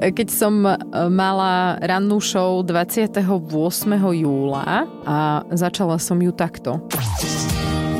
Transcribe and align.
keď 0.00 0.28
som 0.32 0.64
e, 0.64 0.72
mala 1.12 1.76
rannú 1.84 2.24
show 2.24 2.64
28. 2.64 3.20
júla 4.16 4.88
a 5.04 5.44
začala 5.52 6.00
som 6.00 6.16
ju 6.16 6.32
takto. 6.32 6.80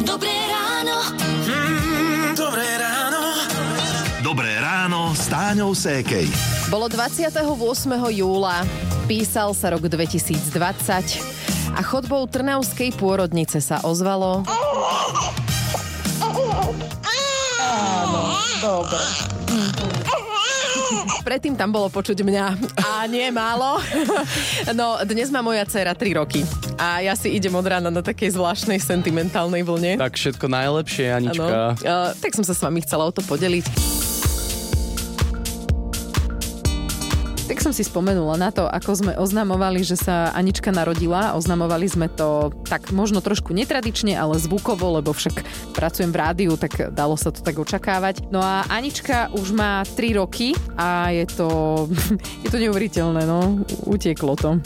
Dobré 0.01 0.33
ráno. 0.49 0.97
Mm, 1.45 2.33
dobré 2.33 2.69
ráno. 2.81 3.21
Dobré 4.25 4.53
ráno 4.57 5.13
s 5.13 5.29
Táňou 5.29 5.77
Sékej. 5.77 6.25
Bolo 6.73 6.89
28. 6.89 7.45
júla, 8.17 8.65
písal 9.05 9.53
sa 9.53 9.77
rok 9.77 9.85
2020 9.85 11.77
a 11.77 11.81
chodbou 11.85 12.25
Trnavskej 12.25 12.97
pôrodnice 12.97 13.61
sa 13.61 13.85
ozvalo... 13.85 14.49
Áno, 17.61 18.23
dobre. 18.59 20.00
Predtým 21.21 21.55
tam 21.55 21.71
bolo 21.71 21.93
počuť 21.93 22.25
mňa 22.25 22.45
a 22.81 23.05
nie 23.07 23.29
málo. 23.31 23.79
No, 24.71 25.01
dnes 25.03 25.29
má 25.33 25.43
moja 25.43 25.67
dcera 25.67 25.97
3 25.97 26.21
roky 26.21 26.47
a 26.79 27.03
ja 27.03 27.13
si 27.19 27.33
idem 27.33 27.53
od 27.53 27.67
rána 27.67 27.91
na 27.91 28.01
takej 28.01 28.39
zvláštnej 28.39 28.79
sentimentálnej 28.79 29.67
vlne. 29.67 29.99
Tak 29.99 30.17
všetko 30.17 30.47
najlepšie, 30.47 31.07
Anička. 31.11 31.75
Uh, 31.81 32.15
tak 32.17 32.33
som 32.33 32.45
sa 32.47 32.55
s 32.55 32.61
vami 32.63 32.81
chcela 32.85 33.09
o 33.09 33.13
to 33.13 33.21
podeliť. 33.25 34.10
Tak 37.51 37.67
som 37.67 37.75
si 37.75 37.83
spomenula 37.83 38.39
na 38.39 38.55
to, 38.55 38.71
ako 38.71 38.91
sme 38.95 39.13
oznamovali, 39.19 39.83
že 39.83 39.99
sa 39.99 40.31
Anička 40.39 40.71
narodila. 40.71 41.35
Oznamovali 41.35 41.91
sme 41.91 42.07
to 42.07 42.55
tak 42.63 42.95
možno 42.95 43.19
trošku 43.19 43.51
netradične, 43.51 44.15
ale 44.15 44.39
zvukovo, 44.39 45.03
lebo 45.03 45.11
však 45.11 45.43
pracujem 45.75 46.15
v 46.15 46.21
rádiu, 46.23 46.55
tak 46.55 46.95
dalo 46.95 47.19
sa 47.19 47.35
to 47.35 47.43
tak 47.43 47.59
očakávať. 47.59 48.31
No 48.31 48.39
a 48.39 48.63
Anička 48.71 49.35
už 49.35 49.51
má 49.51 49.83
3 49.83 50.23
roky 50.23 50.55
a 50.79 51.11
je 51.11 51.27
to, 51.27 51.51
je 52.47 52.49
to 52.55 52.59
neuveriteľné, 52.63 53.27
no. 53.27 53.67
Utieklo 53.83 54.39
to. 54.39 54.63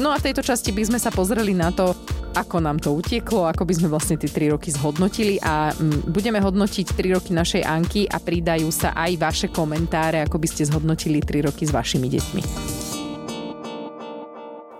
No 0.00 0.08
a 0.08 0.16
v 0.16 0.32
tejto 0.32 0.40
časti 0.40 0.72
by 0.72 0.88
sme 0.88 0.96
sa 0.96 1.12
pozreli 1.12 1.52
na 1.52 1.68
to, 1.68 1.92
ako 2.32 2.64
nám 2.64 2.80
to 2.80 2.96
utieklo, 2.96 3.44
ako 3.44 3.68
by 3.68 3.74
sme 3.76 3.88
vlastne 3.92 4.16
tie 4.16 4.28
3 4.28 4.56
roky 4.56 4.72
zhodnotili 4.72 5.36
a 5.44 5.72
mm, 5.72 6.08
budeme 6.08 6.40
hodnotiť 6.40 6.96
3 6.96 7.16
roky 7.16 7.30
našej 7.36 7.62
Anky 7.64 8.08
a 8.08 8.16
pridajú 8.16 8.72
sa 8.72 8.96
aj 8.96 9.12
vaše 9.20 9.48
komentáre, 9.52 10.24
ako 10.24 10.40
by 10.40 10.48
ste 10.48 10.68
zhodnotili 10.68 11.20
3 11.20 11.46
roky 11.48 11.68
s 11.68 11.72
vašimi 11.72 12.08
deťmi. 12.08 12.42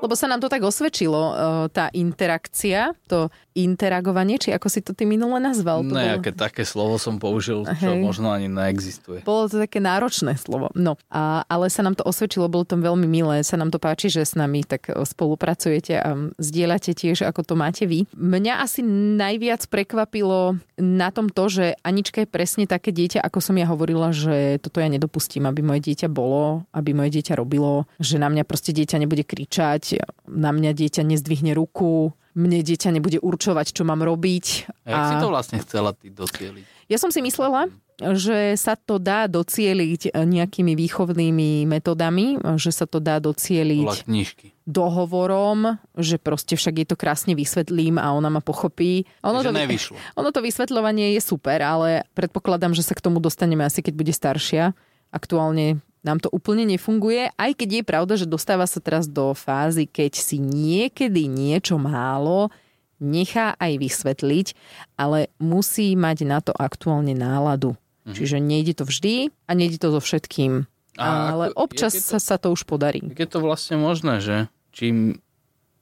Lebo 0.03 0.19
sa 0.19 0.27
nám 0.27 0.43
to 0.43 0.51
tak 0.51 0.67
osvedčilo, 0.67 1.23
e, 1.31 1.35
tá 1.71 1.87
interakcia, 1.95 2.91
to 3.07 3.31
interagovanie, 3.55 4.41
či 4.41 4.51
ako 4.53 4.69
si 4.69 4.81
to 4.81 4.97
ty 4.97 5.05
minule 5.05 5.37
nazval. 5.39 5.85
To 5.85 5.95
Nejaké 5.95 6.33
bolo... 6.33 6.43
také 6.43 6.63
slovo 6.65 6.97
som 6.97 7.21
použil, 7.21 7.65
čo 7.79 7.93
Hej. 7.93 8.01
možno 8.01 8.33
ani 8.33 8.49
neexistuje. 8.49 9.23
Bolo 9.23 9.49
to 9.49 9.61
také 9.61 9.79
náročné 9.79 10.37
slovo. 10.41 10.73
No, 10.73 10.97
a, 11.13 11.45
ale 11.47 11.69
sa 11.69 11.85
nám 11.85 11.97
to 11.97 12.05
osvedčilo, 12.07 12.49
bolo 12.49 12.65
to 12.65 12.81
veľmi 12.81 13.05
milé, 13.05 13.45
sa 13.45 13.61
nám 13.61 13.69
to 13.69 13.79
páči, 13.79 14.09
že 14.09 14.25
s 14.25 14.35
nami 14.35 14.65
tak 14.65 14.89
spolupracujete 14.89 15.95
a 16.01 16.11
zdieľate 16.41 16.97
tiež, 16.97 17.29
ako 17.29 17.45
to 17.45 17.55
máte 17.55 17.85
vy. 17.85 18.09
Mňa 18.17 18.65
asi 18.65 18.81
najviac 19.19 19.69
prekvapilo 19.69 20.57
na 20.81 21.09
tom 21.13 21.29
to, 21.29 21.49
že 21.49 21.65
Anička 21.85 22.25
je 22.25 22.29
presne 22.29 22.65
také 22.65 22.91
dieťa, 22.91 23.21
ako 23.23 23.39
som 23.39 23.55
ja 23.59 23.69
hovorila, 23.69 24.11
že 24.11 24.59
toto 24.59 24.81
ja 24.81 24.89
nedopustím, 24.89 25.47
aby 25.47 25.61
moje 25.61 25.93
dieťa 25.93 26.09
bolo, 26.09 26.65
aby 26.73 26.97
moje 26.97 27.21
dieťa 27.21 27.39
robilo, 27.39 27.85
že 28.01 28.17
na 28.17 28.33
mňa 28.33 28.43
proste 28.49 28.73
dieťa 28.73 28.97
nebude 28.99 29.23
kričať, 29.23 30.03
na 30.27 30.51
mňa 30.51 30.73
dieťa 30.73 31.03
nezdvihne 31.05 31.53
ruku, 31.53 32.15
mne 32.33 32.65
dieťa 32.65 32.91
nebude 32.93 33.21
určovať, 33.21 33.77
čo 33.77 33.83
mám 33.85 34.01
robiť. 34.01 34.47
A 34.85 34.89
jak 34.89 35.03
a... 35.05 35.09
si 35.09 35.15
to 35.21 35.29
vlastne 35.29 35.59
chcela 35.61 35.91
ty 35.93 36.09
docieliť? 36.09 36.65
Ja 36.91 36.99
som 37.01 37.09
si 37.09 37.25
myslela, 37.25 37.73
že 38.01 38.59
sa 38.59 38.75
to 38.75 38.99
dá 38.99 39.31
docieliť 39.31 40.13
nejakými 40.13 40.75
výchovnými 40.75 41.65
metodami, 41.69 42.37
že 42.59 42.73
sa 42.75 42.85
to 42.89 42.99
dá 42.99 43.23
docieliť 43.23 44.09
dohovorom, 44.63 45.79
že 45.99 46.23
proste 46.23 46.55
však 46.55 46.75
je 46.83 46.87
to 46.87 46.97
krásne 46.99 47.35
vysvetlím 47.35 47.99
a 47.99 48.15
ona 48.15 48.31
ma 48.31 48.43
pochopí. 48.43 49.07
Ono 49.27 49.43
to, 49.43 49.51
nevyšlo. 49.51 49.99
Ono 50.19 50.31
to 50.31 50.41
vysvetľovanie 50.43 51.15
je 51.19 51.21
super, 51.23 51.59
ale 51.63 52.07
predpokladám, 52.15 52.75
že 52.75 52.87
sa 52.87 52.95
k 52.95 53.03
tomu 53.03 53.19
dostaneme 53.19 53.67
asi 53.67 53.83
keď 53.83 53.95
bude 53.95 54.15
staršia. 54.15 54.75
Aktuálne 55.13 55.83
nám 56.03 56.19
to 56.19 56.29
úplne 56.35 56.67
nefunguje, 56.67 57.31
aj 57.39 57.51
keď 57.55 57.69
je 57.79 57.83
pravda, 57.87 58.15
že 58.19 58.27
dostáva 58.27 58.67
sa 58.67 58.83
teraz 58.83 59.07
do 59.07 59.35
fázy, 59.39 59.87
keď 59.87 60.19
si 60.19 60.43
niekedy 60.43 61.31
niečo 61.31 61.79
málo 61.79 62.51
nechá 63.03 63.59
aj 63.59 63.83
vysvetliť, 63.83 64.47
ale 64.95 65.27
musí 65.43 65.99
mať 65.99 66.19
na 66.23 66.39
to 66.39 66.55
aktuálne 66.55 67.19
náladu. 67.19 67.75
Mhm. 68.07 68.15
Čiže 68.15 68.37
nejde 68.39 68.79
to 68.79 68.85
vždy 68.87 69.35
a 69.47 69.51
nejde 69.59 69.83
to 69.83 69.91
so 69.91 70.01
všetkým. 70.03 70.71
A 71.01 71.35
ale 71.35 71.45
ako, 71.51 71.67
občas 71.67 71.97
to, 71.97 72.05
sa, 72.05 72.19
sa 72.21 72.37
to 72.37 72.53
už 72.53 72.69
podarí. 72.69 73.01
Je 73.01 73.27
to 73.27 73.41
vlastne 73.41 73.81
možné, 73.81 74.21
že 74.21 74.37
čím 74.71 75.19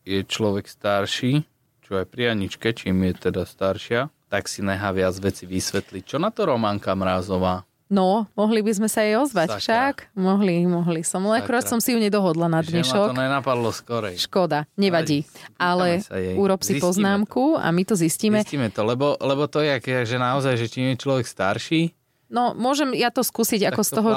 je 0.07 0.23
človek 0.23 0.71
starší, 0.71 1.45
čo 1.83 1.99
aj 1.99 2.07
pri 2.07 2.33
Aničke, 2.33 2.71
čím 2.71 3.03
je 3.11 3.31
teda 3.31 3.43
staršia, 3.43 4.09
tak 4.31 4.47
si 4.47 4.63
nechá 4.63 4.95
viac 4.95 5.19
veci 5.19 5.51
vysvetliť. 5.51 6.03
Čo 6.07 6.23
na 6.23 6.31
to 6.31 6.47
Románka 6.47 6.95
Mrázová? 6.95 7.67
No, 7.91 8.31
mohli 8.39 8.62
by 8.62 8.71
sme 8.71 8.87
sa 8.87 9.03
jej 9.03 9.19
ozvať 9.19 9.59
Sakra. 9.59 9.61
však. 9.61 9.95
Mohli, 10.15 10.62
mohli 10.62 11.03
som. 11.03 11.27
Ale 11.27 11.43
akurát 11.43 11.67
som 11.67 11.83
si 11.83 11.91
ju 11.91 11.99
nedohodla 11.99 12.47
na 12.47 12.62
dnešok. 12.62 12.87
Že 12.87 13.11
ma 13.11 13.11
to 13.11 13.19
nenapadlo 13.19 13.71
skorej. 13.75 14.15
Škoda, 14.15 14.71
nevadí. 14.78 15.27
Ale 15.59 15.99
urob 16.39 16.62
si 16.62 16.78
zistíme 16.78 16.87
poznámku 16.87 17.59
to. 17.59 17.61
a 17.61 17.67
my 17.75 17.83
to 17.83 17.99
zistíme. 17.99 18.47
Zistíme 18.47 18.71
to, 18.71 18.87
lebo, 18.87 19.19
lebo 19.19 19.51
to 19.51 19.59
je, 19.59 20.06
že 20.06 20.17
naozaj, 20.23 20.55
že 20.55 20.71
čím 20.71 20.95
je 20.95 21.03
človek 21.03 21.27
starší, 21.27 21.91
No, 22.31 22.55
môžem 22.55 22.95
ja 22.95 23.11
to 23.11 23.27
skúsiť 23.27 23.75
ako 23.75 23.83
z 23.83 23.91
toho, 23.91 24.11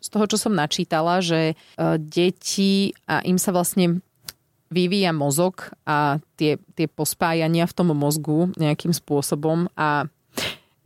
z 0.00 0.08
toho, 0.08 0.24
čo 0.24 0.40
som 0.40 0.56
načítala, 0.56 1.20
že 1.20 1.52
uh, 1.52 2.00
deti 2.00 2.96
a 3.04 3.20
im 3.28 3.36
sa 3.36 3.52
vlastne 3.52 4.00
vyvíja 4.72 5.12
mozog 5.12 5.68
a 5.84 6.16
tie, 6.40 6.56
tie 6.76 6.88
pospájania 6.88 7.68
v 7.68 7.76
tom 7.76 7.92
mozgu 7.92 8.52
nejakým 8.56 8.96
spôsobom 8.96 9.68
a 9.76 10.08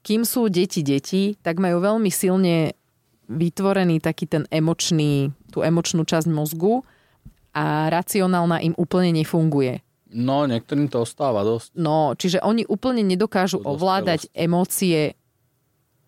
kým 0.02 0.26
sú 0.26 0.50
deti 0.50 0.82
deti, 0.82 1.38
tak 1.40 1.62
majú 1.62 1.78
veľmi 1.78 2.10
silne 2.10 2.74
vytvorený 3.30 4.02
taký 4.02 4.26
ten 4.28 4.44
emočný, 4.50 5.30
tú 5.54 5.62
emočnú 5.62 6.02
časť 6.02 6.28
mozgu 6.28 6.82
a 7.54 7.88
racionálna 7.88 8.60
im 8.66 8.74
úplne 8.76 9.14
nefunguje. 9.14 9.80
No, 10.12 10.44
niektorým 10.44 10.92
to 10.92 11.08
ostáva 11.08 11.41
dosť. 11.41 11.72
No, 11.72 12.12
čiže 12.12 12.44
oni 12.44 12.68
úplne 12.68 13.00
nedokážu 13.00 13.64
ovládať 13.64 14.28
emócie 14.36 15.16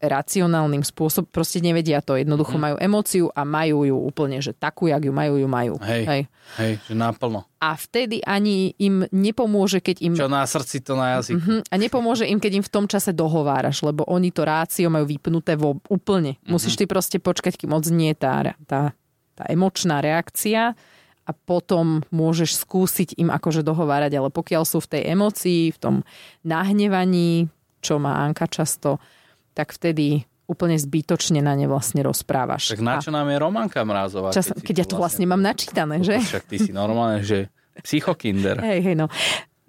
racionálnym 0.08 0.82
spôsobom, 0.84 1.28
proste 1.28 1.58
nevedia 1.60 2.00
to, 2.00 2.16
jednoducho 2.18 2.56
mm. 2.56 2.62
majú 2.62 2.76
emóciu 2.80 3.26
a 3.32 3.42
majú 3.42 3.84
ju 3.88 3.96
úplne, 3.96 4.38
že 4.38 4.52
takú, 4.54 4.88
jak 4.88 5.02
ju 5.04 5.12
majú, 5.12 5.40
ju 5.40 5.48
majú. 5.48 5.74
Hej, 5.82 6.02
hej, 6.06 6.22
hej 6.60 6.72
že 6.84 6.94
naplno. 6.94 7.44
A 7.60 7.74
vtedy 7.80 8.20
ani 8.24 8.76
im 8.76 9.08
nepomôže, 9.08 9.80
keď 9.80 9.96
im... 10.04 10.12
Čo 10.12 10.28
na 10.28 10.44
srdci, 10.44 10.84
to 10.84 10.94
na 10.94 11.16
jazyku. 11.18 11.40
Uh-huh. 11.40 11.60
A 11.64 11.74
nepomôže 11.80 12.28
im, 12.28 12.36
keď 12.36 12.60
im 12.60 12.64
v 12.64 12.72
tom 12.72 12.84
čase 12.84 13.16
dohováraš, 13.16 13.80
lebo 13.80 14.04
oni 14.04 14.28
to 14.28 14.44
rácio 14.44 14.92
majú 14.92 15.08
vypnuté 15.08 15.56
vo, 15.56 15.80
úplne. 15.88 16.36
Uh-huh. 16.44 16.60
Musíš 16.60 16.76
ty 16.76 16.84
proste 16.84 17.16
počkať, 17.16 17.56
kým 17.56 17.72
odznie 17.72 18.12
tá, 18.12 18.52
tá, 18.68 18.92
tá 19.32 19.44
emočná 19.48 20.04
reakcia 20.04 20.76
a 21.24 21.32
potom 21.32 22.04
môžeš 22.12 22.68
skúsiť 22.68 23.16
im 23.16 23.32
akože 23.32 23.64
dohovárať, 23.64 24.12
ale 24.20 24.28
pokiaľ 24.28 24.62
sú 24.68 24.84
v 24.84 24.90
tej 24.92 25.02
emocii, 25.16 25.72
v 25.72 25.78
tom 25.80 25.94
nahnevaní, 26.44 27.48
čo 27.80 27.96
má 27.96 28.20
Anka 28.24 28.44
často, 28.44 29.00
tak 29.54 29.72
vtedy 29.72 30.26
úplne 30.44 30.76
zbytočne 30.76 31.40
na 31.40 31.56
ne 31.56 31.64
vlastne 31.64 32.04
rozprávaš. 32.04 32.76
Tak 32.76 32.84
na 32.84 33.00
čo 33.00 33.08
nám 33.08 33.32
je 33.32 33.36
Romanka 33.40 33.80
Mrázová? 33.80 34.28
Čas, 34.34 34.52
keď, 34.52 34.60
keď 34.60 34.74
ja 34.76 34.86
to 34.86 34.96
vlastne, 35.00 35.24
vlastne 35.24 35.26
mám 35.30 35.42
načítané, 35.42 35.96
že? 36.04 36.20
Však 36.20 36.44
ty 36.44 36.56
si 36.60 36.70
normálne, 36.74 37.24
že 37.24 37.48
psychokinder. 37.80 38.60
Hej, 38.60 38.80
hej, 38.84 38.96
no. 38.98 39.08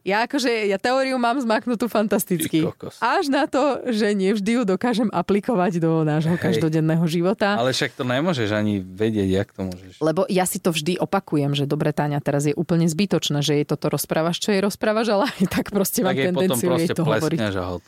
Ja 0.06 0.30
akože, 0.30 0.70
ja 0.70 0.78
teóriu 0.78 1.18
mám 1.18 1.42
zmaknutú 1.42 1.90
fantasticky. 1.90 2.62
Až 3.02 3.26
na 3.34 3.50
to, 3.50 3.82
že 3.90 4.14
nevždy 4.14 4.62
ju 4.62 4.62
dokážem 4.62 5.10
aplikovať 5.10 5.82
do 5.82 6.06
nášho 6.06 6.38
Hej. 6.38 6.46
každodenného 6.46 7.02
života. 7.10 7.58
Ale 7.58 7.74
však 7.74 7.98
to 7.98 8.06
nemôžeš 8.06 8.54
ani 8.54 8.86
vedieť, 8.86 9.30
jak 9.34 9.50
to 9.50 9.66
môžeš. 9.66 9.98
Lebo 9.98 10.30
ja 10.30 10.46
si 10.46 10.62
to 10.62 10.70
vždy 10.70 11.02
opakujem, 11.02 11.58
že 11.58 11.66
dobre, 11.66 11.90
Táňa, 11.90 12.22
teraz 12.22 12.46
je 12.46 12.54
úplne 12.54 12.86
zbytočné, 12.86 13.42
že 13.42 13.58
jej 13.58 13.66
toto 13.66 13.90
rozprávaš, 13.90 14.38
čo 14.38 14.54
jej 14.54 14.62
rozprávaš, 14.62 15.10
ale 15.10 15.26
aj 15.42 15.46
tak 15.50 15.74
proste 15.74 16.06
tak 16.06 16.14
mám 16.14 16.38
tendenciu 16.38 16.70
jej 16.78 16.90
to 16.94 17.02
hovoriť. 17.02 17.40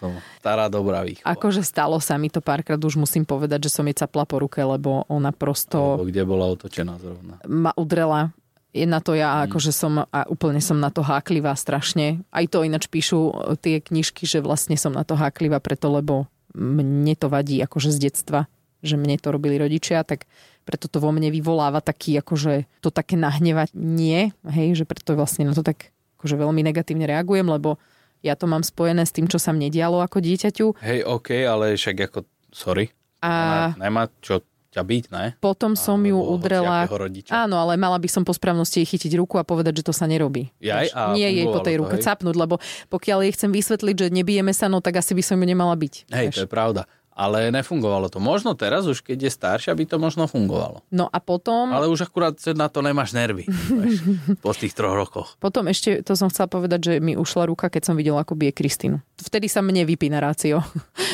tomu. 0.01 0.17
Stará 0.41 0.65
dobrá 0.73 1.05
výchova. 1.05 1.29
Akože 1.37 1.61
stalo 1.61 2.01
sa 2.01 2.17
mi 2.17 2.33
to 2.33 2.41
párkrát, 2.41 2.81
už 2.81 2.97
musím 2.97 3.29
povedať, 3.29 3.69
že 3.69 3.77
som 3.77 3.85
jej 3.85 3.93
capla 3.93 4.25
po 4.25 4.41
ruke, 4.41 4.57
lebo 4.57 5.05
ona 5.05 5.29
prosto... 5.29 6.01
Alebo 6.01 6.09
kde 6.09 6.23
bola 6.25 6.49
otočená 6.49 6.97
zrovna. 6.97 7.37
Ma 7.45 7.77
udrela 7.77 8.33
na 8.75 8.99
to 8.99 9.15
ja, 9.15 9.43
mm. 9.43 9.51
akože 9.51 9.71
som 9.71 10.03
a 10.03 10.19
úplne 10.27 10.59
som 10.59 10.77
na 10.77 10.91
to 10.91 11.01
háklivá 11.01 11.55
strašne. 11.55 12.21
Aj 12.29 12.45
to 12.45 12.61
ináč 12.61 12.91
píšu 12.91 13.31
e, 13.31 13.33
tie 13.57 13.75
knižky, 13.79 14.27
že 14.27 14.43
vlastne 14.43 14.75
som 14.75 14.91
na 14.91 15.07
to 15.07 15.15
háklivá 15.15 15.63
preto, 15.63 15.87
lebo 15.89 16.27
mne 16.57 17.13
to 17.15 17.31
vadí 17.31 17.61
akože 17.63 17.93
z 17.93 18.09
detstva, 18.09 18.51
že 18.81 18.99
mne 18.99 19.17
to 19.17 19.31
robili 19.31 19.57
rodičia, 19.57 20.03
tak 20.03 20.25
preto 20.67 20.91
to 20.91 20.99
vo 20.99 21.15
mne 21.15 21.31
vyvoláva 21.31 21.79
taký 21.79 22.19
akože 22.19 22.67
to 22.83 22.91
také 22.91 23.15
nahnevanie, 23.15 24.35
hej, 24.51 24.67
že 24.75 24.83
preto 24.83 25.15
vlastne 25.15 25.47
na 25.47 25.55
to 25.55 25.63
tak 25.63 25.95
akože 26.19 26.35
veľmi 26.35 26.61
negatívne 26.65 27.07
reagujem, 27.07 27.47
lebo 27.47 27.79
ja 28.25 28.33
to 28.33 28.49
mám 28.49 28.65
spojené 28.65 29.05
s 29.05 29.13
tým, 29.13 29.29
čo 29.29 29.37
sa 29.37 29.53
mne 29.53 29.69
dialo 29.69 30.01
ako 30.01 30.19
dieťaťu. 30.19 30.81
Hej, 30.81 30.99
OK, 31.05 31.29
ale 31.45 31.77
však 31.77 32.09
ako, 32.09 32.19
sorry, 32.49 32.89
a... 33.21 33.31
nemá, 33.31 33.63
nemá 33.77 34.03
čo 34.19 34.41
ťa 34.77 34.83
byť, 34.85 35.03
ne? 35.09 35.25
Potom 35.41 35.73
som 35.73 35.97
ju 36.05 36.13
udrela... 36.13 36.85
Áno, 37.33 37.57
ale 37.57 37.73
mala 37.81 37.97
by 37.97 38.05
som 38.05 38.21
po 38.21 38.29
správnosti 38.29 38.85
jej 38.85 38.87
chytiť 38.93 39.17
ruku 39.17 39.41
a 39.41 39.43
povedať, 39.43 39.81
že 39.81 39.89
to 39.89 39.93
sa 39.97 40.05
nerobí. 40.05 40.53
Jaj, 40.61 40.93
a 40.93 41.17
Nie 41.17 41.33
jej 41.33 41.49
po 41.49 41.65
tej 41.65 41.81
ruke 41.81 41.97
hej? 41.97 42.05
capnúť, 42.05 42.37
lebo 42.37 42.61
pokiaľ 42.93 43.25
jej 43.25 43.33
chcem 43.33 43.49
vysvetliť, 43.49 43.95
že 43.97 44.07
nebijeme 44.13 44.53
sa, 44.53 44.69
no 44.69 44.77
tak 44.77 45.01
asi 45.01 45.17
by 45.17 45.23
som 45.25 45.41
ju 45.41 45.45
nemala 45.49 45.73
byť. 45.73 46.13
Hej, 46.13 46.25
vieš. 46.29 46.35
to 46.37 46.45
je 46.45 46.51
pravda. 46.51 46.85
Ale 47.17 47.49
nefungovalo 47.49 48.13
to. 48.13 48.21
Možno 48.21 48.53
teraz 48.53 48.85
už, 48.85 49.01
keď 49.01 49.25
je 49.25 49.31
staršia, 49.33 49.73
by 49.73 49.89
to 49.89 49.97
možno 49.97 50.29
fungovalo. 50.29 50.85
No 50.93 51.09
a 51.09 51.17
potom... 51.17 51.73
Ale 51.73 51.89
už 51.89 52.05
akurát 52.05 52.37
na 52.53 52.69
to 52.69 52.85
nemáš 52.85 53.17
nervy. 53.17 53.49
vieš, 53.49 54.05
po 54.45 54.53
tých 54.53 54.77
troch 54.77 54.93
rokoch. 54.93 55.33
Potom 55.41 55.65
ešte, 55.65 56.05
to 56.05 56.13
som 56.13 56.29
chcela 56.29 56.45
povedať, 56.45 56.79
že 56.85 56.93
mi 57.01 57.17
ušla 57.17 57.49
ruka, 57.49 57.73
keď 57.73 57.89
som 57.89 57.97
videla, 57.97 58.21
ako 58.21 58.37
bije 58.37 58.53
Kristínu. 58.53 59.01
Vtedy 59.17 59.49
sa 59.49 59.65
mne 59.65 59.89
vypína 59.89 60.21
rácio. 60.21 60.61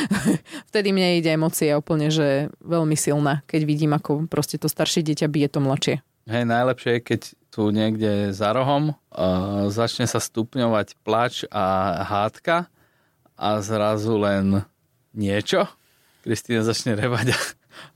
Vtedy 0.76 0.92
mne 0.92 1.24
ide 1.24 1.32
emócie 1.32 1.72
úplne, 1.72 2.12
že 2.12 2.52
veľmi 2.60 3.00
silná, 3.00 3.40
keď 3.48 3.62
vidím, 3.64 3.96
ako 3.96 4.28
proste 4.28 4.60
to 4.60 4.68
staršie 4.68 5.08
dieťa 5.08 5.32
bije 5.32 5.48
to 5.48 5.64
mladšie. 5.64 5.96
Hej, 6.28 6.44
najlepšie 6.44 7.00
je, 7.00 7.02
keď 7.04 7.22
tu 7.48 7.72
niekde 7.72 8.36
za 8.36 8.52
rohom 8.52 8.92
uh, 8.92 9.72
začne 9.72 10.04
sa 10.04 10.20
stupňovať 10.20 11.00
plač 11.04 11.48
a 11.48 12.00
hádka 12.04 12.68
a 13.40 13.50
zrazu 13.64 14.20
len 14.20 14.68
niečo. 15.14 15.70
Kristína 16.24 16.64
začne 16.64 16.96
revať 16.96 17.36
a 17.36 17.40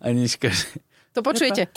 Anička, 0.03 0.51
že 0.51 0.83
To 1.15 1.23
počujete? 1.23 1.71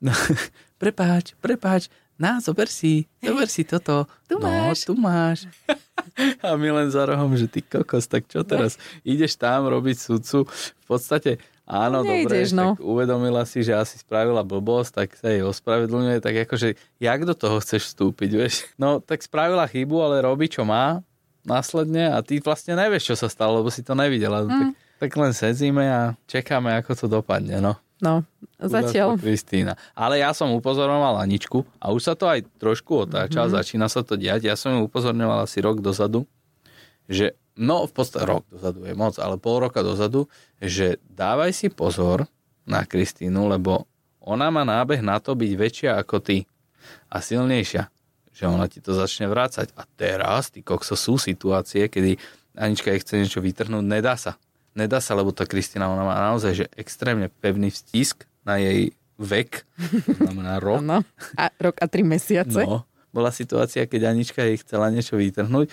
no, 0.00 0.16
prepáč, 0.80 1.36
prepáč, 1.44 1.92
na, 2.20 2.40
zober 2.40 2.68
si, 2.68 3.08
zober 3.20 3.48
si 3.48 3.64
toto. 3.64 4.08
Tu 4.28 4.36
no, 4.36 4.44
máš. 4.44 4.88
tu 4.88 4.92
máš. 4.96 5.44
A 6.44 6.52
my 6.56 6.68
len 6.68 6.88
za 6.92 7.08
rohom, 7.08 7.32
že 7.32 7.48
ty 7.48 7.64
kokos, 7.64 8.04
tak 8.04 8.28
čo 8.28 8.44
teraz? 8.44 8.76
Ideš 9.08 9.40
tam 9.40 9.68
robiť 9.68 9.96
sudcu? 9.96 10.44
V 10.44 10.84
podstate, 10.84 11.40
áno, 11.64 12.04
dobre, 12.04 12.28
Neideš, 12.28 12.52
no. 12.52 12.76
tak 12.76 12.84
uvedomila 12.84 13.48
si, 13.48 13.64
že 13.64 13.72
asi 13.72 13.96
spravila 13.96 14.44
blbosť, 14.44 14.90
tak 14.92 15.08
sa 15.16 15.32
jej 15.32 15.40
ospravedlňuje, 15.40 16.20
tak 16.20 16.44
akože, 16.44 16.76
jak 17.00 17.20
do 17.24 17.32
toho 17.32 17.56
chceš 17.64 17.92
vstúpiť, 17.94 18.30
vieš? 18.36 18.68
No, 18.76 19.00
tak 19.00 19.24
spravila 19.24 19.64
chybu, 19.64 19.96
ale 19.96 20.24
robí, 20.24 20.48
čo 20.48 20.64
má 20.68 21.00
následne 21.40 22.12
a 22.12 22.20
ty 22.20 22.36
vlastne 22.40 22.76
nevieš, 22.76 23.12
čo 23.12 23.16
sa 23.16 23.28
stalo, 23.32 23.64
lebo 23.64 23.72
si 23.72 23.80
to 23.80 23.96
nevidela. 23.96 24.44
Mm. 24.44 24.48
Tak, 24.48 24.66
tak 25.00 25.16
len 25.16 25.32
sedzíme 25.32 25.80
a 25.88 26.00
čakáme, 26.28 26.68
ako 26.76 26.92
to 26.92 27.06
dopadne, 27.08 27.56
no. 27.64 27.80
No, 28.00 28.24
zatiaľ. 28.56 29.20
Kristína. 29.20 29.76
Ale 29.92 30.20
ja 30.24 30.32
som 30.32 30.48
upozorňoval 30.56 31.20
Aničku 31.20 31.68
a 31.76 31.92
už 31.92 32.00
sa 32.00 32.14
to 32.16 32.28
aj 32.28 32.48
trošku 32.56 33.04
otáča, 33.04 33.44
mm-hmm. 33.44 33.56
začína 33.60 33.86
sa 33.92 34.00
to 34.00 34.16
diať. 34.16 34.48
Ja 34.48 34.56
som 34.56 34.72
ju 34.72 34.88
upozorňoval 34.88 35.44
asi 35.44 35.60
rok 35.60 35.84
dozadu, 35.84 36.24
že, 37.04 37.36
no 37.60 37.84
v 37.84 37.92
podstate 37.92 38.24
rok 38.24 38.48
dozadu 38.48 38.88
je 38.88 38.96
moc, 38.96 39.20
ale 39.20 39.36
pol 39.36 39.68
roka 39.68 39.84
dozadu, 39.84 40.32
že 40.64 40.96
dávaj 41.12 41.52
si 41.52 41.68
pozor 41.68 42.24
na 42.64 42.88
Kristínu, 42.88 43.52
lebo 43.52 43.84
ona 44.20 44.48
má 44.48 44.64
nábeh 44.64 45.04
na 45.04 45.20
to 45.20 45.36
byť 45.36 45.52
väčšia 45.56 45.90
ako 46.00 46.24
ty 46.24 46.48
a 47.12 47.20
silnejšia. 47.20 47.88
Že 48.32 48.44
ona 48.48 48.64
ti 48.64 48.80
to 48.80 48.96
začne 48.96 49.28
vrácať. 49.28 49.76
A 49.76 49.84
teraz, 49.84 50.48
ty 50.48 50.64
kokso, 50.64 50.96
sú 50.96 51.20
situácie, 51.20 51.92
kedy 51.92 52.16
Anička 52.56 52.92
jej 52.92 53.00
chce 53.04 53.14
niečo 53.20 53.44
vytrhnúť, 53.44 53.84
nedá 53.84 54.16
sa. 54.16 54.40
Nedá 54.74 55.02
sa, 55.02 55.18
lebo 55.18 55.34
tá 55.34 55.44
Kristina, 55.44 55.90
ona 55.90 56.06
má 56.06 56.14
naozaj 56.30 56.52
že 56.54 56.66
extrémne 56.78 57.26
pevný 57.42 57.74
stisk 57.74 58.24
na 58.46 58.56
jej 58.56 58.94
vek, 59.20 59.66
to 60.06 60.12
znamená 60.24 60.56
rok. 60.64 60.80
Áno. 60.80 61.02
A 61.34 61.50
rok 61.58 61.76
a 61.82 61.86
tri 61.90 62.06
mesiace. 62.06 62.62
No, 62.64 62.86
bola 63.10 63.34
situácia, 63.34 63.84
keď 63.84 64.14
Anička 64.14 64.46
jej 64.46 64.62
chcela 64.62 64.88
niečo 64.88 65.18
vytrhnúť. 65.18 65.68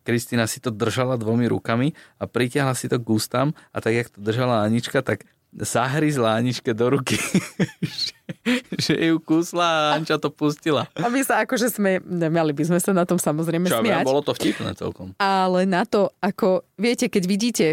Kristina 0.00 0.48
si 0.48 0.58
to 0.64 0.72
držala 0.72 1.20
dvomi 1.20 1.44
rukami 1.46 1.92
a 2.16 2.24
pritiahla 2.24 2.72
si 2.72 2.88
to 2.88 2.96
k 2.96 3.06
ústam 3.06 3.52
a 3.70 3.84
tak, 3.84 3.92
jak 3.94 4.08
to 4.08 4.18
držala 4.24 4.64
Anička, 4.64 5.04
tak 5.04 5.28
zahryzla 5.52 6.38
Aničke 6.38 6.72
do 6.72 6.94
ruky. 6.94 7.18
že, 7.82 8.14
že 8.90 8.94
ju 8.96 9.18
kúsla 9.18 9.66
a 9.66 9.80
Anča 9.98 10.16
to 10.16 10.30
pustila. 10.30 10.86
A 10.96 11.10
my 11.10 11.20
sa 11.26 11.42
akože 11.42 11.68
sme, 11.68 11.98
mali 12.30 12.54
by 12.54 12.64
sme 12.70 12.78
sa 12.78 12.94
na 12.94 13.02
tom 13.02 13.18
samozrejme 13.18 13.66
Čo, 13.66 13.82
smiať. 13.82 14.04
bolo 14.06 14.22
to 14.22 14.32
vtipné 14.32 14.72
celkom. 14.78 15.12
Ale 15.18 15.66
na 15.66 15.82
to, 15.82 16.14
ako, 16.22 16.64
viete, 16.78 17.10
keď 17.10 17.22
vidíte, 17.26 17.66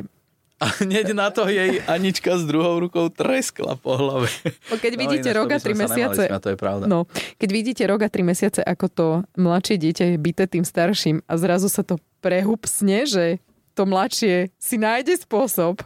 A 0.57 0.65
hneď 0.81 1.13
na 1.13 1.29
to 1.29 1.45
jej 1.45 1.85
Anička 1.85 2.33
s 2.33 2.43
druhou 2.49 2.81
rukou 2.81 3.13
treskla 3.13 3.77
po 3.77 3.93
hlave. 3.93 4.25
no 4.73 4.75
keď 4.81 4.93
vidíte 4.97 5.29
rok 5.37 5.53
a 5.53 5.61
tri 5.61 5.77
nemali 5.77 5.85
mesiace, 5.85 6.21
smiať, 6.25 6.41
to 6.41 6.49
je 6.49 6.57
pravda. 6.57 6.85
no, 6.89 7.05
keď 7.37 7.49
vidíte 7.53 7.83
rok 7.85 8.01
a 8.01 8.09
tri 8.09 8.25
mesiace, 8.25 8.65
ako 8.65 8.85
to 8.89 9.07
mladšie 9.37 9.77
dieťa 9.77 10.05
je 10.13 10.17
byté 10.17 10.49
tým 10.49 10.65
starším 10.65 11.21
a 11.29 11.33
zrazu 11.37 11.69
sa 11.69 11.85
to 11.85 12.01
prehupsne, 12.25 13.05
že 13.05 13.37
to 13.77 13.85
mladšie 13.85 14.49
si 14.57 14.75
nájde 14.81 15.21
spôsob, 15.21 15.85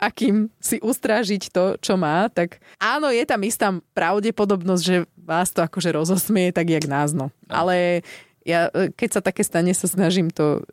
akým 0.00 0.50
si 0.58 0.82
ustrážiť 0.82 1.52
to, 1.52 1.78
čo 1.78 1.94
má, 1.94 2.26
tak 2.32 2.58
áno, 2.80 3.12
je 3.12 3.22
tam 3.22 3.44
istá 3.46 3.68
pravdepodobnosť, 3.94 4.82
že 4.82 4.96
vás 5.14 5.52
to 5.52 5.60
akože 5.62 5.94
rozosmie, 5.94 6.50
tak 6.50 6.72
jak 6.72 6.88
nás, 6.88 7.12
no. 7.12 7.28
Ale 7.46 8.02
ja, 8.42 8.72
e, 8.72 8.90
keď 8.96 9.08
sa 9.12 9.20
také 9.20 9.44
stane, 9.44 9.76
sa 9.76 9.86
snažím 9.86 10.32
to 10.32 10.64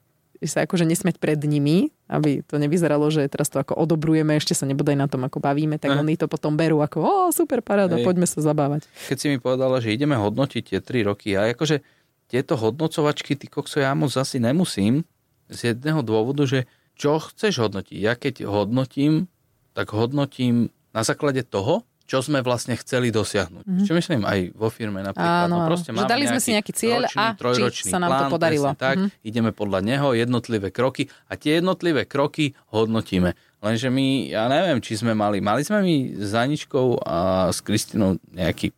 sa 0.46 0.68
akože 0.68 0.86
nesmeť 0.86 1.18
pred 1.18 1.40
nimi, 1.42 1.90
aby 2.06 2.46
to 2.46 2.62
nevyzeralo, 2.62 3.10
že 3.10 3.26
teraz 3.26 3.50
to 3.50 3.58
ako 3.58 3.74
odobrujeme, 3.74 4.38
ešte 4.38 4.54
sa 4.54 4.70
nebodaj 4.70 4.94
na 4.94 5.10
tom 5.10 5.26
ako 5.26 5.42
bavíme, 5.42 5.82
tak 5.82 5.98
Aha. 5.98 6.02
oni 6.06 6.14
to 6.20 6.30
potom 6.30 6.54
berú 6.54 6.84
ako, 6.86 6.98
o, 7.02 7.14
super 7.34 7.66
paráda, 7.66 7.98
Hej. 7.98 8.06
poďme 8.06 8.30
sa 8.30 8.40
zabávať. 8.44 8.86
keď 9.10 9.18
si 9.18 9.28
mi 9.34 9.38
povedala, 9.42 9.82
že 9.82 9.94
ideme 9.94 10.14
hodnotiť 10.14 10.64
tie 10.64 10.80
3 10.84 11.10
roky, 11.10 11.34
a 11.34 11.50
akože 11.50 11.82
tieto 12.28 12.60
hodnocovačky, 12.60 13.40
ty 13.40 13.48
kokso, 13.50 13.82
ja 13.82 13.96
moc 13.98 14.14
asi 14.14 14.38
nemusím, 14.38 15.08
z 15.48 15.74
jedného 15.74 16.04
dôvodu, 16.04 16.44
že 16.44 16.68
čo 16.98 17.24
chceš 17.24 17.64
hodnotiť. 17.64 17.98
Ja 17.98 18.20
keď 18.20 18.44
hodnotím, 18.44 19.32
tak 19.72 19.96
hodnotím 19.96 20.74
na 20.92 21.06
základe 21.08 21.46
toho, 21.46 21.88
čo 22.08 22.24
sme 22.24 22.40
vlastne 22.40 22.80
chceli 22.80 23.12
dosiahnuť. 23.12 23.68
Mm-hmm. 23.68 23.84
Čo 23.84 23.92
myslím 23.94 24.22
aj 24.24 24.40
vo 24.56 24.72
firme 24.72 25.04
napríklad. 25.04 25.52
Áno, 25.52 25.60
no 25.60 25.68
proste 25.68 25.92
Že 25.92 26.08
dali 26.08 26.24
sme 26.24 26.40
si 26.40 26.56
nejaký 26.56 26.72
cieľ 26.72 27.04
ročný, 27.04 27.20
a 27.20 27.26
či 27.28 27.40
trojročný 27.44 27.90
sa 27.92 28.00
nám 28.00 28.10
to 28.10 28.16
plán, 28.24 28.32
podarilo. 28.32 28.68
presne 28.72 28.80
Tak, 28.80 28.96
Mhm. 28.98 29.08
ideme 29.22 29.52
podľa 29.52 29.80
neho, 29.84 30.08
jednotlivé 30.16 30.72
kroky 30.72 31.04
a 31.28 31.36
tie 31.36 31.60
jednotlivé 31.60 32.08
kroky 32.08 32.56
hodnotíme. 32.72 33.36
Lenže 33.60 33.92
my, 33.92 34.32
ja 34.32 34.48
neviem, 34.48 34.80
či 34.80 34.96
sme 34.96 35.12
mali, 35.12 35.44
mali 35.44 35.68
sme 35.68 35.84
my 35.84 35.96
s 36.16 36.32
Aničkou 36.32 37.04
a 37.04 37.50
s 37.52 37.60
Kristinou 37.60 38.16
nejaký 38.32 38.72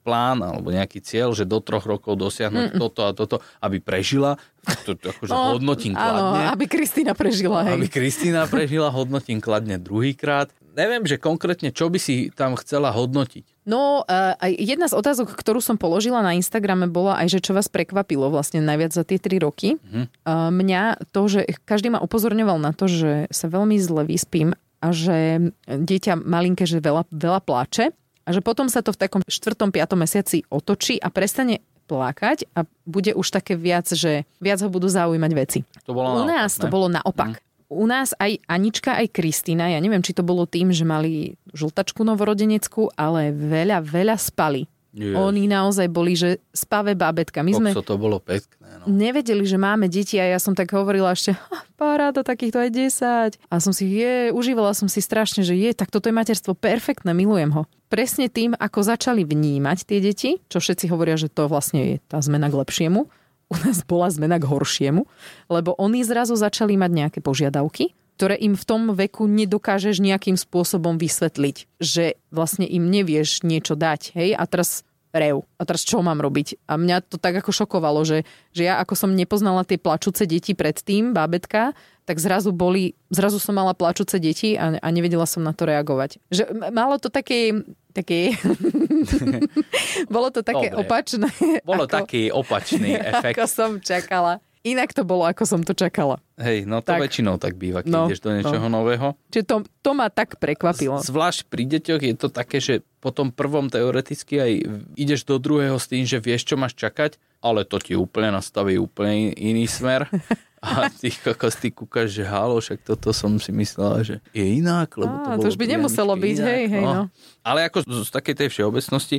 plán 0.00 0.40
alebo 0.40 0.72
nejaký 0.72 1.04
cieľ, 1.04 1.36
že 1.36 1.44
do 1.44 1.60
troch 1.60 1.84
rokov 1.84 2.16
dosiahnuť 2.16 2.76
mm. 2.76 2.78
toto 2.80 3.00
a 3.04 3.10
toto, 3.12 3.36
aby 3.60 3.78
prežila. 3.78 4.40
To, 4.84 4.92
to 4.92 5.12
akože 5.12 5.32
no, 5.32 5.56
hodnotím 5.56 5.96
áno, 5.96 6.36
kladne. 6.36 6.44
aby 6.52 6.64
Kristýna 6.68 7.12
prežila, 7.16 7.64
hej. 7.64 7.80
Aby 7.80 7.88
Kristýna 7.88 8.44
prežila, 8.44 8.92
hodnotím 8.92 9.40
kladne 9.40 9.80
druhýkrát. 9.80 10.52
Neviem, 10.76 11.02
že 11.08 11.16
konkrétne, 11.16 11.72
čo 11.72 11.88
by 11.88 11.98
si 11.98 12.30
tam 12.30 12.54
chcela 12.60 12.92
hodnotiť. 12.92 13.66
No, 13.68 14.04
uh, 14.04 14.36
jedna 14.48 14.86
z 14.86 14.94
otázok, 14.96 15.32
ktorú 15.34 15.64
som 15.64 15.76
položila 15.76 16.20
na 16.20 16.36
Instagrame, 16.36 16.88
bola 16.88 17.18
aj, 17.20 17.38
že 17.38 17.44
čo 17.44 17.52
vás 17.56 17.68
prekvapilo 17.68 18.28
vlastne 18.32 18.62
najviac 18.64 18.92
za 18.94 19.02
tie 19.04 19.20
tri 19.20 19.40
roky. 19.40 19.76
Mhm. 19.80 20.02
Uh, 20.24 20.48
mňa 20.52 21.12
to, 21.12 21.22
že 21.28 21.40
každý 21.64 21.92
ma 21.92 22.00
upozorňoval 22.00 22.58
na 22.60 22.72
to, 22.72 22.88
že 22.88 23.12
sa 23.32 23.46
veľmi 23.48 23.76
zle 23.80 24.04
vyspím 24.04 24.56
a 24.80 24.96
že 24.96 25.52
dieťa 25.68 26.16
malinké, 26.24 26.64
že 26.64 26.80
veľa, 26.80 27.04
veľa 27.12 27.40
pláče 27.44 27.92
a 28.30 28.34
že 28.34 28.38
potom 28.38 28.70
sa 28.70 28.78
to 28.78 28.94
v 28.94 28.98
takom 29.02 29.22
4. 29.26 29.58
5. 29.58 29.74
mesiaci 29.98 30.46
otočí 30.46 31.02
a 31.02 31.10
prestane 31.10 31.66
plakať 31.90 32.46
a 32.54 32.62
bude 32.86 33.10
už 33.18 33.34
také 33.34 33.58
viac, 33.58 33.90
že 33.90 34.22
viac 34.38 34.62
ho 34.62 34.70
budú 34.70 34.86
zaujímať 34.86 35.32
veci. 35.34 35.58
To 35.82 35.90
bolo 35.90 36.22
U 36.22 36.22
naopak, 36.22 36.30
nás 36.30 36.52
to 36.54 36.66
ne? 36.66 36.72
bolo 36.72 36.86
naopak. 36.86 37.42
U 37.70 37.86
nás 37.90 38.14
aj 38.18 38.38
Anička, 38.46 38.94
aj 38.94 39.10
Kristýna, 39.10 39.70
ja 39.70 39.78
neviem, 39.82 40.02
či 40.02 40.14
to 40.14 40.22
bolo 40.22 40.46
tým, 40.46 40.70
že 40.70 40.86
mali 40.86 41.34
žltačku 41.50 42.06
novorodeneckú, 42.06 42.94
ale 42.94 43.34
veľa, 43.34 43.82
veľa 43.82 44.14
spali. 44.14 44.70
Jež. 44.90 45.14
Oni 45.14 45.46
naozaj 45.46 45.86
boli, 45.86 46.18
že 46.18 46.42
spavé 46.50 46.98
bábetka. 46.98 47.46
My 47.46 47.54
sme 47.54 47.70
to 47.78 47.94
bolo 47.94 48.18
pekné. 48.18 48.82
No. 48.82 48.90
nevedeli, 48.90 49.46
že 49.46 49.54
máme 49.54 49.86
deti 49.86 50.18
a 50.18 50.26
ja 50.26 50.38
som 50.42 50.56
tak 50.56 50.72
hovorila 50.74 51.14
ešte, 51.14 51.36
"Ha, 51.36 51.58
paráda, 51.78 52.26
takýchto 52.26 52.58
aj 52.58 52.70
10. 52.74 53.30
A 53.46 53.54
som 53.62 53.70
si, 53.70 53.86
je, 53.86 54.34
užívala 54.34 54.74
som 54.74 54.90
si 54.90 54.98
strašne, 54.98 55.46
že 55.46 55.54
je, 55.54 55.70
tak 55.76 55.94
toto 55.94 56.10
je 56.10 56.14
materstvo 56.16 56.58
perfektné, 56.58 57.14
milujem 57.14 57.54
ho. 57.54 57.70
Presne 57.86 58.26
tým, 58.26 58.58
ako 58.58 58.82
začali 58.82 59.22
vnímať 59.22 59.78
tie 59.86 59.98
deti, 60.02 60.30
čo 60.50 60.58
všetci 60.58 60.90
hovoria, 60.90 61.14
že 61.14 61.30
to 61.30 61.46
vlastne 61.46 61.80
je 61.82 61.96
tá 62.10 62.18
zmena 62.18 62.50
k 62.50 62.58
lepšiemu, 62.58 63.06
u 63.50 63.56
nás 63.66 63.82
bola 63.82 64.06
zmena 64.10 64.38
k 64.38 64.46
horšiemu, 64.46 65.02
lebo 65.50 65.74
oni 65.74 66.06
zrazu 66.06 66.38
začali 66.38 66.78
mať 66.78 66.90
nejaké 66.90 67.18
požiadavky, 67.18 67.90
ktoré 68.20 68.36
im 68.36 68.52
v 68.52 68.68
tom 68.68 68.92
veku 68.92 69.24
nedokážeš 69.24 69.96
nejakým 69.96 70.36
spôsobom 70.36 71.00
vysvetliť, 71.00 71.80
že 71.80 72.20
vlastne 72.28 72.68
im 72.68 72.92
nevieš 72.92 73.40
niečo 73.48 73.80
dať, 73.80 74.12
hej, 74.12 74.36
a 74.36 74.44
teraz 74.44 74.84
rev. 75.08 75.40
A 75.56 75.64
teraz 75.64 75.88
čo 75.88 76.04
mám 76.04 76.20
robiť? 76.20 76.60
A 76.68 76.76
mňa 76.76 77.00
to 77.08 77.16
tak 77.16 77.40
ako 77.40 77.48
šokovalo, 77.48 78.04
že, 78.04 78.28
že 78.52 78.68
ja 78.68 78.76
ako 78.76 78.92
som 78.92 79.16
nepoznala 79.16 79.64
tie 79.64 79.80
plačúce 79.80 80.28
deti 80.28 80.52
predtým, 80.52 81.16
bábetka, 81.16 81.72
tak 82.04 82.20
zrazu 82.20 82.52
boli, 82.52 82.92
zrazu 83.08 83.40
som 83.40 83.56
mala 83.56 83.72
plačúce 83.72 84.20
deti 84.20 84.52
a, 84.52 84.76
a 84.76 84.88
nevedela 84.92 85.24
som 85.24 85.40
na 85.40 85.56
to 85.56 85.64
reagovať. 85.64 86.20
Že 86.28 86.70
malo 86.76 87.00
to 87.00 87.08
také, 87.08 87.56
také 87.96 88.36
bolo 90.14 90.28
to 90.28 90.44
také 90.44 90.76
Dobre. 90.76 90.84
opačné. 90.84 91.28
Bolo 91.64 91.88
ako, 91.88 92.04
taký 92.04 92.28
opačný 92.28 93.00
efekt. 93.16 93.40
Ako 93.40 93.48
som 93.48 93.70
čakala. 93.80 94.44
Inak 94.62 94.92
to 94.92 95.02
bolo, 95.04 95.24
ako 95.24 95.44
som 95.48 95.60
to 95.64 95.72
čakala. 95.72 96.20
Hej, 96.36 96.64
no 96.68 96.80
to 96.84 96.92
Tak. 96.92 97.00
väčšinou 97.00 97.36
tak 97.40 97.56
býva, 97.56 97.84
keď 97.84 97.92
No, 97.92 98.00
ideš 98.08 98.20
do 98.24 98.32
niečoho 98.32 98.66
nového. 98.68 99.16
Čiže 99.32 99.44
to, 99.44 99.56
to 99.80 99.90
ma 99.92 100.08
tak 100.12 100.36
prekvapilo. 100.40 101.00
Zvlášť 101.00 101.48
pri 101.48 101.62
deťoch 101.68 102.02
je 102.04 102.14
to 102.16 102.28
také, 102.28 102.60
že 102.60 102.74
po 103.00 103.12
tom 103.12 103.32
prvom 103.32 103.72
teoreticky 103.72 104.36
aj 104.36 104.52
ideš 104.96 105.24
do 105.24 105.40
druhého 105.40 105.76
s 105.80 105.88
tým, 105.88 106.04
že 106.04 106.20
vieš, 106.20 106.48
čo 106.48 106.60
máš 106.60 106.76
čakať, 106.76 107.16
ale 107.40 107.64
to 107.64 107.80
ti 107.80 107.96
úplne 107.96 108.36
nastaví 108.36 108.76
úplne 108.76 109.32
iný 109.32 109.64
smer. 109.64 110.04
A 110.60 110.92
ty 110.92 111.08
kokos, 111.08 111.56
ty 111.56 111.72
kúkaš, 111.72 112.12
že 112.12 112.24
halo, 112.28 112.60
však 112.60 112.84
toto 112.84 113.16
som 113.16 113.40
si 113.40 113.48
myslela, 113.48 114.04
že 114.04 114.20
je 114.36 114.44
inak, 114.60 114.92
lebo 114.92 115.24
to 115.24 115.28
Á, 115.32 115.40
to 115.40 115.48
už 115.48 115.56
by 115.56 115.64
nemuselo 115.64 116.12
byť, 116.12 116.36
inak, 116.36 116.48
hej, 116.52 116.64
hej, 116.68 116.84
no. 116.84 117.08
Ale 117.40 117.64
ako 117.64 117.80
z, 117.80 118.04
z 118.04 118.10
takej 118.12 118.34
tej 118.36 118.48
všeobecnosti, 118.52 119.16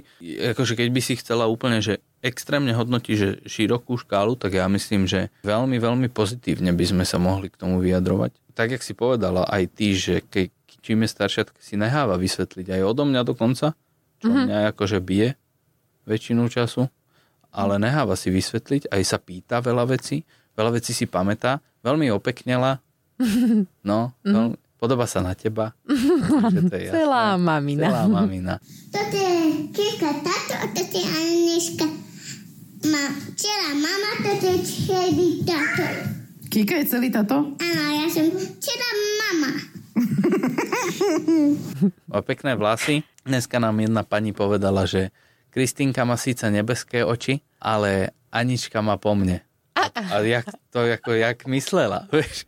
akože 0.54 0.74
keď 0.78 0.88
by 0.94 1.02
si 1.02 1.14
chcela 1.18 1.50
úplne, 1.50 1.82
že 1.82 1.98
extrémne 2.22 2.70
hodnotiť, 2.78 3.16
že 3.18 3.30
širokú 3.50 3.98
škálu, 3.98 4.38
tak 4.38 4.54
ja 4.54 4.70
myslím, 4.70 5.10
že 5.10 5.34
veľmi, 5.42 5.82
veľmi 5.82 6.08
pozitívne 6.14 6.78
by 6.78 6.86
sme 6.86 7.04
sa 7.10 7.18
mohli 7.18 7.50
k 7.50 7.58
tomu 7.58 7.82
vyjadrovať. 7.82 8.38
Tak, 8.54 8.78
jak 8.78 8.86
si 8.86 8.94
povedala 8.94 9.42
aj 9.50 9.64
ty, 9.74 9.98
že 9.98 10.22
keď 10.22 10.54
čím 10.82 11.06
je 11.06 11.10
staršia, 11.10 11.50
tak 11.50 11.58
si 11.58 11.74
neháva 11.74 12.18
vysvetliť 12.18 12.70
aj 12.78 12.82
odo 12.86 13.06
mňa 13.10 13.22
dokonca, 13.26 13.74
čo 14.22 14.28
mm-hmm. 14.30 14.46
mňa 14.46 14.58
akože 14.78 14.98
bije 15.02 15.38
väčšinu 16.06 16.50
času, 16.50 16.90
ale 17.54 17.78
neháva 17.78 18.18
si 18.18 18.34
vysvetliť, 18.34 18.90
aj 18.90 19.02
sa 19.06 19.18
pýta 19.22 19.62
veľa 19.62 19.90
vecí, 19.94 20.26
veľa 20.62 20.78
vecí 20.78 20.94
si 20.94 21.10
pamätá, 21.10 21.58
veľmi 21.82 22.14
opeknela, 22.14 22.78
no, 23.90 24.14
veľmi, 24.22 24.54
podoba 24.78 25.10
sa 25.10 25.26
na 25.26 25.34
teba. 25.34 25.74
To 26.70 26.76
je 26.78 26.90
jasné. 26.90 27.02
Celá 27.02 27.38
mamina. 27.38 27.90
Celá 27.90 28.04
mamina. 28.06 28.54
Toto 28.94 29.18
je 29.18 29.34
Kika, 29.74 30.10
táto 30.22 30.54
a 30.58 30.66
toto 30.70 30.98
je 30.98 31.06
Aniška. 31.06 31.86
Ma, 32.90 33.04
celá 33.38 33.78
mama, 33.78 34.12
toto 34.26 34.48
je 34.50 34.60
celý 34.66 35.46
táto. 35.46 35.86
Kika 36.50 36.82
je 36.82 36.86
celý 36.90 37.14
táto? 37.14 37.54
Áno, 37.58 37.82
ja 37.94 38.06
som 38.10 38.26
celá 38.58 38.90
mama. 39.22 39.52
Má 42.12 42.20
pekné 42.26 42.58
vlasy. 42.58 43.06
Dneska 43.22 43.62
nám 43.62 43.78
jedna 43.80 44.02
pani 44.02 44.34
povedala, 44.34 44.90
že 44.90 45.14
Kristýnka 45.54 46.08
má 46.08 46.18
síce 46.18 46.50
nebeské 46.50 47.06
oči, 47.06 47.46
ale 47.62 48.16
Anička 48.34 48.82
má 48.82 48.98
po 48.98 49.14
mne. 49.14 49.46
A, 49.72 49.88
a 49.88 50.16
jak 50.20 50.46
to 50.68 50.84
ako, 50.84 51.16
jak 51.16 51.48
myslela, 51.48 52.06
vieš? 52.14 52.44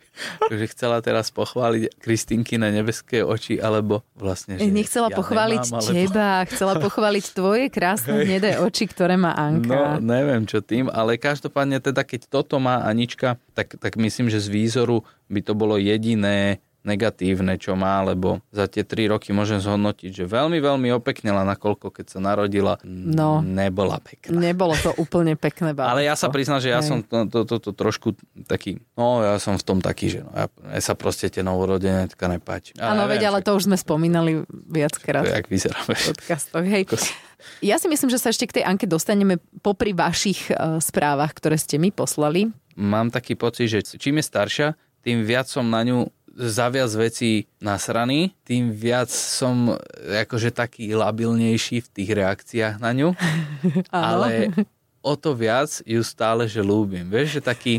Že 0.51 0.65
chcela 0.75 0.99
teraz 0.99 1.31
pochváliť 1.31 1.95
Kristýnky 1.97 2.59
na 2.59 2.69
nebeské 2.69 3.23
oči, 3.23 3.57
alebo 3.57 4.03
vlastne, 4.13 4.59
že 4.59 4.67
Nechcela 4.67 5.07
ja 5.07 5.15
pochváliť 5.15 5.63
nemám, 5.63 5.79
alebo... 5.79 5.95
teba, 5.95 6.29
chcela 6.51 6.73
pochváliť 6.77 7.25
tvoje 7.31 7.65
krásne 7.71 8.27
hnedé 8.27 8.59
oči, 8.59 8.85
ktoré 8.91 9.15
má 9.15 9.31
No, 9.33 9.39
Anka. 9.39 10.03
neviem 10.03 10.43
čo 10.45 10.59
tým, 10.59 10.91
ale 10.91 11.15
každopádne 11.17 11.79
teda, 11.79 12.03
keď 12.03 12.27
toto 12.27 12.59
má 12.59 12.83
Anička, 12.83 13.39
tak, 13.55 13.79
tak 13.79 13.95
myslím, 13.95 14.27
že 14.27 14.43
z 14.43 14.51
výzoru 14.51 15.01
by 15.31 15.39
to 15.41 15.53
bolo 15.55 15.79
jediné 15.79 16.59
negatívne, 16.83 17.55
čo 17.55 17.73
má, 17.73 18.03
lebo 18.03 18.43
za 18.51 18.67
tie 18.67 18.83
tri 18.83 19.07
roky 19.07 19.31
môžem 19.31 19.57
zhodnotiť, 19.57 20.11
že 20.11 20.23
veľmi, 20.27 20.59
veľmi 20.59 20.91
opeknela, 20.91 21.47
nakoľko 21.47 21.89
keď 21.89 22.05
sa 22.11 22.19
narodila, 22.19 22.75
No. 22.83 23.39
nebola 23.39 24.03
pekná. 24.03 24.35
Nebolo 24.35 24.75
to 24.75 24.91
úplne 24.99 25.39
pekné 25.39 25.71
bábätko. 25.71 25.91
Ale 25.95 26.03
ja 26.03 26.15
sa 26.19 26.27
priznám, 26.27 26.59
že 26.59 26.75
ja 26.75 26.83
Hej. 26.83 26.87
som 26.91 26.97
to, 27.01 27.23
to, 27.31 27.39
to, 27.47 27.55
to 27.59 27.71
trošku 27.71 28.19
taký, 28.45 28.83
no 28.99 29.23
ja 29.23 29.39
som 29.39 29.55
v 29.55 29.63
tom 29.63 29.79
taký, 29.79 30.11
že 30.11 30.19
no, 30.27 30.31
ja, 30.35 30.45
ja 30.47 30.81
sa 30.83 30.93
proste 30.93 31.31
tie 31.31 31.39
novorodenetka 31.41 32.27
nepáči. 32.27 32.75
Áno, 32.77 33.07
veď, 33.07 33.31
ale 33.31 33.39
to 33.39 33.55
už 33.55 33.71
sme 33.71 33.79
spomínali 33.79 34.43
to 34.43 34.53
viackrát 34.67 35.23
je, 35.23 35.33
jak 35.39 35.47
vyzerá, 35.47 35.77
v 35.83 35.87
vieš. 35.95 36.03
podcastoch. 36.11 36.65
Hej. 36.67 36.83
Ja 37.59 37.75
si 37.79 37.87
myslím, 37.91 38.07
že 38.11 38.19
sa 38.19 38.31
ešte 38.31 38.47
k 38.47 38.59
tej 38.59 38.63
Anke 38.63 38.87
dostaneme 38.87 39.39
popri 39.59 39.91
vašich 39.91 40.47
uh, 40.51 40.79
správach, 40.79 41.35
ktoré 41.35 41.59
ste 41.59 41.75
mi 41.75 41.91
poslali. 41.91 42.51
Mám 42.79 43.11
taký 43.11 43.35
pocit, 43.35 43.67
že 43.67 43.79
čím 43.99 44.19
je 44.19 44.25
staršia, 44.25 44.67
tým 45.03 45.27
viac 45.27 45.51
som 45.51 45.67
na 45.67 45.83
ňu 45.83 46.07
za 46.33 46.67
viac 46.73 46.89
vecí 46.97 47.45
nasraný, 47.61 48.33
tým 48.41 48.73
viac 48.73 49.09
som 49.09 49.77
akože 50.01 50.49
taký 50.49 50.93
labilnejší 50.97 51.85
v 51.85 51.91
tých 51.93 52.09
reakciách 52.13 52.75
na 52.81 52.91
ňu, 52.93 53.09
ale 53.93 54.49
o 55.05 55.13
to 55.13 55.37
viac 55.37 55.69
ju 55.85 56.01
stále, 56.01 56.49
že 56.49 56.65
ľúbim. 56.65 57.05
Vieš, 57.09 57.39
že 57.39 57.41
taký, 57.45 57.75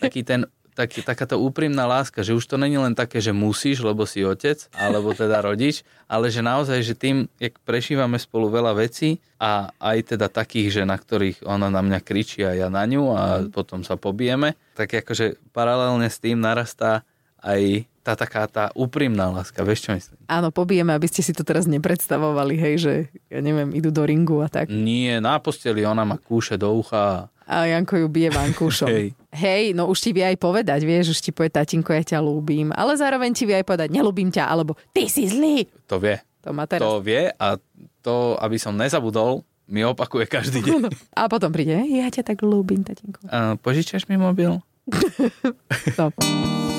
taký 0.00 0.24
ten 0.24 0.48
taký, 0.80 1.04
takáto 1.04 1.36
úprimná 1.36 1.84
láska, 1.84 2.24
že 2.24 2.32
už 2.32 2.46
to 2.46 2.56
není 2.56 2.80
len 2.80 2.96
také, 2.96 3.20
že 3.20 3.36
musíš, 3.36 3.84
lebo 3.84 4.08
si 4.08 4.24
otec, 4.24 4.64
alebo 4.72 5.12
teda 5.12 5.44
rodič, 5.44 5.84
ale 6.08 6.32
že 6.32 6.40
naozaj, 6.40 6.78
že 6.80 6.94
tým, 6.96 7.28
jak 7.36 7.58
prešívame 7.68 8.16
spolu 8.16 8.48
veľa 8.48 8.72
vecí 8.80 9.20
a 9.36 9.68
aj 9.76 10.16
teda 10.16 10.32
takých, 10.32 10.80
že 10.80 10.82
na 10.88 10.96
ktorých 10.96 11.44
ona 11.44 11.68
na 11.68 11.84
mňa 11.84 12.00
kričí 12.00 12.40
a 12.46 12.56
ja 12.56 12.72
na 12.72 12.88
ňu 12.88 13.12
a 13.12 13.22
potom 13.52 13.84
sa 13.84 14.00
pobijeme, 14.00 14.56
tak 14.72 14.94
akože 15.04 15.52
paralelne 15.52 16.08
s 16.08 16.16
tým 16.16 16.40
narastá 16.40 17.04
aj 17.44 17.84
tá 18.00 18.16
taká 18.16 18.48
tá 18.48 18.64
úprimná 18.72 19.28
láska, 19.28 19.60
vieš 19.60 19.84
čo 19.84 19.90
myslím? 19.92 20.16
Áno, 20.24 20.48
pobijeme, 20.48 20.96
aby 20.96 21.04
ste 21.04 21.20
si 21.20 21.36
to 21.36 21.44
teraz 21.44 21.68
nepredstavovali, 21.68 22.54
hej, 22.56 22.74
že 22.80 22.92
ja 23.28 23.40
neviem, 23.44 23.76
idú 23.76 23.92
do 23.92 24.02
ringu 24.08 24.40
a 24.40 24.48
tak. 24.48 24.72
Nie, 24.72 25.20
na 25.20 25.36
posteli 25.36 25.84
ona 25.84 26.08
ma 26.08 26.16
kúše 26.16 26.56
do 26.56 26.72
ucha 26.72 27.28
A 27.44 27.68
Janko 27.68 27.98
ju 28.00 28.08
bije 28.08 28.30
vankúšom. 28.32 28.88
Hej. 28.88 29.12
Hej, 29.36 29.64
no 29.76 29.90
už 29.90 29.98
ti 30.00 30.10
vie 30.16 30.24
aj 30.24 30.38
povedať, 30.40 30.80
vieš, 30.86 31.18
už 31.18 31.20
ti 31.20 31.30
povie 31.30 31.52
tatinko, 31.52 31.92
ja 31.92 32.02
ťa 32.02 32.18
ľúbim, 32.24 32.72
ale 32.72 32.96
zároveň 32.96 33.36
ti 33.36 33.44
vie 33.44 33.60
aj 33.60 33.66
povedať, 33.68 33.88
nelúbim 33.92 34.32
ťa, 34.32 34.48
alebo 34.48 34.78
ty 34.96 35.10
si 35.10 35.28
zlý. 35.28 35.68
to 35.86 36.00
vie. 36.00 36.16
To 36.40 36.56
má 36.56 36.64
teraz. 36.64 36.80
To 36.80 37.04
vie 37.04 37.28
a 37.36 37.60
to, 38.00 38.32
aby 38.40 38.56
som 38.56 38.72
nezabudol, 38.72 39.44
mi 39.68 39.84
opakuje 39.84 40.24
každý 40.26 40.64
deň. 40.64 40.88
A 41.14 41.28
potom 41.28 41.52
príde, 41.52 41.78
ja 41.78 42.08
ťa 42.08 42.26
tak 42.26 42.40
ľúbim, 42.40 42.80
tatinko. 42.82 43.22
A 43.28 43.60
požičaš 43.60 44.08
mi 44.08 44.16
mobil? 44.16 44.56
No. 45.98 46.69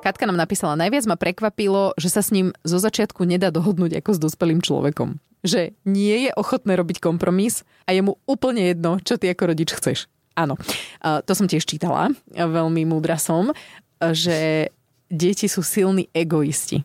Katka 0.00 0.24
nám 0.24 0.40
napísala, 0.40 0.80
najviac 0.80 1.04
ma 1.04 1.20
prekvapilo, 1.20 1.92
že 2.00 2.08
sa 2.08 2.24
s 2.24 2.32
ním 2.32 2.56
zo 2.64 2.80
začiatku 2.80 3.22
nedá 3.28 3.52
dohodnúť 3.52 4.00
ako 4.00 4.10
s 4.16 4.18
dospelým 4.18 4.64
človekom. 4.64 5.20
Že 5.44 5.76
nie 5.84 6.28
je 6.28 6.30
ochotné 6.36 6.76
robiť 6.76 7.00
kompromis 7.04 7.64
a 7.84 7.92
je 7.92 8.00
mu 8.04 8.16
úplne 8.24 8.72
jedno, 8.72 9.00
čo 9.00 9.20
ty 9.20 9.28
ako 9.28 9.52
rodič 9.52 9.72
chceš. 9.76 10.08
Áno, 10.36 10.56
to 11.00 11.32
som 11.36 11.44
tiež 11.44 11.68
čítala, 11.68 12.16
veľmi 12.32 12.88
múdra 12.88 13.20
som, 13.20 13.52
že 14.00 14.70
deti 15.12 15.48
sú 15.48 15.60
silní 15.60 16.08
egoisti, 16.16 16.80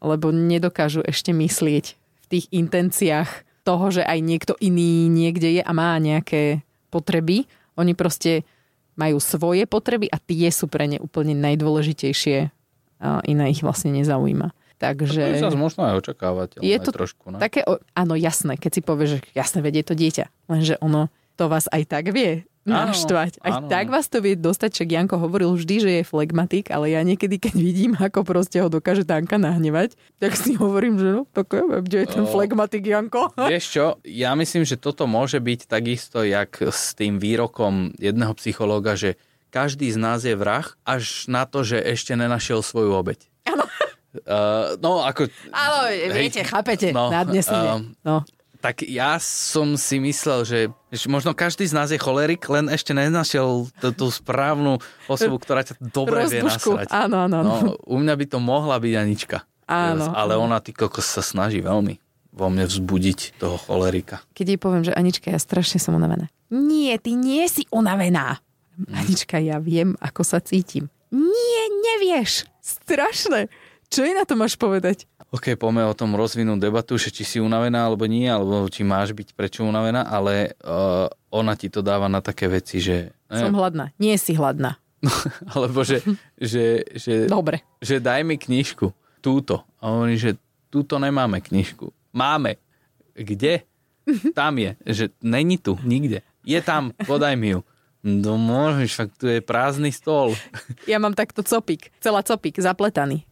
lebo 0.00 0.32
nedokážu 0.32 1.04
ešte 1.04 1.36
myslieť 1.36 1.84
v 1.96 2.26
tých 2.32 2.48
intenciách 2.48 3.28
toho, 3.64 3.92
že 3.92 4.04
aj 4.04 4.18
niekto 4.24 4.52
iný 4.60 5.08
niekde 5.12 5.60
je 5.60 5.62
a 5.64 5.72
má 5.76 5.96
nejaké 6.00 6.64
potreby. 6.88 7.44
Oni 7.76 7.92
proste 7.92 8.46
majú 8.94 9.18
svoje 9.18 9.66
potreby 9.66 10.06
a 10.10 10.18
tie 10.18 10.48
sú 10.50 10.70
pre 10.70 10.86
ne 10.86 10.98
úplne 11.02 11.34
najdôležitejšie 11.38 12.50
a 13.02 13.20
iné 13.26 13.50
ich 13.50 13.60
vlastne 13.60 13.90
nezaujíma. 13.92 14.54
To 14.82 14.90
je 14.90 15.40
Takže 15.40 15.56
možno 15.56 15.88
aj 15.88 15.94
očakávateľné 16.04 16.66
Je 16.66 16.76
to 16.76 16.90
trošku. 16.92 17.32
No? 17.32 17.40
také, 17.40 17.64
áno, 17.96 18.14
jasné, 18.18 18.60
keď 18.60 18.70
si 18.74 18.80
povieš, 18.84 19.10
že 19.16 19.18
jasné, 19.32 19.58
vedie 19.64 19.80
to 19.80 19.96
dieťa, 19.96 20.28
lenže 20.50 20.76
ono 20.84 21.08
to 21.40 21.48
vás 21.48 21.66
aj 21.72 21.82
tak 21.88 22.12
vie 22.12 22.44
Áno, 22.64 22.90
naštvať. 22.90 23.44
Aj 23.44 23.60
áno. 23.60 23.68
tak 23.68 23.92
vás 23.92 24.08
to 24.08 24.24
vie 24.24 24.34
dostať, 24.34 24.70
čak 24.72 24.88
Janko 24.88 25.20
hovoril 25.20 25.52
vždy, 25.52 25.74
že 25.84 25.90
je 26.00 26.02
flegmatik, 26.02 26.72
ale 26.72 26.96
ja 26.96 27.04
niekedy, 27.04 27.36
keď 27.36 27.54
vidím, 27.60 27.92
ako 27.92 28.24
proste 28.24 28.56
ho 28.56 28.72
dokáže 28.72 29.04
Tanka 29.04 29.36
nahnevať, 29.36 29.92
tak 30.16 30.32
si 30.32 30.56
hovorím, 30.56 30.96
že 30.96 31.08
no, 31.12 31.22
tak 31.28 31.52
ja 31.52 31.60
viem, 31.60 31.84
kde 31.84 31.98
je 32.00 32.08
ten 32.08 32.24
O. 32.24 32.30
flegmatik 32.32 32.88
Janko. 32.88 33.36
Vieš 33.52 33.64
čo, 33.68 33.84
ja 34.02 34.32
myslím, 34.32 34.64
že 34.64 34.80
toto 34.80 35.04
môže 35.04 35.36
byť 35.36 35.68
takisto, 35.68 36.24
jak 36.24 36.56
s 36.56 36.96
tým 36.96 37.20
výrokom 37.20 37.92
jedného 38.00 38.32
psychológa, 38.40 38.96
že 38.96 39.20
každý 39.52 39.92
z 39.92 40.00
nás 40.00 40.24
je 40.24 40.32
vrah, 40.34 40.64
až 40.82 41.28
na 41.28 41.44
to, 41.44 41.62
že 41.62 41.78
ešte 41.78 42.16
nenašiel 42.16 42.64
svoju 42.64 42.96
obeď. 42.96 43.28
Áno. 43.44 43.68
Uh, 44.24 44.74
no, 44.84 45.04
ako... 45.04 45.28
Áno, 45.52 45.78
Hej. 45.92 46.10
viete, 46.16 46.40
chápete, 46.42 46.96
No, 46.96 47.12
nadnesenie. 47.12 47.70
um, 47.76 47.92
no. 48.02 48.24
Tak 48.64 48.80
ja 48.88 49.20
som 49.20 49.76
si 49.76 50.00
myslel, 50.00 50.40
že, 50.48 50.58
možno 51.04 51.36
každý 51.36 51.68
z 51.68 51.76
nás 51.76 51.92
je 51.92 52.00
cholerik, 52.00 52.40
len 52.48 52.72
ešte 52.72 52.96
nenašiel 52.96 53.68
tú, 53.76 53.88
tú 53.92 54.06
správnu 54.08 54.80
osobu, 55.04 55.36
ktorá 55.36 55.60
ťa 55.60 55.76
dobre 55.92 56.24
vie 56.32 56.40
nasrať. 56.40 56.88
Áno, 56.88 57.28
áno, 57.28 57.44
áno. 57.44 57.52
No, 57.60 57.76
u 57.84 58.00
mňa 58.00 58.16
by 58.16 58.24
to 58.24 58.38
mohla 58.40 58.80
byť 58.80 58.94
Anička. 58.96 59.44
Áno. 59.68 60.16
Ale 60.16 60.40
ona, 60.40 60.64
ty 60.64 60.72
kokos, 60.72 61.04
sa 61.04 61.20
snaží 61.20 61.60
veľmi 61.60 62.00
vo 62.32 62.48
mne 62.48 62.64
vzbudiť 62.64 63.36
toho 63.36 63.60
cholerika. 63.60 64.24
Keď 64.32 64.56
jej 64.56 64.60
poviem, 64.60 64.82
že 64.88 64.96
Anička, 64.96 65.28
ja 65.28 65.36
strašne 65.36 65.76
som 65.76 65.92
unavená. 65.92 66.32
Nie, 66.48 66.96
ty 66.96 67.12
nie 67.12 67.44
si 67.52 67.68
unavená. 67.68 68.40
Anička, 68.90 69.44
ja 69.44 69.60
viem, 69.60 69.92
ako 70.00 70.24
sa 70.24 70.40
cítim. 70.40 70.88
Nie, 71.12 71.62
nevieš. 71.68 72.48
Strašné. 72.64 73.52
Čo 73.92 74.02
jej 74.02 74.16
na 74.16 74.26
to 74.26 74.34
máš 74.34 74.58
povedať? 74.58 75.06
OK, 75.34 75.58
poďme 75.58 75.82
o 75.90 75.98
tom 75.98 76.14
rozvinúť 76.14 76.62
debatu, 76.62 76.94
že 76.94 77.10
či 77.10 77.26
si 77.26 77.38
unavená 77.42 77.90
alebo 77.90 78.06
nie, 78.06 78.30
alebo 78.30 78.70
či 78.70 78.86
máš 78.86 79.10
byť 79.10 79.34
prečo 79.34 79.66
unavená, 79.66 80.06
ale 80.06 80.54
uh, 80.62 81.10
ona 81.34 81.58
ti 81.58 81.66
to 81.66 81.82
dáva 81.82 82.06
na 82.06 82.22
také 82.22 82.46
veci, 82.46 82.78
že... 82.78 83.10
Som 83.26 83.58
hladná. 83.58 83.90
Nie 83.98 84.14
si 84.14 84.38
hladná. 84.38 84.78
alebo 85.58 85.82
že, 85.82 86.06
že, 86.38 86.86
že, 86.94 87.26
Dobre. 87.26 87.66
že 87.82 87.98
daj 87.98 88.22
mi 88.22 88.38
knižku. 88.38 88.94
Túto. 89.18 89.66
A 89.82 89.90
hovorí, 89.90 90.14
že 90.14 90.38
túto 90.70 91.02
nemáme 91.02 91.42
knižku. 91.42 91.90
Máme. 92.14 92.62
Kde? 93.18 93.66
Tam 94.38 94.54
je. 94.54 94.78
Že 94.86 95.04
není 95.18 95.58
tu, 95.58 95.74
nikde. 95.82 96.22
Je 96.46 96.62
tam, 96.62 96.94
podaj 97.10 97.34
mi 97.34 97.58
ju. 97.58 97.60
No 98.04 98.36
môžeš, 98.36 99.10
tu 99.16 99.26
je 99.26 99.40
prázdny 99.40 99.90
stôl. 99.90 100.36
Ja 100.84 101.00
mám 101.00 101.16
takto 101.16 101.40
copík, 101.40 101.88
celá 102.04 102.20
copík, 102.20 102.60
zapletaný. 102.60 103.24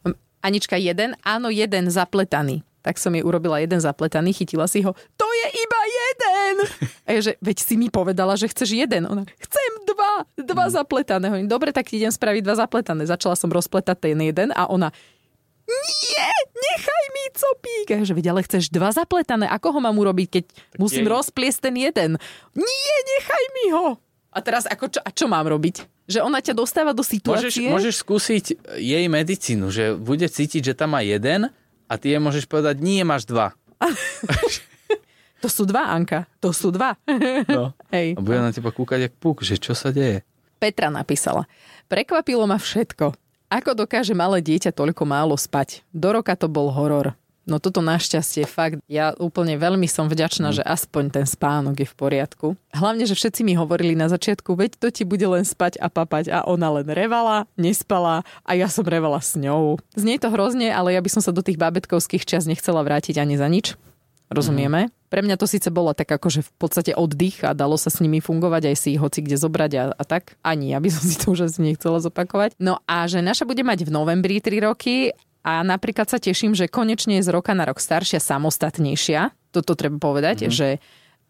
Anička, 0.42 0.74
jeden? 0.74 1.14
Áno, 1.22 1.48
jeden 1.48 1.86
zapletaný. 1.86 2.60
Tak 2.82 2.98
som 2.98 3.14
jej 3.14 3.22
urobila 3.22 3.62
jeden 3.62 3.78
zapletaný, 3.78 4.34
chytila 4.34 4.66
si 4.66 4.82
ho. 4.82 4.90
To 4.90 5.26
je 5.28 5.46
iba 5.54 5.80
jeden! 5.86 6.54
A 7.06 7.14
ja, 7.14 7.20
že, 7.22 7.32
veď 7.38 7.56
si 7.62 7.78
mi 7.78 7.86
povedala, 7.86 8.34
že 8.34 8.50
chceš 8.50 8.74
jeden. 8.74 9.06
Ona, 9.06 9.22
chcem 9.38 9.70
dva, 9.86 10.26
dva 10.34 10.66
zapletané. 10.66 11.30
Hovorím, 11.30 11.46
Dobre, 11.46 11.70
tak 11.70 11.86
ti 11.86 12.02
idem 12.02 12.10
spraviť 12.10 12.42
dva 12.42 12.58
zapletané. 12.58 13.06
Začala 13.06 13.38
som 13.38 13.48
rozpletať 13.48 14.02
ten 14.02 14.18
jeden 14.18 14.50
a 14.50 14.66
ona, 14.66 14.90
nie, 15.62 16.26
nechaj 16.52 17.04
mi 17.08 17.24
copík. 17.32 17.86
A 17.94 18.02
že, 18.02 18.12
veď, 18.12 18.34
ale 18.34 18.42
chceš 18.42 18.66
dva 18.68 18.90
zapletané. 18.90 19.46
Ako 19.46 19.72
ho 19.72 19.80
mám 19.80 19.94
urobiť, 19.94 20.28
keď 20.28 20.44
musím 20.74 21.06
jej- 21.06 21.12
rozpliesť 21.14 21.58
ten 21.62 21.74
jeden? 21.78 22.10
Nie, 22.52 22.96
nechaj 23.08 23.44
mi 23.54 23.66
ho. 23.70 23.86
A 24.32 24.38
teraz 24.40 24.64
ako 24.64 24.90
čo, 24.90 24.98
a 24.98 25.10
čo 25.12 25.28
mám 25.28 25.46
robiť? 25.46 26.01
Že 26.12 26.20
ona 26.28 26.44
ťa 26.44 26.52
dostáva 26.52 26.92
do 26.92 27.00
Môžeš, 27.00 27.12
situácie? 27.16 27.72
môžeš 27.72 27.94
skúsiť 28.04 28.44
jej 28.76 29.04
medicínu, 29.08 29.72
že 29.72 29.96
bude 29.96 30.28
cítiť, 30.28 30.60
že 30.60 30.74
tam 30.76 30.92
má 30.92 31.00
jeden 31.00 31.48
a 31.88 31.92
ty 31.96 32.12
jej 32.12 32.20
môžeš 32.20 32.44
povedať, 32.44 32.84
nie, 32.84 33.00
máš 33.00 33.24
dva. 33.24 33.56
To 35.42 35.50
sú 35.50 35.66
dva, 35.66 35.90
Anka. 35.90 36.30
To 36.38 36.54
sú 36.54 36.70
dva. 36.70 36.94
No. 37.50 37.74
Hej. 37.94 38.14
A 38.14 38.20
bude 38.22 38.38
na 38.38 38.54
teba 38.54 38.70
kúkať 38.70 39.10
jak 39.10 39.14
puk, 39.18 39.42
že 39.42 39.58
čo 39.58 39.74
sa 39.74 39.90
deje. 39.90 40.22
Petra 40.62 40.86
napísala. 40.86 41.50
Prekvapilo 41.90 42.46
ma 42.46 42.62
všetko. 42.62 43.10
Ako 43.50 43.74
dokáže 43.74 44.14
malé 44.14 44.38
dieťa 44.38 44.70
toľko 44.70 45.02
málo 45.02 45.34
spať? 45.34 45.82
Do 45.90 46.14
roka 46.14 46.38
to 46.38 46.46
bol 46.46 46.70
horor. 46.70 47.18
No 47.42 47.58
toto 47.58 47.82
našťastie, 47.82 48.46
fakt, 48.46 48.78
ja 48.86 49.18
úplne 49.18 49.58
veľmi 49.58 49.90
som 49.90 50.06
vďačná, 50.06 50.54
že 50.54 50.62
aspoň 50.62 51.04
ten 51.10 51.26
spánok 51.26 51.82
je 51.82 51.88
v 51.90 51.94
poriadku. 51.98 52.46
Hlavne, 52.70 53.02
že 53.02 53.18
všetci 53.18 53.42
mi 53.42 53.58
hovorili 53.58 53.98
na 53.98 54.06
začiatku, 54.06 54.54
veď 54.54 54.78
to 54.78 54.88
ti 54.94 55.02
bude 55.02 55.26
len 55.26 55.42
spať 55.42 55.82
a 55.82 55.90
papať 55.90 56.30
a 56.30 56.38
ona 56.46 56.70
len 56.78 56.86
revala, 56.86 57.50
nespala 57.58 58.22
a 58.46 58.50
ja 58.54 58.70
som 58.70 58.86
revala 58.86 59.18
s 59.18 59.34
ňou. 59.34 59.82
Znie 59.98 60.22
to 60.22 60.30
hrozne, 60.30 60.70
ale 60.70 60.94
ja 60.94 61.02
by 61.02 61.10
som 61.10 61.22
sa 61.22 61.34
do 61.34 61.42
tých 61.42 61.58
bábetkovských 61.58 62.22
čas 62.22 62.46
nechcela 62.46 62.78
vrátiť 62.86 63.18
ani 63.18 63.34
za 63.34 63.50
nič. 63.50 63.74
Rozumieme? 64.32 64.88
Mm. 64.88 64.90
Pre 65.12 65.20
mňa 65.20 65.36
to 65.36 65.44
síce 65.44 65.68
bolo 65.68 65.92
tak 65.92 66.08
akože 66.08 66.40
v 66.40 66.52
podstate 66.56 66.92
oddych 66.96 67.44
a 67.44 67.52
dalo 67.52 67.76
sa 67.76 67.92
s 67.92 68.00
nimi 68.00 68.24
fungovať 68.24 68.72
aj 68.72 68.76
si 68.80 68.96
ich 68.96 69.00
hoci 69.02 69.20
kde 69.20 69.36
zobrať 69.36 69.72
a, 69.76 69.84
a 69.92 70.02
tak. 70.08 70.40
Ani 70.40 70.72
ja 70.72 70.80
by 70.80 70.88
som 70.88 71.04
si 71.04 71.20
to 71.20 71.36
už 71.36 71.52
asi 71.52 71.60
nechcela 71.60 72.00
zopakovať. 72.00 72.56
No 72.56 72.80
a 72.88 73.04
že 73.04 73.20
naša 73.20 73.44
bude 73.44 73.60
mať 73.60 73.84
v 73.84 73.90
novembri 73.92 74.40
3 74.40 74.72
roky 74.72 75.12
a 75.42 75.66
napríklad 75.66 76.06
sa 76.06 76.22
teším, 76.22 76.54
že 76.54 76.70
konečne 76.70 77.18
je 77.18 77.26
z 77.26 77.30
roka 77.34 77.50
na 77.54 77.66
rok 77.66 77.82
staršia, 77.82 78.22
samostatnejšia. 78.22 79.34
Toto 79.50 79.74
treba 79.74 79.98
povedať, 79.98 80.46
mm-hmm. 80.46 80.54
že 80.54 80.68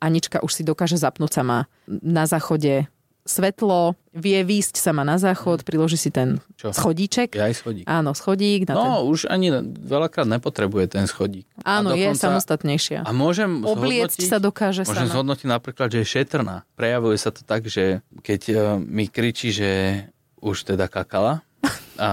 Anička 0.02 0.42
už 0.44 0.52
si 0.52 0.62
dokáže 0.66 1.00
zapnúť 1.00 1.30
sama 1.40 1.70
na 1.88 2.28
záchode 2.28 2.90
svetlo, 3.22 3.94
vie 4.10 4.42
výjsť 4.42 4.82
sama 4.82 5.06
na 5.06 5.14
záchod, 5.14 5.62
priloží 5.62 5.94
si 5.94 6.10
ten 6.10 6.42
Čo? 6.58 6.74
schodíček. 6.74 7.38
Ja 7.38 7.46
aj 7.46 7.54
schodík. 7.54 7.84
Áno, 7.86 8.10
schodík. 8.18 8.66
Na 8.66 8.74
ten... 8.74 8.82
No, 8.82 9.06
už 9.06 9.30
ani 9.30 9.54
veľakrát 9.78 10.26
nepotrebuje 10.26 10.90
ten 10.90 11.06
schodík. 11.06 11.46
Áno, 11.62 11.94
A 11.94 11.98
je 11.98 12.10
dokonca- 12.10 12.18
samostatnejšia. 12.18 13.06
A 13.06 13.10
môžem 13.14 13.62
Obliecť 13.62 14.26
sa 14.26 14.42
dokáže 14.42 14.82
Môžem 14.82 15.06
sama. 15.06 15.14
zhodnotiť 15.22 15.46
napríklad, 15.46 15.88
že 15.94 16.02
je 16.02 16.06
šetrná. 16.18 16.66
Prejavuje 16.74 17.16
sa 17.16 17.30
to 17.30 17.46
tak, 17.46 17.70
že 17.70 18.02
keď 18.26 18.42
uh, 18.50 18.58
mi 18.82 19.06
kričí, 19.06 19.54
že 19.54 20.02
už 20.42 20.74
teda 20.74 20.90
kakala 20.90 21.46
a 22.02 22.10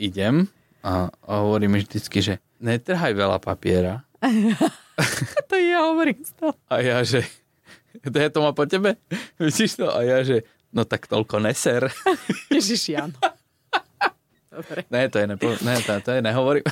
idem 0.00 0.48
a, 0.80 1.12
a 1.12 1.32
hovorí 1.44 1.68
mi 1.68 1.80
vždycky, 1.80 2.24
že 2.24 2.34
netrhaj 2.60 3.12
veľa 3.16 3.38
papiera. 3.40 4.04
To 5.48 5.56
ja 5.56 5.80
hovorím 5.88 6.20
stále. 6.28 6.52
A 6.68 6.84
ja, 6.84 7.00
že 7.00 7.24
to 8.04 8.16
je 8.20 8.28
to 8.28 8.44
má 8.44 8.52
po 8.52 8.68
tebe? 8.68 9.00
Vidíš 9.40 9.80
to? 9.80 9.88
A 9.88 10.04
ja, 10.04 10.20
že 10.20 10.44
no 10.76 10.84
tak 10.84 11.08
toľko 11.08 11.40
neser. 11.40 11.88
Ježiši, 12.54 13.00
áno. 13.00 13.16
Dobre. 14.50 14.84
Ne, 14.90 15.08
to 15.08 15.22
je, 15.22 15.26
nepo, 15.30 15.56
ne, 15.62 15.74
to, 15.80 15.94
to 16.04 16.10
je 16.18 16.20
nehovorím. 16.20 16.66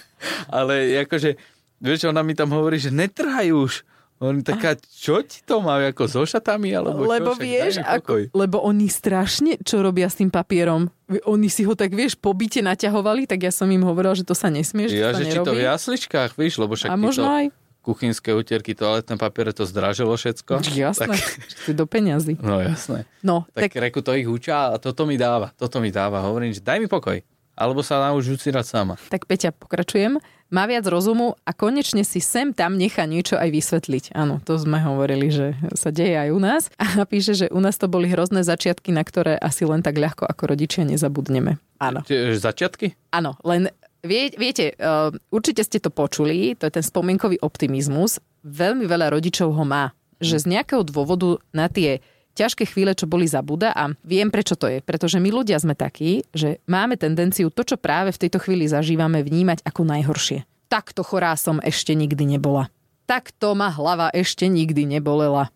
Ale 0.56 1.00
akože, 1.06 1.38
vieš, 1.80 2.10
ona 2.10 2.20
mi 2.20 2.36
tam 2.36 2.52
hovorí, 2.52 2.76
že 2.76 2.92
netrhaj 2.92 3.48
už. 3.54 3.72
Hovorím, 4.20 4.44
taká, 4.44 4.76
čo 4.76 5.18
ti 5.20 5.40
to 5.40 5.58
má, 5.58 5.80
ako 5.82 6.04
so 6.04 6.22
šatami? 6.22 6.70
Alebo 6.70 7.02
Lebo 7.02 7.32
čo? 7.32 7.40
Vieš, 7.40 7.80
ako, 7.80 8.28
lebo 8.30 8.60
oni 8.60 8.84
strašne, 8.84 9.56
čo 9.58 9.80
robia 9.80 10.06
s 10.06 10.14
tým 10.14 10.28
papierom, 10.28 10.92
oni 11.24 11.48
si 11.48 11.64
ho 11.64 11.72
tak, 11.72 11.90
vieš, 11.90 12.14
po 12.14 12.30
byte 12.30 12.60
naťahovali, 12.60 13.24
tak 13.24 13.40
ja 13.40 13.48
som 13.48 13.64
im 13.66 13.80
hovorila, 13.80 14.12
že 14.12 14.22
to 14.22 14.32
sa 14.32 14.46
nesmie, 14.46 14.86
že 14.86 14.94
Ja, 14.94 15.10
to 15.10 15.14
sa 15.14 15.18
že 15.18 15.24
či 15.24 15.32
to 15.32 15.42
nerobí. 15.42 15.56
v 15.56 15.62
jasličkách, 15.66 16.30
víš, 16.36 16.54
lebo 16.56 16.76
však 16.76 16.86
A 16.86 16.94
možno 16.94 17.24
títo 17.24 17.32
aj. 17.32 17.46
kuchynské 17.80 18.30
utierky, 18.30 18.70
toaletné 18.70 19.16
papiere, 19.16 19.50
to 19.50 19.64
zdražilo 19.64 20.12
všetko. 20.12 20.52
Jasné, 20.84 21.08
Tak, 21.08 21.16
to 21.64 21.72
do 21.72 21.84
peňazí. 21.84 22.36
no 22.36 22.60
jasné. 22.60 23.08
No, 23.20 23.48
Tak, 23.50 23.72
tak, 23.72 23.80
reku 23.80 24.04
to 24.04 24.12
ich 24.12 24.28
učia 24.28 24.68
a 24.68 24.76
toto 24.76 25.02
mi 25.02 25.16
dáva, 25.16 25.48
toto 25.54 25.80
mi 25.80 25.88
dáva. 25.88 26.20
Hovorím, 26.22 26.52
že 26.52 26.60
daj 26.60 26.76
mi 26.76 26.86
pokoj. 26.86 27.24
Alebo 27.52 27.80
sa 27.80 28.00
nauč 28.02 28.24
ucírať 28.26 28.64
sama. 28.64 28.94
tak 29.08 29.24
Peťa, 29.24 29.52
pokračujem. 29.52 30.20
Má 30.50 30.66
viac 30.66 30.82
rozumu 30.90 31.38
a 31.46 31.54
konečne 31.54 32.02
si 32.02 32.18
sem 32.18 32.50
tam 32.50 32.74
nechá 32.74 33.06
niečo 33.06 33.38
aj 33.38 33.54
vysvetliť. 33.54 34.04
Áno, 34.18 34.42
to 34.42 34.58
sme 34.58 34.82
hovorili, 34.82 35.30
že 35.30 35.54
sa 35.78 35.94
deje 35.94 36.18
aj 36.18 36.30
u 36.34 36.40
nás. 36.42 36.62
A 36.74 37.06
píše, 37.06 37.38
že 37.38 37.46
u 37.54 37.62
nás 37.62 37.78
to 37.78 37.86
boli 37.86 38.10
hrozné 38.10 38.42
začiatky, 38.42 38.90
na 38.90 39.06
ktoré 39.06 39.38
asi 39.38 39.62
len 39.62 39.78
tak 39.78 40.02
ľahko 40.02 40.26
ako 40.26 40.50
rodičia 40.50 40.82
nezabudneme. 40.82 41.62
Áno. 41.78 42.02
Začiatky? 42.34 42.98
Áno, 43.14 43.38
len 43.46 43.70
vie, 44.02 44.34
viete, 44.34 44.74
uh, 44.74 45.14
určite 45.30 45.62
ste 45.62 45.78
to 45.78 45.94
počuli, 45.94 46.58
to 46.58 46.66
je 46.66 46.82
ten 46.82 46.84
spomienkový 46.84 47.38
optimizmus. 47.46 48.18
Veľmi 48.42 48.90
veľa 48.90 49.14
rodičov 49.14 49.54
ho 49.54 49.62
má, 49.62 49.94
že 50.18 50.42
z 50.42 50.50
nejakého 50.50 50.82
dôvodu 50.82 51.38
na 51.54 51.70
tie 51.70 52.02
ťažké 52.34 52.64
chvíle, 52.68 52.94
čo 52.94 53.10
boli 53.10 53.26
zabúda 53.26 53.74
a 53.74 53.92
viem, 54.06 54.30
prečo 54.30 54.54
to 54.54 54.70
je. 54.70 54.78
Pretože 54.80 55.18
my 55.18 55.30
ľudia 55.30 55.58
sme 55.58 55.74
takí, 55.74 56.24
že 56.30 56.62
máme 56.70 56.96
tendenciu 56.96 57.50
to, 57.50 57.62
čo 57.66 57.76
práve 57.76 58.14
v 58.14 58.20
tejto 58.26 58.38
chvíli 58.40 58.70
zažívame, 58.70 59.20
vnímať 59.20 59.66
ako 59.66 59.82
najhoršie. 59.86 60.46
Takto 60.70 61.02
chorá 61.02 61.34
som 61.34 61.58
ešte 61.60 61.98
nikdy 61.98 62.38
nebola. 62.38 62.70
Takto 63.10 63.58
ma 63.58 63.74
hlava 63.74 64.14
ešte 64.14 64.46
nikdy 64.46 64.86
nebolela. 64.86 65.50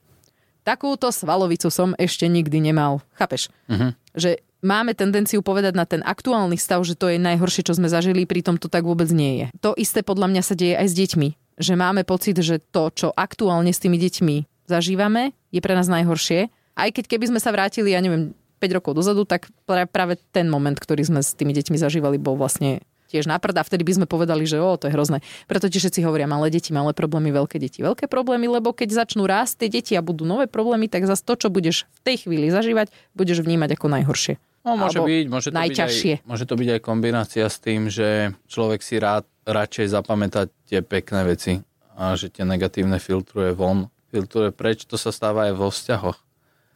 Takúto 0.67 1.13
svalovicu 1.13 1.69
som 1.69 1.95
ešte 2.01 2.27
nikdy 2.27 2.59
nemal. 2.59 3.05
Chápeš? 3.15 3.53
Mhm. 3.69 3.95
Že 4.17 4.31
máme 4.65 4.97
tendenciu 4.97 5.45
povedať 5.45 5.77
na 5.77 5.85
ten 5.85 6.01
aktuálny 6.01 6.57
stav, 6.57 6.81
že 6.83 6.97
to 6.97 7.13
je 7.13 7.21
najhoršie, 7.21 7.63
čo 7.69 7.77
sme 7.77 7.87
zažili, 7.87 8.25
pritom 8.25 8.57
to 8.57 8.73
tak 8.73 8.83
vôbec 8.83 9.07
nie 9.13 9.45
je. 9.45 9.47
To 9.61 9.77
isté 9.77 10.01
podľa 10.01 10.33
mňa 10.33 10.43
sa 10.43 10.57
deje 10.57 10.75
aj 10.75 10.89
s 10.89 10.95
deťmi. 10.97 11.29
Že 11.55 11.75
máme 11.79 12.03
pocit, 12.03 12.35
že 12.43 12.59
to, 12.59 12.91
čo 12.91 13.09
aktuálne 13.15 13.71
s 13.71 13.79
tými 13.79 14.01
deťmi 14.01 14.67
zažívame, 14.67 15.37
je 15.53 15.61
pre 15.63 15.77
nás 15.77 15.87
najhoršie. 15.87 16.51
Aj 16.75 16.91
keď 16.91 17.07
keby 17.07 17.35
sme 17.35 17.41
sa 17.41 17.55
vrátili, 17.55 17.95
ja 17.95 18.03
neviem, 18.03 18.35
5 18.59 18.77
rokov 18.81 18.93
dozadu, 18.99 19.23
tak 19.27 19.51
práve 19.67 20.19
ten 20.35 20.51
moment, 20.51 20.75
ktorý 20.75 21.07
sme 21.07 21.21
s 21.23 21.35
tými 21.35 21.55
deťmi 21.55 21.77
zažívali, 21.79 22.19
bol 22.19 22.35
vlastne 22.39 22.83
tiež 23.15 23.31
na 23.31 23.39
prd 23.39 23.61
a 23.61 23.67
vtedy 23.67 23.87
by 23.87 24.03
sme 24.03 24.07
povedali, 24.11 24.43
že 24.43 24.59
o, 24.59 24.75
to 24.75 24.91
je 24.91 24.95
hrozné. 24.97 25.23
Preto 25.47 25.71
ti 25.71 25.79
všetci 25.79 26.03
hovoria, 26.03 26.27
malé 26.27 26.51
deti, 26.51 26.75
malé 26.75 26.91
problémy, 26.91 27.31
veľké 27.31 27.63
deti, 27.63 27.79
veľké 27.85 28.11
problémy, 28.11 28.51
lebo 28.51 28.75
keď 28.75 29.07
začnú 29.07 29.29
rásť 29.29 29.63
tie 29.63 29.69
deti 29.71 29.93
a 29.95 30.03
budú 30.03 30.27
nové 30.27 30.51
problémy, 30.51 30.91
tak 30.91 31.07
zase 31.07 31.23
to, 31.23 31.39
čo 31.39 31.49
budeš 31.53 31.87
v 32.03 32.11
tej 32.11 32.17
chvíli 32.27 32.51
zažívať, 32.51 32.91
budeš 33.15 33.47
vnímať 33.47 33.79
ako 33.79 33.87
najhoršie. 33.87 34.35
No, 34.65 34.81
môže 34.81 34.97
Alebo 34.99 35.13
byť, 35.13 35.27
môže 35.29 35.49
to 35.53 35.57
najťažšie. 35.61 36.15
Byť 36.19 36.25
aj, 36.25 36.29
môže 36.33 36.45
to 36.49 36.55
byť 36.57 36.69
aj 36.73 36.81
kombinácia 36.81 37.45
s 37.47 37.59
tým, 37.61 37.93
že 37.93 38.33
človek 38.49 38.81
si 38.81 38.97
rád, 38.97 39.29
radšej 39.45 39.93
zapamätá 39.93 40.49
tie 40.65 40.81
pekné 40.81 41.21
veci 41.29 41.61
a 41.95 42.17
že 42.17 42.33
tie 42.33 42.49
negatívne 42.49 42.97
filtruje 42.97 43.53
von, 43.53 43.93
filtruje 44.09 44.57
preč. 44.57 44.89
To 44.89 44.97
sa 44.97 45.13
stáva 45.13 45.53
aj 45.53 45.55
vo 45.55 45.69
vzťahoch, 45.69 46.17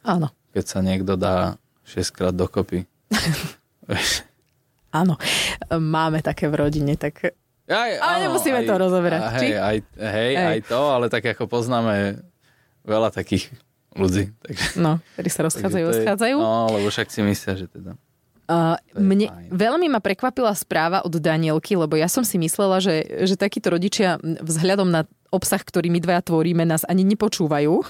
Áno, 0.06 0.30
keď 0.52 0.64
sa 0.64 0.78
niekto 0.82 1.14
dá 1.14 1.58
6 1.86 2.12
krát 2.12 2.34
dokopy. 2.34 2.84
Áno. 4.92 5.20
Máme 5.68 6.24
také 6.24 6.48
v 6.48 6.64
rodine, 6.64 6.96
tak 6.96 7.36
Aj, 7.68 7.92
Ale 8.00 8.28
nemusíme 8.28 8.64
to 8.64 8.74
rozoberať, 8.80 9.22
či? 9.36 9.52
Hej, 9.52 9.56
aj, 9.60 9.76
hej, 10.00 10.32
Hej. 10.32 10.48
aj 10.48 10.60
to, 10.64 10.80
ale 10.88 11.06
tak 11.12 11.24
ako 11.28 11.44
poznáme 11.44 12.24
veľa 12.88 13.12
takých 13.12 13.52
ľudí. 13.92 14.32
Takže, 14.40 14.80
no, 14.80 15.04
ktorí 15.16 15.28
sa 15.28 15.40
rozchádzajú, 15.44 15.84
rozchádzajú. 15.92 16.36
No, 16.40 16.72
lebo 16.72 16.88
však 16.88 17.12
si 17.12 17.20
myslia, 17.20 17.54
že 17.60 17.68
teda... 17.68 17.92
Uh, 18.48 18.80
mne 18.96 19.28
fajn. 19.28 19.52
veľmi 19.52 19.86
ma 19.92 20.00
prekvapila 20.00 20.56
správa 20.56 21.04
od 21.04 21.12
Danielky, 21.20 21.76
lebo 21.76 22.00
ja 22.00 22.08
som 22.08 22.24
si 22.24 22.40
myslela, 22.40 22.80
že, 22.80 23.04
že 23.28 23.36
takíto 23.36 23.68
rodičia 23.68 24.16
vzhľadom 24.24 24.88
na 24.88 25.04
obsah, 25.28 25.60
ktorý 25.60 25.88
my 25.88 26.00
dvaja 26.00 26.22
tvoríme, 26.22 26.62
nás 26.62 26.82
ani 26.84 27.04
nepočúvajú. 27.06 27.74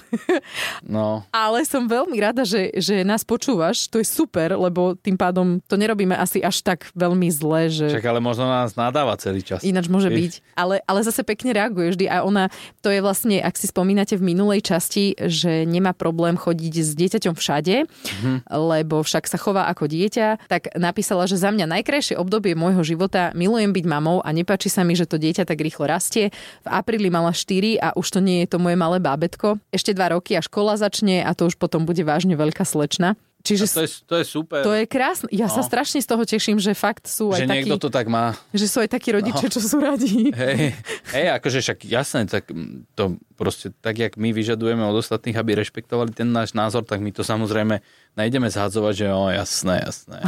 No, 0.81 1.23
Ale 1.29 1.63
som 1.63 1.85
veľmi 1.85 2.17
rada, 2.17 2.43
že, 2.43 2.71
že 2.75 3.03
nás 3.03 3.21
počúvaš. 3.21 3.85
To 3.89 3.99
je 3.99 4.07
super, 4.07 4.55
lebo 4.55 4.95
tým 4.95 5.15
pádom 5.15 5.59
to 5.61 5.75
nerobíme 5.75 6.15
asi 6.15 6.39
až 6.39 6.61
tak 6.61 6.89
veľmi 6.93 7.29
zle, 7.29 7.69
že... 7.69 7.87
však 7.91 8.05
ale 8.05 8.19
možno 8.19 8.47
nás 8.47 8.73
nadáva 8.73 9.13
celý 9.19 9.43
čas. 9.43 9.61
Ináč 9.61 9.87
môže 9.87 10.09
Vieš? 10.09 10.17
byť. 10.17 10.33
Ale, 10.55 10.75
ale 10.83 10.99
zase 11.01 11.21
pekne 11.21 11.53
reaguje 11.53 11.93
vždy 11.93 12.05
a 12.07 12.23
ona, 12.23 12.47
to 12.79 12.89
je 12.89 12.99
vlastne, 12.99 13.37
ak 13.37 13.55
si 13.55 13.67
spomínate 13.67 14.15
v 14.15 14.23
minulej 14.25 14.65
časti, 14.65 15.13
že 15.19 15.63
nemá 15.63 15.93
problém 15.93 16.35
chodiť 16.35 16.73
s 16.79 16.91
dieťaťom 16.95 17.35
všade, 17.35 17.75
Mhm. 18.19 18.49
lebo 18.49 19.01
však 19.03 19.27
sa 19.27 19.37
chová 19.37 19.67
ako 19.67 19.85
dieťa, 19.85 20.49
tak 20.49 20.73
napísala, 20.75 21.25
že 21.25 21.37
za 21.37 21.51
mňa 21.51 21.69
najkrajšie 21.69 22.15
obdobie 22.17 22.55
môjho 22.55 22.81
života 22.83 23.29
milujem 23.35 23.71
byť 23.71 23.85
mamou 23.85 24.19
a 24.23 24.29
nepáči 24.31 24.67
sa 24.67 24.81
mi, 24.81 24.95
že 24.97 25.05
to 25.05 25.21
dieťa 25.21 25.45
tak 25.45 25.59
rýchlo 25.59 25.85
rastie. 25.85 26.31
V 26.65 26.67
apríli 26.67 27.11
mala 27.11 27.28
mala 27.29 27.37
4 27.37 27.77
a 27.77 27.93
už 27.93 28.07
to 28.09 28.19
nie 28.25 28.41
je 28.41 28.47
to 28.49 28.57
moje 28.57 28.73
malé 28.73 28.97
bábetko. 28.97 29.61
Ešte 29.69 29.93
dva 29.93 30.09
roky 30.17 30.33
a 30.33 30.41
škola 30.41 30.81
začne 30.81 31.21
a 31.21 31.37
to 31.37 31.45
už 31.45 31.61
potom 31.61 31.85
bude 31.85 32.01
vážne 32.01 32.33
veľká 32.33 32.65
slečna. 32.65 33.13
Čiže 33.49 33.65
A 33.65 33.71
to 33.71 33.81
je, 33.81 33.89
to 34.03 34.15
je 34.15 34.25
super. 34.27 34.61
to 34.61 34.71
je 34.71 34.85
krásne. 34.85 35.25
Ja 35.29 35.47
sa 35.47 35.59
No. 35.59 35.65
strašne 35.65 35.97
z 35.97 36.07
toho 36.07 36.21
teším, 36.23 36.55
že 36.55 36.71
fakt 36.71 37.03
sú 37.03 37.29
aj 37.29 37.35
že 37.35 37.45
takí, 37.45 37.55
niekto 37.65 37.77
to 37.77 37.89
tak 37.89 38.05
má. 38.05 38.37
že 38.51 38.65
sú 38.65 38.77
aj 38.79 38.89
takí 38.89 39.09
rodičia, 39.09 39.47
čo 39.47 39.57
sú 39.59 39.77
radi. 39.77 40.29
Hej, 40.31 40.77
hej, 41.09 41.25
akože 41.33 41.59
však 41.59 41.79
jasné, 41.83 42.23
tak 42.23 42.45
to 42.93 43.03
proste 43.33 43.73
tak, 43.77 43.97
jak 43.97 44.13
my 44.13 44.29
vyžadujeme 44.29 44.81
od 44.81 44.95
ostatných, 44.95 45.33
aby 45.33 45.57
rešpektovali 45.57 46.11
ten 46.11 46.29
náš 46.29 46.53
názor, 46.53 46.83
tak 46.83 46.99
my 46.99 47.09
to 47.09 47.21
samozrejme 47.21 47.81
najdeme 48.13 48.45
zhadzovať, 48.45 48.93
že 48.93 49.05
o, 49.09 49.27
jasné, 49.27 49.81
jasné. 49.81 50.19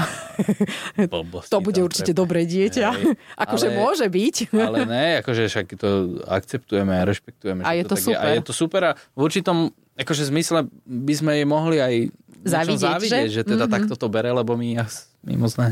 Blbosti 1.12 1.50
To 1.50 1.60
bude 1.60 1.80
určite 1.80 2.10
treba. 2.10 2.22
dobré 2.22 2.42
dieťa. 2.44 2.88
Hej, 2.90 3.06
akože 3.38 3.68
ale- 3.68 3.78
môže 3.78 4.06
byť. 4.08 4.36
Ale 4.52 4.78
ne, 4.84 5.06
akože 5.20 5.44
však 5.46 5.68
to 5.76 5.90
akceptujeme 6.26 6.94
a 6.94 7.04
rešpektujeme. 7.04 7.62
A 7.62 7.72
je 7.74 7.84
to 7.84 7.94
tak 7.94 8.04
super. 8.04 8.22
A 8.22 8.28
je 8.32 8.42
to 8.42 8.54
super 8.54 8.82
a 8.84 8.92
v 9.12 9.20
určitom 9.22 9.58
akože 9.94 10.24
zmysle 10.26 10.66
by 10.82 11.14
sme 11.14 11.32
jej 11.34 11.46
mohli 11.46 11.78
aj 11.78 11.94
Závidieť, 12.42 12.82
závidieť, 12.82 13.30
že? 13.30 13.42
že? 13.42 13.48
teda 13.48 13.66
Mhm. 13.70 13.74
takto 13.74 13.94
to 13.96 14.08
bere, 14.10 14.34
lebo 14.34 14.58
my, 14.58 14.82
my 15.26 15.34
moc 15.38 15.54
ne. 15.62 15.70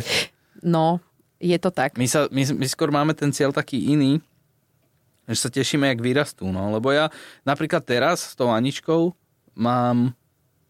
No, 0.62 1.02
je 1.40 1.58
to 1.58 1.72
tak. 1.72 1.96
My, 1.98 2.06
sa, 2.06 2.28
my, 2.30 2.44
my 2.60 2.68
skôr 2.68 2.92
máme 2.92 3.16
ten 3.16 3.32
cieľ 3.32 3.50
taký 3.56 3.96
iný, 3.96 4.20
že 5.30 5.46
sa 5.46 5.50
tešíme, 5.50 5.86
jak 5.88 6.02
vyrastú. 6.02 6.50
No. 6.50 6.74
Lebo 6.74 6.90
ja 6.90 7.14
napríklad 7.46 7.86
teraz 7.86 8.34
s 8.34 8.34
tou 8.34 8.50
Aničkou 8.50 9.14
mám 9.54 10.14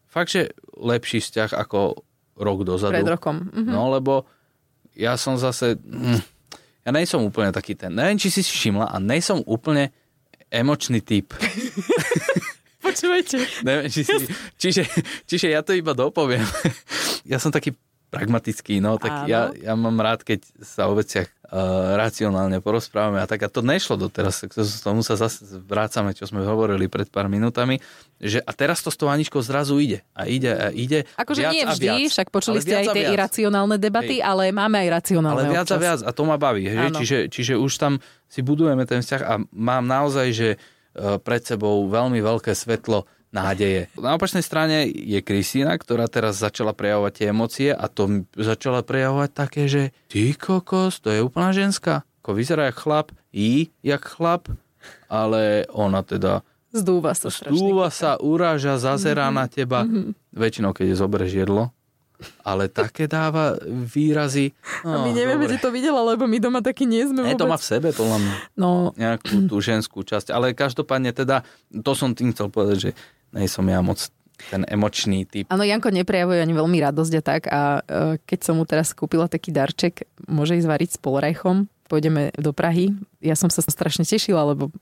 fakt, 0.06 0.32
že 0.36 0.52
lepší 0.76 1.20
vzťah 1.20 1.56
ako 1.56 2.04
rok 2.36 2.64
dozadu. 2.64 2.96
Pred 2.96 3.12
rokom. 3.16 3.36
Mhm. 3.52 3.70
No, 3.72 3.92
lebo 3.92 4.24
ja 4.96 5.16
som 5.16 5.36
zase... 5.36 5.76
Hm, 5.80 6.20
ja 6.80 6.90
nejsom 6.96 7.28
úplne 7.28 7.52
taký 7.52 7.76
ten... 7.76 7.92
Neviem, 7.92 8.16
či 8.16 8.32
si 8.32 8.40
si 8.40 8.52
všimla, 8.56 8.88
a 8.88 8.96
nejsom 8.96 9.44
úplne 9.44 9.92
emočný 10.48 11.04
typ. 11.04 11.36
Počúvajte. 12.90 13.38
Neviem, 13.62 13.86
či 13.88 14.02
si, 14.02 14.16
čiže, 14.58 14.82
čiže 15.24 15.46
ja 15.54 15.62
to 15.62 15.72
iba 15.72 15.94
dopoviem. 15.94 16.42
Ja 17.24 17.38
som 17.38 17.54
taký 17.54 17.76
pragmatický, 18.10 18.82
no 18.82 18.98
tak 18.98 19.22
Áno. 19.22 19.26
ja, 19.30 19.40
ja 19.54 19.78
mám 19.78 19.94
rád, 20.02 20.26
keď 20.26 20.42
sa 20.66 20.90
o 20.90 20.98
veciach 20.98 21.30
uh, 21.46 21.94
racionálne 21.94 22.58
porozprávame 22.58 23.22
a 23.22 23.26
tak. 23.30 23.46
A 23.46 23.48
to 23.48 23.62
nešlo 23.62 23.94
doteraz, 23.94 24.42
tak 24.42 24.50
to, 24.50 24.66
tomu 24.66 25.06
sa 25.06 25.14
zase 25.14 25.46
vrácame, 25.62 26.10
čo 26.10 26.26
sme 26.26 26.42
hovorili 26.42 26.90
pred 26.90 27.06
pár 27.06 27.30
minutami, 27.30 27.78
že 28.18 28.42
a 28.42 28.50
teraz 28.50 28.82
to 28.82 28.90
s 28.90 28.98
tou 28.98 29.06
Aničkou 29.06 29.38
zrazu 29.46 29.78
ide. 29.78 30.02
A 30.10 30.26
ide 30.26 30.50
a 30.50 30.74
ide. 30.74 31.06
Akože 31.14 31.54
nie 31.54 31.62
vždy, 31.62 31.86
viac. 31.86 32.10
však 32.10 32.28
počuli 32.34 32.58
ste 32.58 32.82
aj 32.82 32.86
tie 32.90 33.04
viac. 33.06 33.14
iracionálne 33.14 33.78
debaty, 33.78 34.18
ale 34.18 34.50
máme 34.50 34.82
aj 34.82 34.88
racionálne 34.90 35.46
Ale 35.46 35.54
viac 35.54 35.70
občas. 35.70 35.78
a 35.78 35.84
viac 35.86 36.00
a 36.02 36.10
to 36.10 36.22
ma 36.26 36.34
baví. 36.34 36.66
Hej? 36.66 36.90
Áno. 36.90 36.98
Čiže, 36.98 37.18
čiže 37.30 37.54
už 37.54 37.72
tam 37.78 38.02
si 38.26 38.42
budujeme 38.42 38.82
ten 38.90 39.06
vzťah 39.06 39.22
a 39.22 39.38
mám 39.54 39.86
naozaj, 39.86 40.26
že 40.34 40.48
pred 40.96 41.42
sebou 41.42 41.86
veľmi 41.86 42.18
veľké 42.18 42.52
svetlo 42.54 43.06
nádeje. 43.30 43.86
Na 43.94 44.18
opačnej 44.18 44.42
strane 44.42 44.90
je 44.90 45.22
Kristýna, 45.22 45.78
ktorá 45.78 46.10
teraz 46.10 46.42
začala 46.42 46.74
prejavovať 46.74 47.12
tie 47.14 47.26
emócie 47.30 47.70
a 47.70 47.86
to 47.86 48.26
začala 48.34 48.82
prejavovať 48.82 49.30
také, 49.30 49.62
že 49.70 49.82
ty 50.10 50.34
kokos, 50.34 50.98
to 50.98 51.14
je 51.14 51.22
úplná 51.22 51.54
ženská. 51.54 52.02
Ako 52.20 52.36
vyzerá 52.36 52.68
jak 52.68 52.78
chlap, 52.82 53.14
i 53.30 53.70
jak 53.80 54.02
chlap, 54.02 54.50
ale 55.06 55.64
ona 55.70 56.02
teda 56.02 56.42
Zdúva 56.70 57.18
sa 57.18 57.34
strašne. 57.34 57.58
stúva 57.58 57.90
sa, 57.90 58.14
uráža, 58.22 58.78
zazerá 58.78 59.26
na 59.34 59.50
teba. 59.50 59.82
Väčšinou, 60.30 60.70
keď 60.70 60.94
je 60.94 60.96
zoberieš 60.98 61.32
jedlo. 61.46 61.74
Ale 62.40 62.66
také 62.66 63.04
dáva 63.04 63.56
výrazy. 63.64 64.52
A 64.82 65.00
my 65.00 65.10
No, 65.10 65.16
nevieme, 65.16 65.44
dobre. 65.46 65.58
to 65.58 65.68
videla, 65.68 66.00
lebo 66.02 66.24
my 66.24 66.36
doma 66.36 66.60
taký 66.60 66.84
nie 66.84 67.02
sme 67.02 67.22
Ne, 67.22 67.32
vôbec. 67.32 67.40
to 67.40 67.46
má 67.46 67.56
v 67.56 67.66
sebe, 67.66 67.88
podľa 67.90 68.18
mňa, 68.18 68.34
No, 68.54 68.92
nejakú 68.94 69.46
tú 69.46 69.56
ženskú 69.58 70.00
časť. 70.00 70.28
Ale 70.28 70.52
každopádne 70.52 71.10
teda, 71.10 71.42
to 71.70 71.92
som 71.92 72.12
tým 72.12 72.30
chcel 72.30 72.48
povedať, 72.48 72.78
že 72.78 72.90
nejsom 73.30 73.64
ja 73.64 73.80
moc 73.80 73.98
ten 74.42 74.64
emočný 74.64 75.24
typ. 75.24 75.44
Áno, 75.48 75.60
Janko 75.60 75.88
neprejavuje 75.88 76.38
ani 76.38 76.50
veľmi 76.50 76.78
radosť 76.82 77.12
a 77.14 77.22
tak 77.22 77.42
a 77.46 77.60
e, 77.76 77.80
keď 78.18 78.38
som 78.40 78.56
mu 78.56 78.64
teraz 78.64 78.90
kúpila 78.90 79.26
taký 79.26 79.50
darček, 79.50 80.08
môže 80.24 80.56
ísť 80.56 80.64
variť 80.66 80.90
s 80.92 80.98
polrajchom, 80.98 81.68
pôjdeme 81.86 82.32
do 82.34 82.50
Prahy. 82.50 82.96
Ja 83.20 83.36
som 83.36 83.48
sa 83.48 83.60
strašne 83.60 84.02
tešila, 84.02 84.40
lebo 84.46 84.72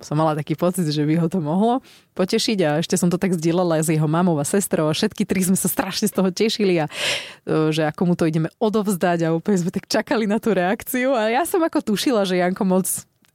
som 0.00 0.16
mala 0.16 0.32
taký 0.32 0.56
pocit, 0.56 0.88
že 0.88 1.04
by 1.04 1.20
ho 1.20 1.28
to 1.28 1.44
mohlo 1.44 1.84
potešiť 2.16 2.58
a 2.64 2.70
ešte 2.80 2.96
som 2.96 3.12
to 3.12 3.20
tak 3.20 3.36
zdieľala 3.36 3.84
s 3.84 3.92
jeho 3.92 4.08
mamou 4.08 4.40
a 4.40 4.44
sestrou 4.48 4.88
a 4.88 4.96
všetky 4.96 5.28
tri 5.28 5.44
sme 5.44 5.58
sa 5.58 5.68
strašne 5.68 6.08
z 6.08 6.14
toho 6.16 6.32
tešili 6.32 6.80
a 6.80 6.86
e, 6.88 7.68
že 7.68 7.84
ako 7.84 8.02
mu 8.08 8.14
to 8.16 8.24
ideme 8.24 8.48
odovzdať 8.56 9.28
a 9.28 9.34
úplne 9.36 9.60
sme 9.60 9.74
tak 9.74 9.84
čakali 9.90 10.24
na 10.24 10.40
tú 10.40 10.56
reakciu 10.56 11.12
a 11.12 11.28
ja 11.28 11.44
som 11.44 11.60
ako 11.60 11.92
tušila, 11.92 12.24
že 12.24 12.40
Janko 12.40 12.64
moc 12.64 12.88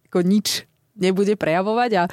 ako 0.10 0.26
nič 0.26 0.66
nebude 0.98 1.38
prejavovať 1.38 1.92
a 1.94 2.04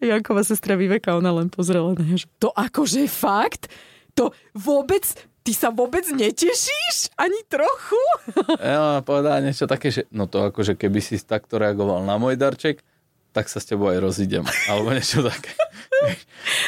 Janková 0.00 0.42
sestra 0.42 0.74
Viveka, 0.74 1.12
ona 1.12 1.28
len 1.28 1.52
pozrela 1.52 1.92
na 1.92 2.16
že 2.16 2.24
to 2.40 2.48
akože 2.56 3.04
fakt? 3.04 3.68
To 4.16 4.32
vôbec, 4.56 5.04
ty 5.44 5.52
sa 5.52 5.68
vôbec 5.68 6.08
netešíš? 6.08 7.12
Ani 7.20 7.36
trochu? 7.46 8.00
Ja 8.64 9.04
povedala 9.04 9.44
niečo 9.44 9.68
také, 9.68 9.92
že 9.92 10.08
no 10.08 10.24
to 10.24 10.48
akože 10.48 10.74
keby 10.74 11.04
si 11.04 11.20
takto 11.20 11.60
reagoval 11.60 12.00
na 12.02 12.16
môj 12.16 12.40
darček, 12.40 12.80
tak 13.30 13.46
sa 13.46 13.62
s 13.62 13.66
tebou 13.66 13.90
aj 13.90 13.98
rozídem. 14.02 14.44
Alebo 14.66 14.90
niečo 14.90 15.22
také. 15.22 15.54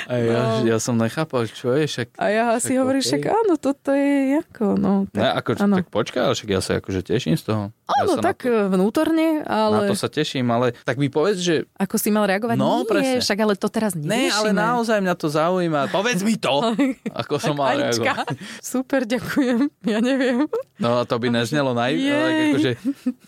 A 0.05 0.15
ja, 0.15 0.41
No. 0.55 0.67
ja 0.67 0.77
som 0.77 0.95
nechápal, 0.95 1.47
čo 1.47 1.73
je, 1.73 1.85
však... 1.85 2.15
A 2.15 2.29
ja 2.29 2.45
si 2.57 2.71
Však 2.71 2.79
hovorím, 2.79 3.01
okej. 3.01 3.09
však 3.09 3.23
áno, 3.27 3.55
toto 3.57 3.91
je 3.91 4.13
ako, 4.39 4.65
no. 4.75 4.93
Ne, 5.11 5.29
ako, 5.31 5.51
áno. 5.59 5.75
tak 5.77 5.89
počkaj, 5.89 6.21
ale 6.23 6.35
však 6.35 6.51
ja 6.51 6.61
sa 6.61 6.73
akože 6.77 7.01
teším 7.03 7.35
z 7.35 7.45
toho. 7.45 7.63
ja 7.71 7.93
Áno, 7.99 8.13
sa 8.15 8.23
tak 8.23 8.43
to, 8.43 8.69
vnútorne, 8.69 9.41
ale 9.43 9.75
na 9.75 9.81
to 9.87 9.95
sa 9.95 10.09
teším, 10.09 10.45
ale 10.47 10.77
tak 10.79 10.97
mi 10.97 11.07
povedz, 11.07 11.39
že 11.39 11.55
ako 11.75 11.97
si 11.97 12.09
mal 12.09 12.25
reagovať? 12.25 12.55
No, 12.55 12.83
Nie, 12.83 12.87
presne. 12.87 13.19
však 13.21 13.39
ale 13.39 13.55
to 13.55 13.69
teraz 13.69 13.93
Ne, 13.93 14.05
neriešime. 14.29 14.37
ale 14.39 14.51
naozaj 14.53 14.99
mňa 14.99 15.15
to 15.15 15.29
zaujíma. 15.29 15.81
Povedz 15.89 16.21
mi 16.21 16.35
to, 16.35 16.53
ako 17.21 17.35
som 17.37 17.55
mal 17.55 17.73
Anička, 17.73 18.13
reagovať. 18.13 18.37
super, 18.61 19.01
ďakujem. 19.03 19.59
Ja 19.83 19.99
neviem. 19.99 20.45
No 20.79 21.03
to 21.03 21.15
by 21.15 21.29
neznelo 21.29 21.73
naivne, 21.73 22.11
ale 22.11 22.29
akože, 22.51 22.71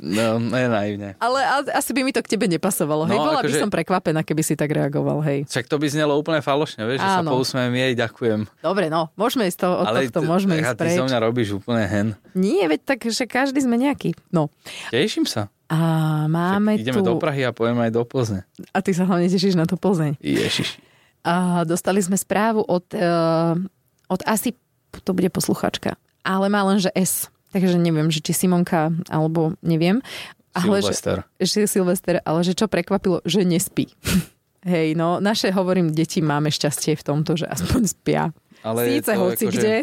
no, 0.01 0.27
ne 0.41 0.65
naivne. 0.67 1.09
Ale 1.17 1.39
asi 1.71 1.91
by 1.91 2.03
mi 2.03 2.11
to 2.11 2.19
k 2.19 2.29
tebe 2.31 2.45
nepasovalo. 2.47 3.07
Hej, 3.07 3.15
No, 3.15 3.25
bola 3.25 3.41
by 3.41 3.47
akože- 3.47 3.61
som 3.61 3.71
prekvapená, 3.71 4.21
keby 4.21 4.43
si 4.43 4.55
tak 4.55 4.69
reagoval, 4.69 5.23
hej. 5.23 5.47
Však 5.47 5.67
to 5.67 5.77
by 5.77 5.87
znelo 5.95 6.19
úplne 6.19 6.43
falošne, 6.43 6.83
vieš, 6.85 7.01
že 7.01 7.09
sa 7.09 7.23
Áno. 7.23 7.39
pousmiem 7.39 7.73
jej, 7.73 7.93
ďakujem. 7.95 8.41
Dobre, 8.61 8.91
no, 8.91 9.15
môžeme 9.15 9.47
ísť 9.47 9.59
to, 9.63 9.69
od 9.71 9.87
ale 9.87 9.99
tohto, 10.11 10.21
môžeme 10.27 10.59
tak 10.59 10.63
a 10.63 10.67
ísť 10.67 10.77
ty 10.77 10.83
preč. 10.83 10.99
zo 10.99 11.05
mňa 11.07 11.19
robíš 11.23 11.49
úplne 11.57 11.85
hen. 11.87 12.09
Nie, 12.35 12.67
veď 12.67 12.81
tak, 12.83 13.07
že 13.07 13.25
každý 13.25 13.63
sme 13.63 13.79
nejaký. 13.79 14.19
No. 14.35 14.51
Teším 14.91 15.25
sa. 15.25 15.49
A 15.73 15.79
máme 16.29 16.77
Však 16.77 16.85
ideme 16.85 17.01
tu... 17.01 17.09
do 17.09 17.17
Prahy 17.17 17.43
a 17.49 17.57
pojeme 17.57 17.89
aj 17.89 17.93
do 17.95 18.03
Plzne. 18.05 18.45
A 18.75 18.79
ty 18.85 18.93
sa 18.93 19.09
hlavne 19.09 19.31
tešíš 19.33 19.57
na 19.57 19.65
to 19.65 19.81
Plzeň. 19.81 20.21
Ježiš. 20.21 20.77
A 21.25 21.65
dostali 21.65 22.05
sme 22.05 22.21
správu 22.21 22.61
od, 22.61 22.85
uh, 22.93 23.57
od 24.13 24.21
asi, 24.29 24.53
to 25.03 25.17
bude 25.17 25.33
posluchačka, 25.33 25.97
ale 26.21 26.53
má 26.53 26.61
len, 26.69 26.85
že 26.85 26.93
S. 26.93 27.33
Takže 27.57 27.81
neviem, 27.81 28.13
že 28.13 28.21
či 28.21 28.35
Simonka, 28.35 28.93
alebo 29.09 29.57
neviem. 29.65 30.05
Ale 30.55 30.79
že, 30.79 30.95
Silvester. 30.95 31.17
že 31.41 31.67
Silvester, 31.67 32.15
ale 32.23 32.41
že 32.47 32.55
čo 32.55 32.69
prekvapilo, 32.71 33.25
že 33.27 33.43
nespí. 33.43 33.89
Hej, 34.65 34.95
no, 34.95 35.21
naše, 35.21 35.49
hovorím, 35.51 35.93
deti 35.93 36.19
máme 36.19 36.49
šťastie 36.49 36.97
v 36.97 37.05
tomto, 37.05 37.37
že 37.37 37.45
aspoň 37.47 37.83
spia. 37.85 38.23
Ale 38.61 38.81
je 38.83 38.91
Síce 38.99 39.13
hoci 39.15 39.45
akože- 39.45 39.53
kde, 39.53 39.75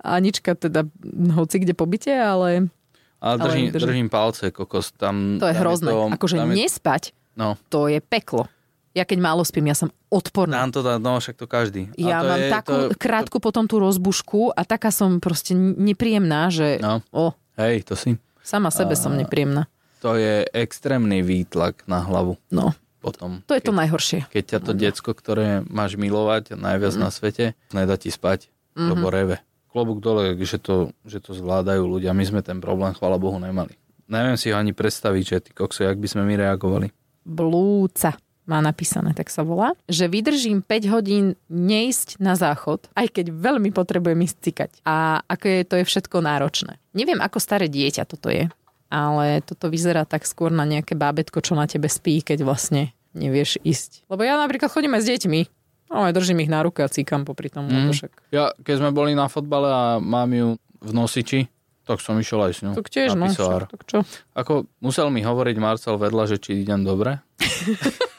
Anička 0.00 0.50
teda 0.54 0.88
hoci 1.34 1.56
kde 1.58 1.72
pobyte, 1.72 2.08
ale 2.10 2.72
Ale 3.20 3.36
ale 3.36 3.38
držím, 3.38 3.66
držím. 3.70 3.86
držím 3.86 4.08
palce, 4.08 4.50
kokos. 4.50 4.90
Tam, 4.92 5.36
to 5.36 5.46
je 5.46 5.52
tam 5.52 5.60
hrozné. 5.60 5.90
to, 5.90 5.98
akože 6.10 6.36
tam 6.38 6.48
je, 6.48 6.56
nespať, 6.58 7.02
No, 7.32 7.56
to 7.68 7.86
je 7.86 8.00
peklo. 8.00 8.44
Ja 8.92 9.04
keď 9.04 9.18
málo 9.22 9.40
spím, 9.40 9.66
ja 9.66 9.74
som 9.74 9.88
odporná. 10.10 10.58
nám 10.58 10.68
to 10.70 10.80
dá, 10.80 10.96
no 10.96 11.16
však 11.16 11.32
to 11.34 11.46
každý. 11.46 11.88
A 11.88 11.96
Ja 11.98 12.18
to 12.18 12.28
mám 12.28 12.36
je, 12.38 12.50
takú 12.50 12.74
to, 12.74 12.92
krátku 12.94 13.36
potom 13.38 13.64
tú 13.64 13.78
rozbušku 13.78 14.52
a 14.52 14.60
taká 14.62 14.88
som 14.88 15.16
proste 15.16 15.52
nepríjemná, 15.54 16.48
že 16.48 16.76
No. 16.78 17.00
o, 17.10 17.32
Hej, 17.54 17.84
to 17.84 17.94
si. 17.94 18.16
sama 18.42 18.68
sebe 18.68 18.92
som 18.94 19.12
nepríjemná. 19.12 19.64
To 20.00 20.12
je 20.12 20.44
extrémny 20.50 21.20
výtlak 21.20 21.84
na 21.86 22.00
hlavu 22.00 22.36
No, 22.48 22.74
potom. 23.02 23.42
to 23.50 23.58
je 23.58 23.62
to 23.66 23.74
keď, 23.74 23.80
najhoršie. 23.82 24.18
keď 24.30 24.44
ťa 24.46 24.58
to 24.62 24.72
decko, 24.78 25.10
ktoré 25.12 25.66
máš 25.66 25.98
milovať 25.98 26.54
najviac 26.54 26.94
na 26.94 27.10
svete, 27.10 27.58
nedá 27.74 27.98
ti 27.98 28.14
spať, 28.14 28.46
lebo 28.78 29.10
reve. 29.10 29.42
Klobúk 29.74 29.98
dole, 30.04 30.36
že 30.38 30.62
to, 30.62 30.94
že 31.02 31.18
to 31.18 31.32
zvládajú 31.34 31.82
ľudia. 31.82 32.12
My 32.12 32.22
sme 32.28 32.44
ten 32.44 32.60
problém, 32.60 32.92
chvála 32.92 33.16
Bohu, 33.16 33.40
nemali. 33.40 33.74
Neviem 34.04 34.36
si 34.36 34.52
ho 34.52 34.60
ani 34.60 34.76
predstaviť, 34.76 35.24
že 35.24 35.36
ty 35.48 35.50
kokso, 35.56 35.88
jak 35.88 35.96
by 35.96 36.08
sme 36.08 36.22
my 36.28 36.34
reagovali. 36.36 36.92
Blúca 37.24 38.20
má 38.44 38.58
napísané, 38.58 39.14
tak 39.14 39.30
sa 39.30 39.46
volá, 39.46 39.72
že 39.86 40.10
vydržím 40.10 40.60
5 40.60 40.92
hodín 40.92 41.24
neísť 41.46 42.18
na 42.18 42.34
záchod, 42.34 42.90
aj 42.98 43.08
keď 43.08 43.26
veľmi 43.30 43.70
potrebujem 43.70 44.18
ísť 44.26 44.36
cikať. 44.42 44.70
A 44.82 45.22
ako 45.30 45.44
je 45.46 45.60
to 45.64 45.74
je 45.78 45.84
všetko 45.86 46.16
náročné. 46.20 46.82
Neviem, 46.92 47.22
ako 47.22 47.38
staré 47.38 47.70
dieťa 47.70 48.04
toto 48.04 48.28
je, 48.28 48.50
ale 48.92 49.40
toto 49.40 49.72
vyzerá 49.72 50.04
tak 50.04 50.28
skôr 50.28 50.52
na 50.52 50.68
nejaké 50.68 50.92
bábetko, 50.92 51.40
čo 51.40 51.56
na 51.56 51.64
tebe 51.64 51.88
spí, 51.88 52.20
keď 52.20 52.44
vlastne 52.44 52.92
nevieš 53.16 53.56
ísť. 53.64 54.04
Lebo 54.12 54.20
ja 54.20 54.36
napríklad 54.36 54.68
chodím 54.68 54.92
aj 55.00 55.08
s 55.08 55.10
deťmi, 55.16 55.40
no 55.88 56.04
aj 56.04 56.12
držím 56.12 56.44
ich 56.44 56.52
na 56.52 56.60
ruke 56.60 56.84
a 56.84 56.92
cíkam 56.92 57.24
popri 57.24 57.48
tom, 57.48 57.72
mm. 57.72 57.96
však 57.96 58.12
Ja, 58.28 58.52
keď 58.60 58.84
sme 58.84 58.90
boli 58.92 59.16
na 59.16 59.32
fotbale 59.32 59.68
a 59.72 59.84
mám 59.96 60.28
ju 60.28 60.60
v 60.84 60.90
nosiči, 60.92 61.48
tak 61.88 62.04
som 62.04 62.20
išiel 62.20 62.44
aj 62.44 62.52
s 62.52 62.60
ňou. 62.62 62.74
tak 62.76 62.92
tiež, 62.92 63.16
no, 63.16 63.26
však, 63.32 63.72
tak 63.72 63.82
čo? 63.88 63.98
Ako 64.36 64.68
musel 64.84 65.08
mi 65.08 65.24
hovoriť 65.24 65.56
Marcel 65.56 65.96
vedľa, 65.96 66.24
že 66.28 66.36
či 66.36 66.62
idem 66.62 66.84
dobre. 66.84 67.16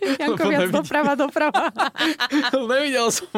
Janko 0.20 0.44
viac 0.48 0.60
nevidel. 0.68 0.80
doprava, 0.82 1.12
doprava. 1.16 1.64
Nevidel 2.70 3.08
som. 3.12 3.28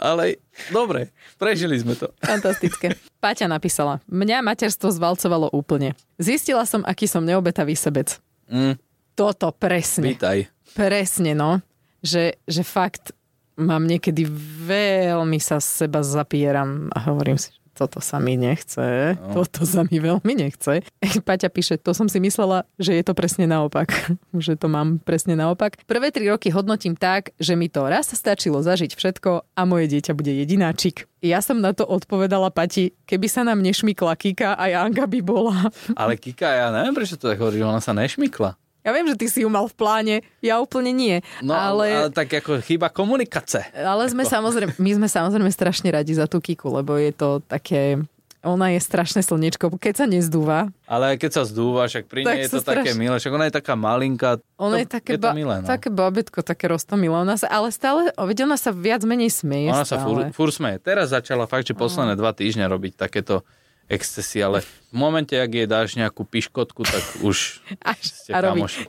Ale 0.00 0.40
dobre, 0.72 1.12
prežili 1.36 1.76
sme 1.76 1.92
to. 1.94 2.08
Fantastické. 2.24 2.96
Paťa 3.20 3.46
napísala, 3.46 4.00
mňa 4.08 4.40
materstvo 4.40 4.88
zvalcovalo 4.88 5.52
úplne. 5.52 5.92
Zistila 6.16 6.64
som, 6.64 6.80
aký 6.88 7.04
som 7.04 7.20
neobetavý 7.24 7.76
sebec. 7.76 8.16
Mm, 8.48 8.80
Toto 9.12 9.52
presne. 9.52 10.16
vítaj. 10.16 10.48
Presne, 10.72 11.36
no. 11.36 11.60
Že, 12.00 12.40
že 12.48 12.62
fakt 12.64 13.12
mám 13.60 13.84
niekedy 13.84 14.24
veľmi 14.64 15.36
sa 15.36 15.60
seba 15.60 16.00
zapieram 16.00 16.88
a 16.96 17.12
hovorím 17.12 17.36
si, 17.36 17.52
toto 17.80 18.04
sa 18.04 18.20
mi 18.20 18.36
nechce, 18.36 19.16
no. 19.16 19.40
toto 19.40 19.64
sa 19.64 19.88
mi 19.88 19.96
veľmi 19.96 20.36
nechce. 20.36 20.84
Paťa 21.28 21.48
píše, 21.48 21.80
to 21.80 21.96
som 21.96 22.12
si 22.12 22.20
myslela, 22.20 22.68
že 22.76 22.92
je 22.92 23.00
to 23.00 23.16
presne 23.16 23.48
naopak. 23.48 23.88
že 24.44 24.60
to 24.60 24.68
mám 24.68 25.00
presne 25.00 25.32
naopak. 25.32 25.80
Prvé 25.88 26.12
tri 26.12 26.28
roky 26.28 26.52
hodnotím 26.52 26.92
tak, 26.92 27.32
že 27.40 27.56
mi 27.56 27.72
to 27.72 27.88
raz 27.88 28.12
stačilo 28.12 28.60
zažiť 28.60 28.92
všetko 28.92 29.56
a 29.56 29.60
moje 29.64 29.96
dieťa 29.96 30.12
bude 30.12 30.28
jedináčik. 30.28 31.08
Ja 31.24 31.40
som 31.40 31.64
na 31.64 31.72
to 31.72 31.88
odpovedala 31.88 32.52
Pati, 32.52 32.92
keby 33.08 33.28
sa 33.32 33.44
nám 33.48 33.64
nešmykla 33.64 34.12
Kika, 34.16 34.60
aj 34.60 34.72
Anga 34.76 35.04
by 35.08 35.20
bola. 35.24 35.72
Ale 35.96 36.20
Kika, 36.20 36.48
ja 36.48 36.68
neviem, 36.68 36.92
prečo 36.96 37.16
to 37.16 37.32
tak 37.32 37.40
hovorí, 37.40 37.64
ona 37.64 37.80
sa 37.80 37.96
nešmykla. 37.96 38.59
Ja 38.80 38.96
viem, 38.96 39.04
že 39.04 39.16
ty 39.16 39.26
si 39.28 39.44
ju 39.44 39.48
mal 39.52 39.68
v 39.68 39.76
pláne, 39.76 40.14
ja 40.40 40.56
úplne 40.56 40.88
nie. 40.96 41.20
No, 41.44 41.52
ale... 41.52 42.08
ale 42.08 42.10
tak 42.12 42.32
ako 42.32 42.64
chyba 42.64 42.88
komunikace. 42.88 43.68
Ale 43.76 44.08
sme 44.08 44.24
samozrejme, 44.24 44.72
my 44.80 44.90
sme 44.96 45.08
samozrejme 45.08 45.50
strašne 45.52 45.92
radi 45.92 46.16
za 46.16 46.24
tú 46.24 46.40
Kiku, 46.40 46.72
lebo 46.72 46.96
je 46.96 47.12
to 47.12 47.44
také... 47.44 48.00
Ona 48.40 48.72
je 48.72 48.80
strašné 48.80 49.20
slniečko, 49.20 49.68
keď 49.76 50.00
sa 50.00 50.06
nezdúva. 50.08 50.72
Ale 50.88 51.20
keď 51.20 51.30
sa 51.36 51.42
zdúva, 51.44 51.84
však 51.84 52.08
pri 52.08 52.24
nej 52.24 52.48
je 52.48 52.56
to 52.56 52.64
také 52.64 52.88
strašne- 52.88 52.96
milé, 52.96 53.20
však 53.20 53.36
ona 53.36 53.44
je 53.44 53.54
taká 53.60 53.76
malinká. 53.76 54.40
Ona 54.56 54.80
to, 54.80 54.80
je 54.80 54.86
také, 54.88 55.12
je 55.12 55.20
ba- 55.20 55.36
milé, 55.36 55.60
no. 55.60 55.68
také 55.68 55.92
babetko, 55.92 56.40
také 56.40 56.72
roztomilé. 56.72 57.12
Ona 57.12 57.36
sa, 57.36 57.52
ale 57.52 57.68
stále, 57.68 58.08
veď 58.16 58.48
ona 58.48 58.56
sa 58.56 58.72
viac 58.72 59.04
menej 59.04 59.28
smeje 59.28 59.68
Ona 59.68 59.84
sa 59.84 60.00
fur, 60.00 60.24
stále. 60.24 60.32
fur 60.32 60.48
smeje. 60.56 60.80
Teraz 60.80 61.12
začala 61.12 61.44
fakt, 61.44 61.68
že 61.68 61.76
posledné 61.76 62.16
dva 62.16 62.32
týždne 62.32 62.64
robiť 62.64 62.96
takéto 62.96 63.44
excesy, 63.90 64.38
ale 64.38 64.62
v 64.62 64.70
momente, 64.94 65.34
ak 65.34 65.50
jej 65.50 65.66
dáš 65.66 65.92
nejakú 65.92 66.22
piškotku, 66.22 66.80
tak 66.80 67.02
už 67.20 67.58
Až, 67.84 67.98
ste 68.00 68.30
a 68.30 68.38
robí. 68.40 68.62
kamoši. 68.62 68.86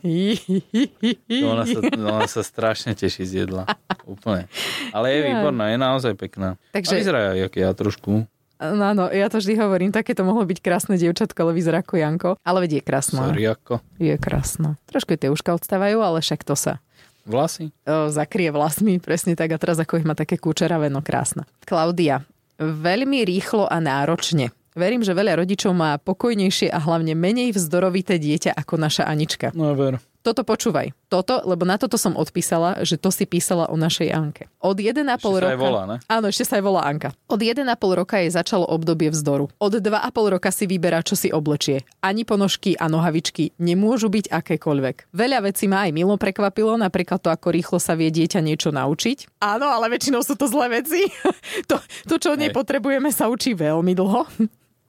ona 1.41 1.65
sa, 1.65 1.79
ona 1.91 2.25
sa 2.25 2.41
strašne 2.41 2.93
teší 2.93 3.23
z 3.23 3.33
jedla. 3.43 3.65
Úplne. 4.03 4.45
Ale 4.91 5.05
je 5.09 5.17
Jaj. 5.17 5.25
výborná, 5.27 5.65
je 5.67 5.77
naozaj 5.77 6.13
pekná. 6.15 6.55
Takže- 6.71 6.93
A 6.93 6.99
vyzerá 7.01 7.19
jak 7.33 7.51
ja 7.51 7.69
trošku. 7.71 8.29
No, 8.61 8.83
áno, 8.85 9.09
ja 9.09 9.25
to 9.25 9.41
vždy 9.41 9.57
hovorím, 9.57 9.89
také 9.89 10.13
to 10.13 10.21
mohlo 10.21 10.45
byť 10.45 10.61
krásne 10.61 10.93
dievčatko, 10.93 11.33
ale 11.41 11.57
vyzerá 11.57 11.81
ako 11.81 11.97
Janko. 11.97 12.29
Ale 12.39 12.61
veď 12.61 12.77
je 12.77 12.83
krásna. 12.83 13.25
Sorry, 13.25 13.43
ako. 13.43 13.81
Je 13.97 14.13
krásna. 14.15 14.77
Trošku 14.85 15.17
tie 15.17 15.27
uška 15.27 15.49
odstávajú, 15.51 15.97
ale 15.97 16.21
však 16.21 16.45
to 16.45 16.53
sa 16.53 16.77
Vlasy? 17.21 17.73
o, 17.85 18.09
zakrie 18.09 18.49
vlasmi, 18.49 18.97
presne 18.97 19.33
tak 19.33 19.49
a 19.49 19.57
teraz 19.57 19.77
ako 19.77 19.97
ich 19.97 20.05
má 20.05 20.13
také 20.13 20.37
kúčeravé, 20.37 20.89
no 20.89 21.01
krásna. 21.01 21.49
Klaudia, 21.61 22.21
veľmi 22.57 23.25
rýchlo 23.25 23.65
a 23.65 23.77
náročne. 23.77 24.53
Verím, 24.71 25.03
že 25.03 25.11
veľa 25.11 25.43
rodičov 25.43 25.75
má 25.75 25.99
pokojnejšie 25.99 26.71
a 26.71 26.79
hlavne 26.79 27.11
menej 27.11 27.51
vzdorovité 27.51 28.15
dieťa 28.15 28.55
ako 28.55 28.79
naša 28.79 29.03
Anička. 29.03 29.51
No 29.51 29.75
ver. 29.75 29.99
Toto 30.21 30.45
počúvaj. 30.45 30.93
Toto, 31.09 31.41
lebo 31.49 31.65
na 31.65 31.81
toto 31.81 31.97
som 31.97 32.13
odpísala, 32.13 32.85
že 32.85 32.93
to 32.93 33.09
si 33.09 33.25
písala 33.25 33.65
o 33.73 33.75
našej 33.75 34.13
Anke. 34.13 34.53
Od 34.61 34.77
1,5 34.77 35.01
Ešte 35.01 35.25
sa 35.25 35.41
roka... 35.41 35.49
aj 35.49 35.57
volá, 35.57 35.81
ne? 35.89 35.97
Áno, 36.05 36.25
ešte 36.29 36.45
sa 36.45 36.61
aj 36.61 36.63
volá 36.63 36.81
Anka. 36.85 37.09
Od 37.25 37.41
1,5 37.41 37.65
roka 37.97 38.21
jej 38.21 38.29
začalo 38.29 38.69
obdobie 38.69 39.09
vzdoru. 39.09 39.49
Od 39.57 39.73
2,5 39.73 40.33
roka 40.37 40.53
si 40.53 40.69
vyberá, 40.69 41.01
čo 41.01 41.17
si 41.17 41.33
oblečie. 41.33 41.81
Ani 42.05 42.21
ponožky 42.21 42.77
a 42.77 42.85
nohavičky 42.85 43.57
nemôžu 43.57 44.13
byť 44.13 44.29
akékoľvek. 44.29 45.09
Veľa 45.09 45.41
vecí 45.49 45.65
ma 45.65 45.89
aj 45.89 45.91
milo 45.97 46.13
prekvapilo, 46.21 46.77
napríklad 46.77 47.17
to, 47.17 47.33
ako 47.33 47.49
rýchlo 47.49 47.81
sa 47.81 47.97
vie 47.97 48.13
dieťa 48.13 48.45
niečo 48.45 48.69
naučiť. 48.69 49.41
Áno, 49.41 49.73
ale 49.73 49.89
väčšinou 49.89 50.21
sú 50.21 50.37
to 50.37 50.45
zlé 50.45 50.85
veci. 50.85 51.01
to, 51.69 51.81
to, 52.05 52.21
čo 52.21 52.37
od 52.37 52.39
nej 52.45 52.53
potrebujeme, 52.53 53.09
sa 53.09 53.25
učí 53.25 53.57
veľmi 53.57 53.97
dlho. 53.97 54.29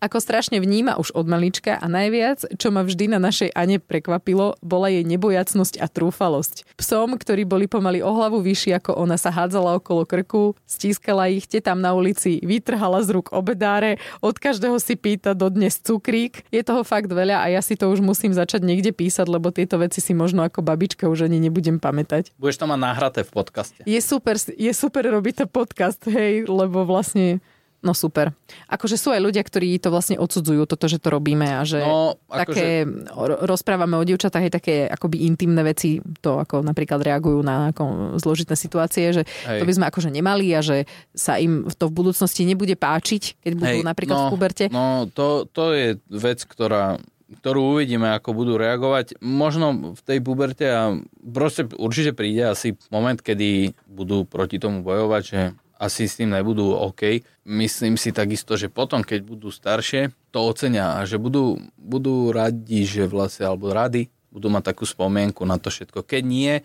Ako 0.03 0.19
strašne 0.19 0.59
vníma 0.59 0.99
už 0.99 1.15
od 1.15 1.31
malička 1.31 1.79
a 1.79 1.87
najviac, 1.87 2.59
čo 2.59 2.75
ma 2.75 2.83
vždy 2.83 3.15
na 3.15 3.23
našej 3.23 3.55
Ane 3.55 3.79
prekvapilo, 3.79 4.59
bola 4.59 4.91
jej 4.91 5.07
nebojacnosť 5.07 5.79
a 5.79 5.87
trúfalosť. 5.87 6.75
Psom, 6.75 7.15
ktorí 7.15 7.47
boli 7.47 7.71
pomaly 7.71 8.03
o 8.03 8.11
hlavu 8.11 8.43
vyšší 8.43 8.83
ako 8.83 8.99
ona, 8.99 9.15
sa 9.15 9.31
hádzala 9.31 9.79
okolo 9.79 10.03
krku, 10.03 10.59
stískala 10.67 11.31
ich, 11.31 11.47
te 11.47 11.63
tam 11.63 11.79
na 11.79 11.95
ulici, 11.95 12.43
vytrhala 12.43 13.07
z 13.07 13.15
rúk 13.15 13.31
obedáre, 13.31 14.03
od 14.19 14.43
každého 14.43 14.75
si 14.83 14.99
pýta 14.99 15.39
dodnes 15.39 15.79
cukrík. 15.79 16.51
Je 16.51 16.67
toho 16.67 16.83
fakt 16.83 17.07
veľa 17.07 17.39
a 17.39 17.55
ja 17.55 17.63
si 17.63 17.79
to 17.79 17.87
už 17.87 18.03
musím 18.03 18.35
začať 18.35 18.67
niekde 18.67 18.91
písať, 18.91 19.31
lebo 19.31 19.55
tieto 19.55 19.79
veci 19.79 20.03
si 20.03 20.19
možno 20.19 20.43
ako 20.43 20.67
babička 20.67 21.07
už 21.07 21.31
ani 21.31 21.39
nebudem 21.39 21.79
pamätať. 21.79 22.35
Budeš 22.43 22.59
to 22.59 22.67
mať 22.67 22.81
nahraté 22.83 23.21
v 23.23 23.31
podcaste. 23.31 23.79
Je 23.87 24.03
super, 24.03 24.35
je 24.35 24.73
super 24.75 25.07
robiť 25.07 25.35
to 25.39 25.47
podcast, 25.47 26.03
hej, 26.11 26.51
lebo 26.51 26.83
vlastne 26.83 27.39
No 27.83 27.99
super. 27.99 28.31
Akože 28.71 28.95
sú 28.95 29.11
aj 29.11 29.19
ľudia, 29.19 29.43
ktorí 29.43 29.75
to 29.83 29.91
vlastne 29.91 30.15
odsudzujú, 30.15 30.71
toto, 30.71 30.87
že 30.87 31.03
to 31.03 31.11
robíme 31.11 31.43
a 31.43 31.67
že 31.67 31.83
No, 31.83 32.15
také, 32.31 32.87
ro- 33.11 33.43
rozprávame 33.43 33.99
o 33.99 34.07
dievčatách 34.07 34.47
aj 34.47 34.53
také 34.55 34.75
akoby 34.87 35.27
intimné 35.27 35.67
veci, 35.67 35.99
to 36.23 36.39
ako 36.39 36.63
napríklad 36.63 37.03
reagujú 37.03 37.43
na 37.43 37.75
ako 37.75 38.15
zložité 38.23 38.55
situácie, 38.55 39.11
že 39.11 39.23
Hej. 39.27 39.59
to 39.59 39.65
by 39.67 39.73
sme 39.75 39.87
akože 39.91 40.15
nemali 40.15 40.47
a 40.55 40.63
že 40.63 40.87
sa 41.11 41.43
im 41.43 41.67
to 41.75 41.91
v 41.91 41.97
budúcnosti 41.99 42.47
nebude 42.47 42.79
páčiť, 42.79 43.43
keď 43.43 43.53
budú 43.59 43.79
Hej, 43.83 43.89
napríklad 43.91 44.17
no, 44.17 44.23
v 44.31 44.33
puberte. 44.39 44.65
No, 44.71 45.11
to, 45.11 45.51
to 45.51 45.75
je 45.75 45.99
vec, 46.07 46.39
ktorá 46.47 47.03
ktorú 47.33 47.81
uvidíme, 47.81 48.13
ako 48.13 48.37
budú 48.37 48.61
reagovať. 48.61 49.17
Možno 49.25 49.97
v 49.97 50.01
tej 50.05 50.21
puberte 50.21 50.69
a 50.69 50.93
proste 51.25 51.65
určite 51.81 52.13
príde 52.13 52.45
asi 52.45 52.77
moment, 52.93 53.17
kedy 53.17 53.73
budú 53.89 54.29
proti 54.29 54.61
tomu 54.61 54.85
bojovať, 54.85 55.23
že 55.25 55.41
asi 55.83 56.07
s 56.07 56.15
tým 56.23 56.31
nebudú 56.31 56.71
OK. 56.71 57.27
Myslím 57.43 57.99
si 57.99 58.15
takisto, 58.15 58.55
že 58.55 58.71
potom, 58.71 59.03
keď 59.03 59.27
budú 59.27 59.51
staršie, 59.51 60.15
to 60.31 60.39
ocenia 60.47 61.03
a 61.03 61.03
že 61.03 61.19
budú, 61.19 61.59
budú 61.75 62.31
radi, 62.31 62.87
že 62.87 63.11
vlastne, 63.11 63.51
alebo 63.51 63.75
rady, 63.75 64.07
budú 64.31 64.47
mať 64.47 64.71
takú 64.71 64.87
spomienku 64.87 65.43
na 65.43 65.59
to 65.59 65.75
všetko. 65.75 66.07
Keď 66.07 66.23
nie, 66.23 66.63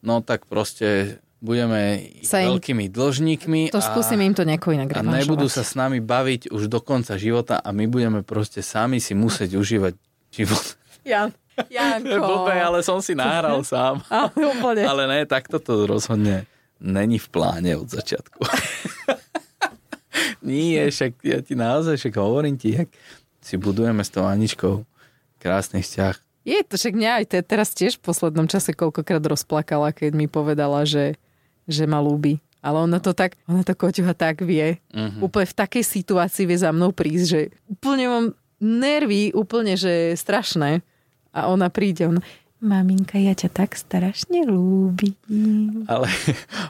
no 0.00 0.24
tak 0.24 0.48
proste 0.48 1.20
budeme 1.44 2.16
Sa 2.24 2.40
im- 2.40 2.56
veľkými 2.56 2.88
dlžníkmi 2.88 3.60
To 3.76 3.78
a... 3.78 3.84
skúsim 3.84 4.16
im 4.24 4.32
to 4.32 4.48
nejako 4.48 4.72
inak 4.72 4.96
A 4.96 5.04
nebudú 5.04 5.52
sa 5.52 5.60
s 5.60 5.76
nami 5.76 6.00
baviť 6.00 6.48
už 6.48 6.72
do 6.72 6.80
konca 6.80 7.20
života 7.20 7.60
a 7.60 7.68
my 7.76 7.84
budeme 7.84 8.24
proste 8.24 8.64
sami 8.64 9.04
si 9.04 9.12
musieť 9.12 9.52
užívať 9.52 9.94
život. 10.32 10.64
Jan, 11.04 11.30
Janko. 11.76 12.48
Blbé, 12.48 12.56
ale 12.56 12.80
som 12.80 13.04
si 13.04 13.12
nahral 13.12 13.60
sám. 13.68 14.00
Ale 14.10 14.32
úplne. 14.32 14.82
Ale 14.88 15.04
ne, 15.04 15.20
takto 15.28 15.60
to 15.60 15.84
rozhodne 15.84 16.48
není 16.80 17.18
v 17.18 17.28
pláne 17.28 17.76
od 17.76 17.88
začiatku. 17.88 18.40
Nie, 20.46 20.88
však 20.88 21.12
ja 21.26 21.38
ti 21.42 21.58
naozaj 21.58 21.98
však 21.98 22.14
hovorím 22.16 22.56
ti, 22.56 22.78
jak 22.78 22.88
si 23.42 23.58
budujeme 23.58 24.00
s 24.02 24.10
tou 24.10 24.24
Aničkou 24.24 24.86
krásny 25.42 25.82
vzťah. 25.82 26.16
Je 26.46 26.62
to, 26.62 26.78
však 26.78 26.94
mňa 26.94 27.10
aj 27.22 27.24
te, 27.26 27.38
teraz 27.42 27.74
tiež 27.74 27.98
v 27.98 28.06
poslednom 28.06 28.46
čase 28.46 28.70
koľkokrát 28.70 29.22
rozplakala, 29.26 29.90
keď 29.90 30.14
mi 30.14 30.30
povedala, 30.30 30.86
že, 30.86 31.18
že 31.66 31.90
ma 31.90 31.98
ľúbi. 31.98 32.38
Ale 32.62 32.82
ona 32.82 33.02
to 33.02 33.14
tak, 33.14 33.34
ona 33.50 33.66
to 33.66 33.74
koťuha 33.74 34.14
tak 34.14 34.42
vie. 34.46 34.78
Mhm. 34.94 35.22
Úplne 35.26 35.46
v 35.46 35.58
takej 35.58 35.84
situácii 35.86 36.46
vie 36.46 36.58
za 36.58 36.70
mnou 36.70 36.94
prísť, 36.94 37.26
že 37.26 37.40
úplne 37.66 38.04
mám 38.06 38.26
nervy, 38.62 39.34
úplne, 39.34 39.74
že 39.74 40.14
strašné. 40.14 40.82
A 41.34 41.52
ona 41.52 41.68
príde, 41.68 42.08
ona, 42.08 42.22
maminka, 42.58 43.16
ja 43.16 43.32
ťa 43.32 43.48
tak 43.48 43.76
strašne 43.76 44.44
ľúbim. 44.44 45.14
Ale 45.86 46.08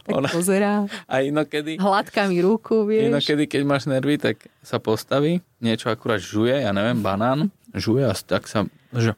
Tak 0.03 0.13
ona 0.13 0.29
pozerá, 0.29 0.73
a 1.07 1.15
inokedy, 1.21 1.79
hladká 1.79 2.27
mi 2.27 2.43
ruku, 2.43 2.85
vieš. 2.85 3.09
inokedy, 3.09 3.45
keď 3.47 3.63
máš 3.63 3.85
nervy, 3.87 4.19
tak 4.19 4.37
sa 4.61 4.79
postaví, 4.79 5.41
niečo 5.59 5.89
akurát 5.89 6.19
žuje, 6.19 6.55
ja 6.55 6.71
neviem, 6.71 6.99
banán, 6.99 7.49
žuje 7.73 8.03
a 8.03 8.13
tak 8.13 8.47
sa, 8.47 8.67
že 8.91 9.15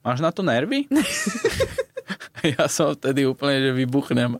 máš 0.00 0.22
na 0.22 0.30
to 0.30 0.42
nervy? 0.42 0.86
ja 2.56 2.66
som 2.66 2.92
vtedy 2.92 3.24
úplne, 3.24 3.60
že 3.60 3.70
vybuchnem. 3.74 4.36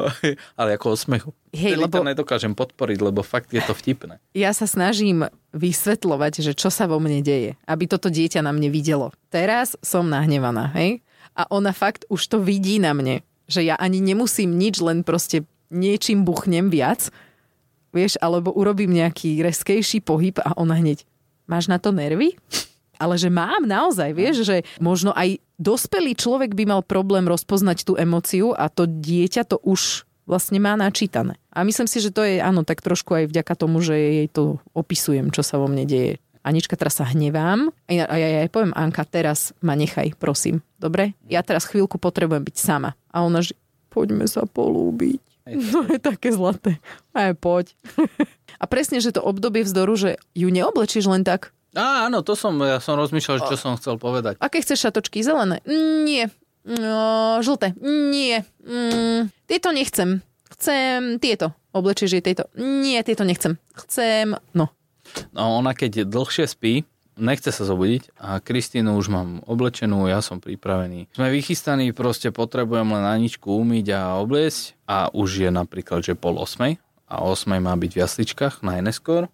Ale 0.60 0.70
ako 0.74 0.92
osmechu. 0.92 1.30
Hej, 1.50 1.76
Vtedy 1.76 1.82
lebo- 1.84 1.96
to 1.96 2.04
nedokážem 2.04 2.52
podporiť, 2.52 2.98
lebo 3.00 3.20
fakt 3.20 3.50
je 3.50 3.60
to 3.60 3.72
vtipné. 3.72 4.18
ja 4.32 4.50
sa 4.50 4.64
snažím 4.64 5.24
vysvetľovať, 5.52 6.32
že 6.40 6.52
čo 6.52 6.68
sa 6.68 6.84
vo 6.84 6.96
mne 6.96 7.20
deje, 7.20 7.56
aby 7.64 7.84
toto 7.84 8.08
dieťa 8.08 8.40
na 8.40 8.52
mne 8.52 8.68
videlo. 8.68 9.10
Teraz 9.28 9.74
som 9.80 10.06
nahnevaná, 10.06 10.70
hej? 10.76 11.00
A 11.32 11.44
ona 11.48 11.72
fakt 11.72 12.04
už 12.08 12.22
to 12.26 12.38
vidí 12.38 12.76
na 12.76 12.92
mne, 12.92 13.20
že 13.44 13.60
ja 13.60 13.76
ani 13.76 14.00
nemusím 14.00 14.56
nič, 14.56 14.80
len 14.80 15.04
proste 15.04 15.44
niečím 15.68 16.22
buchnem 16.22 16.68
viac, 16.68 17.08
vieš, 17.90 18.20
alebo 18.20 18.52
urobím 18.52 18.92
nejaký 18.92 19.40
reskejší 19.40 20.00
pohyb 20.00 20.36
a 20.40 20.52
ona 20.54 20.76
hneď, 20.76 21.04
máš 21.44 21.66
na 21.66 21.80
to 21.80 21.90
nervy? 21.90 22.36
Ale 22.96 23.20
že 23.20 23.28
mám 23.28 23.64
naozaj, 23.64 24.10
vieš, 24.16 24.48
že 24.48 24.56
možno 24.80 25.12
aj 25.12 25.40
dospelý 25.56 26.16
človek 26.16 26.52
by 26.52 26.64
mal 26.68 26.80
problém 26.84 27.24
rozpoznať 27.28 27.84
tú 27.84 27.92
emóciu 27.96 28.52
a 28.52 28.68
to 28.68 28.84
dieťa 28.88 29.48
to 29.48 29.56
už 29.64 30.04
vlastne 30.26 30.58
má 30.58 30.74
načítané. 30.74 31.38
A 31.54 31.62
myslím 31.62 31.86
si, 31.86 32.02
že 32.02 32.10
to 32.10 32.26
je 32.26 32.42
áno, 32.42 32.66
tak 32.66 32.82
trošku 32.82 33.14
aj 33.14 33.30
vďaka 33.30 33.54
tomu, 33.54 33.78
že 33.80 33.94
jej 33.94 34.28
to 34.28 34.58
opisujem, 34.74 35.30
čo 35.30 35.46
sa 35.46 35.56
vo 35.56 35.70
mne 35.70 35.86
deje. 35.86 36.18
Anička, 36.46 36.78
teraz 36.78 37.02
sa 37.02 37.06
hnevám 37.10 37.74
a 37.86 37.90
ja, 37.90 38.06
ja 38.06 38.46
jej 38.46 38.50
poviem, 38.50 38.70
Anka, 38.70 39.02
teraz 39.02 39.50
ma 39.58 39.74
nechaj, 39.74 40.14
prosím. 40.14 40.62
Dobre? 40.78 41.18
Ja 41.26 41.42
teraz 41.42 41.66
chvíľku 41.66 41.98
potrebujem 41.98 42.46
byť 42.46 42.56
sama. 42.58 42.94
A 43.10 43.26
ona, 43.26 43.42
že 43.42 43.58
poďme 43.90 44.30
sa 44.30 44.46
polúbiť. 44.46 45.18
No 45.46 45.86
je 45.86 45.98
také 46.02 46.34
zlaté. 46.34 46.82
Aj 47.14 47.30
poď. 47.34 47.70
A 48.62 48.64
presne, 48.66 48.98
že 48.98 49.14
to 49.14 49.22
obdobie 49.22 49.62
vzdoru, 49.62 49.94
že 49.94 50.10
ju 50.34 50.48
neoblečíš 50.50 51.06
len 51.06 51.22
tak. 51.22 51.54
Á, 51.76 52.08
áno, 52.08 52.24
to 52.24 52.32
som, 52.32 52.56
ja 52.64 52.80
som 52.80 52.96
rozmýšľal, 52.96 53.52
čo 53.52 53.56
som 53.60 53.76
chcel 53.76 54.00
povedať. 54.00 54.40
Aké 54.40 54.64
chceš 54.64 54.88
šatočky? 54.88 55.20
Zelené? 55.20 55.60
Mm, 55.68 56.08
Nie. 56.08 56.24
No, 56.66 57.38
žlté? 57.46 57.78
Nie. 57.84 58.42
Mm, 58.66 59.30
tieto 59.46 59.70
nechcem. 59.70 60.24
Chcem 60.58 61.22
tieto. 61.22 61.54
Oblečieš 61.70 62.18
jej 62.18 62.24
tieto? 62.24 62.50
Nie, 62.58 63.04
tieto 63.06 63.22
nechcem. 63.22 63.60
Chcem, 63.76 64.34
no. 64.50 64.72
No 65.30 65.42
ona 65.62 65.76
keď 65.76 66.08
dlhšie 66.08 66.50
spí, 66.50 66.82
nechce 67.14 67.54
sa 67.54 67.62
zobudiť 67.62 68.18
a 68.18 68.42
Kristínu 68.42 68.98
už 68.98 69.06
mám 69.12 69.28
oblečenú, 69.46 70.10
ja 70.10 70.18
som 70.18 70.42
pripravený. 70.42 71.12
Sme 71.14 71.30
vychystaní, 71.30 71.94
proste 71.94 72.34
potrebujem 72.34 72.88
len 72.90 73.04
Aničku 73.06 73.46
umyť 73.52 73.86
a 73.94 74.00
obliecť 74.18 74.74
a 74.90 75.12
už 75.14 75.46
je 75.46 75.50
napríklad, 75.54 76.02
že 76.02 76.18
pol 76.18 76.36
osmej 76.40 76.82
a 77.06 77.22
osmej 77.22 77.62
má 77.62 77.78
byť 77.78 77.90
v 77.94 78.00
jasličkách 78.02 78.54
najneskôr 78.66 79.30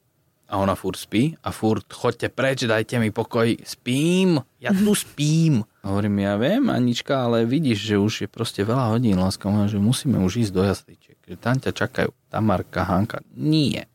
a 0.52 0.60
ona 0.60 0.74
furt 0.74 1.00
spí 1.00 1.32
a 1.38 1.48
furt 1.48 1.88
choďte 1.88 2.28
preč, 2.28 2.62
dajte 2.62 2.98
mi 2.98 3.08
pokoj, 3.08 3.56
spím, 3.58 4.36
ja 4.58 4.68
tu 4.70 4.92
spím. 5.04 5.64
A 5.80 5.88
hovorím, 5.88 6.20
ja 6.20 6.36
viem, 6.36 6.68
Anička, 6.68 7.24
ale 7.24 7.42
vidíš, 7.42 7.78
že 7.82 7.96
už 7.96 8.12
je 8.18 8.28
proste 8.28 8.60
veľa 8.60 8.92
hodín, 8.92 9.16
láska 9.16 9.48
moja, 9.48 9.66
že 9.66 9.80
musíme 9.80 10.20
už 10.20 10.44
ísť 10.44 10.52
do 10.52 10.62
jasličiek, 10.62 11.18
že 11.18 11.34
tam 11.34 11.56
ťa 11.56 11.72
čakajú 11.72 12.12
Tamarka, 12.28 12.84
Hanka. 12.84 13.24
Nie. 13.32 13.88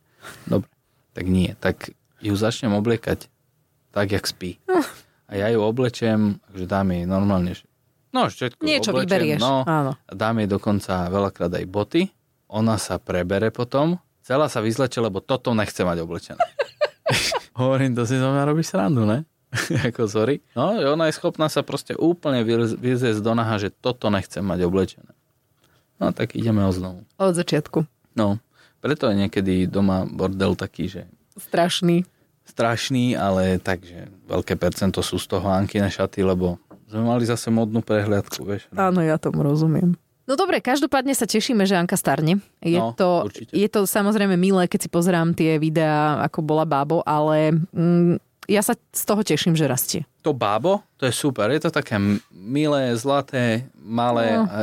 Dobre, 0.43 0.67
tak 1.13 1.25
nie. 1.25 1.53
Tak 1.55 1.93
ju 2.17 2.33
začnem 2.33 2.73
obliekať 2.73 3.29
tak, 3.89 4.11
jak 4.11 4.25
spí. 4.25 4.57
A 5.29 5.35
ja 5.35 5.47
ju 5.47 5.59
oblečem, 5.59 6.39
takže 6.41 6.65
dám 6.65 6.87
jej 6.89 7.03
normálne, 7.03 7.51
že- 7.51 7.67
no 8.09 8.25
všetko 8.25 8.63
Niečo 8.63 8.89
oblečem, 8.89 9.05
vyberieš. 9.05 9.39
no, 9.39 9.61
Áno. 9.61 9.93
a 9.93 10.11
dám 10.11 10.39
jej 10.39 10.47
dokonca 10.47 11.05
veľakrát 11.05 11.51
aj 11.51 11.65
boty. 11.67 12.01
Ona 12.47 12.79
sa 12.79 12.95
prebere 12.95 13.51
potom, 13.51 13.99
celá 14.27 14.51
sa 14.51 14.59
vyzleče, 14.59 14.99
lebo 14.99 15.23
toto 15.23 15.55
nechce 15.55 15.79
mať 15.79 16.03
oblečené. 16.03 16.43
Hovorím, 17.59 17.95
to 17.95 18.03
si 18.03 18.19
zo 18.19 18.27
mňa 18.27 18.43
robíš 18.43 18.75
srandu, 18.75 19.07
ne? 19.07 19.23
Ako 19.87 20.11
sorry. 20.11 20.43
No, 20.51 20.75
ona 20.75 21.07
je 21.07 21.15
schopná 21.15 21.47
sa 21.47 21.63
proste 21.63 21.95
úplne 21.95 22.43
vyzesť 22.75 23.23
do 23.23 23.31
naha, 23.31 23.55
že 23.57 23.71
toto 23.71 24.11
nechce 24.11 24.43
mať 24.43 24.59
oblečené. 24.67 25.11
No, 25.97 26.11
tak 26.11 26.35
ideme 26.35 26.61
o 26.61 26.71
znovu. 26.75 27.07
Od 27.15 27.33
začiatku. 27.33 27.87
No, 28.13 28.37
preto 28.83 29.07
je 29.09 29.17
niekedy 29.17 29.65
doma 29.65 30.03
bordel 30.05 30.53
taký, 30.53 30.85
že 30.85 31.01
Strašný. 31.39 32.03
strašný, 32.45 33.13
ale 33.13 33.57
takže 33.57 34.09
veľké 34.25 34.57
percento 34.57 35.01
sú 35.01 35.17
z 35.17 35.25
toho 35.27 35.47
Ankine 35.49 35.89
šaty, 35.89 36.21
lebo 36.21 36.61
sme 36.85 37.03
mali 37.03 37.25
zase 37.25 37.49
modnú 37.49 37.81
prehliadku, 37.81 38.41
vieš. 38.41 38.69
Áno, 38.73 39.01
ja 39.01 39.17
tomu 39.17 39.41
rozumiem. 39.41 39.97
No 40.27 40.35
dobre, 40.35 40.59
každopádne 40.59 41.15
sa 41.15 41.23
tešíme, 41.23 41.63
že 41.63 41.79
Anka 41.79 41.95
starne. 41.95 42.43
Je, 42.59 42.75
No, 42.75 42.91
to, 42.91 43.31
určite. 43.31 43.55
je 43.55 43.67
to 43.71 43.87
samozrejme 43.87 44.35
milé, 44.35 44.67
keď 44.67 44.79
si 44.85 44.89
pozerám 44.91 45.31
tie 45.31 45.55
videá, 45.55 46.19
ako 46.19 46.43
bola 46.43 46.67
bábo, 46.67 46.99
ale 47.07 47.55
mm, 47.71 48.19
ja 48.51 48.59
sa 48.59 48.75
z 48.75 49.03
toho 49.07 49.23
teším, 49.23 49.55
že 49.55 49.71
rastie. 49.71 50.01
To 50.27 50.35
bábo, 50.35 50.83
to 50.99 51.07
je 51.07 51.15
super. 51.15 51.47
Je 51.47 51.63
to 51.63 51.71
také 51.71 51.95
milé, 52.29 52.91
zlaté, 52.99 53.71
malé. 53.79 54.35
No, 54.35 54.43
A, 54.51 54.59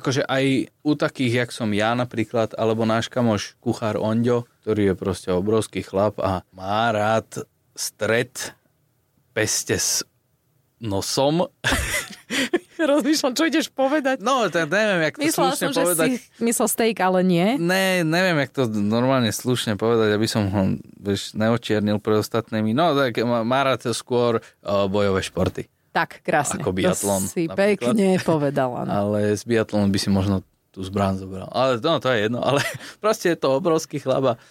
akože 0.00 0.24
aj 0.24 0.72
u 0.80 0.92
takých, 0.96 1.44
jak 1.44 1.50
som 1.52 1.68
ja 1.76 1.92
napríklad, 1.92 2.56
alebo 2.56 2.88
náš 2.88 3.12
kamoš 3.12 3.60
kuchár 3.60 4.00
Onďo, 4.00 4.48
ktorý 4.64 4.88
je 4.88 4.94
proste 4.96 5.28
obrovský 5.28 5.84
chlap 5.84 6.16
a 6.16 6.40
má 6.48 6.88
rád 6.88 7.44
stred 7.76 8.32
peste 9.36 9.76
s 9.76 10.00
nosom. 10.80 11.44
Rozmýšľam, 12.92 13.32
čo 13.32 13.44
ideš 13.48 13.66
povedať. 13.72 14.20
No, 14.20 14.46
tak 14.48 14.68
neviem, 14.68 15.08
jak 15.08 15.14
to 15.16 15.24
Myslela 15.24 15.52
slušne 15.52 15.66
som, 15.66 15.72
že 15.72 15.82
povedať. 15.82 16.08
si 16.08 16.42
myslel 16.44 16.68
steak, 16.68 16.96
ale 17.00 17.18
nie. 17.24 17.46
Ne, 17.56 18.04
neviem, 18.04 18.36
jak 18.44 18.52
to 18.52 18.62
normálne 18.68 19.30
slušne 19.32 19.80
povedať, 19.80 20.14
aby 20.14 20.26
som 20.28 20.48
ho 20.48 20.62
vieš, 21.00 21.32
neočiernil 21.34 21.98
pre 21.98 22.20
ostatnými. 22.20 22.76
No, 22.76 22.92
tak 22.92 23.16
má, 23.24 23.42
má 23.42 23.60
rád 23.64 23.88
skôr 23.96 24.40
uh, 24.40 24.86
bojové 24.86 25.20
športy. 25.24 25.68
Tak, 25.94 26.26
krásne. 26.26 26.58
Ako 26.58 26.74
biatlon, 26.74 27.22
To 27.22 27.30
si 27.30 27.46
napríklad. 27.46 27.94
pekne 27.94 28.18
povedala. 28.18 28.82
No. 28.82 28.90
Ale 29.06 29.30
z 29.38 29.46
biatlonu 29.46 29.94
by 29.94 29.98
si 30.02 30.10
možno 30.10 30.42
tú 30.74 30.82
zbrán 30.82 31.14
zobral. 31.14 31.46
Ale 31.54 31.78
no, 31.78 32.02
to 32.02 32.10
je 32.10 32.26
jedno. 32.26 32.42
Ale 32.42 32.58
proste 33.02 33.30
je 33.30 33.38
to 33.38 33.54
obrovský 33.54 34.02
chlaba. 34.02 34.42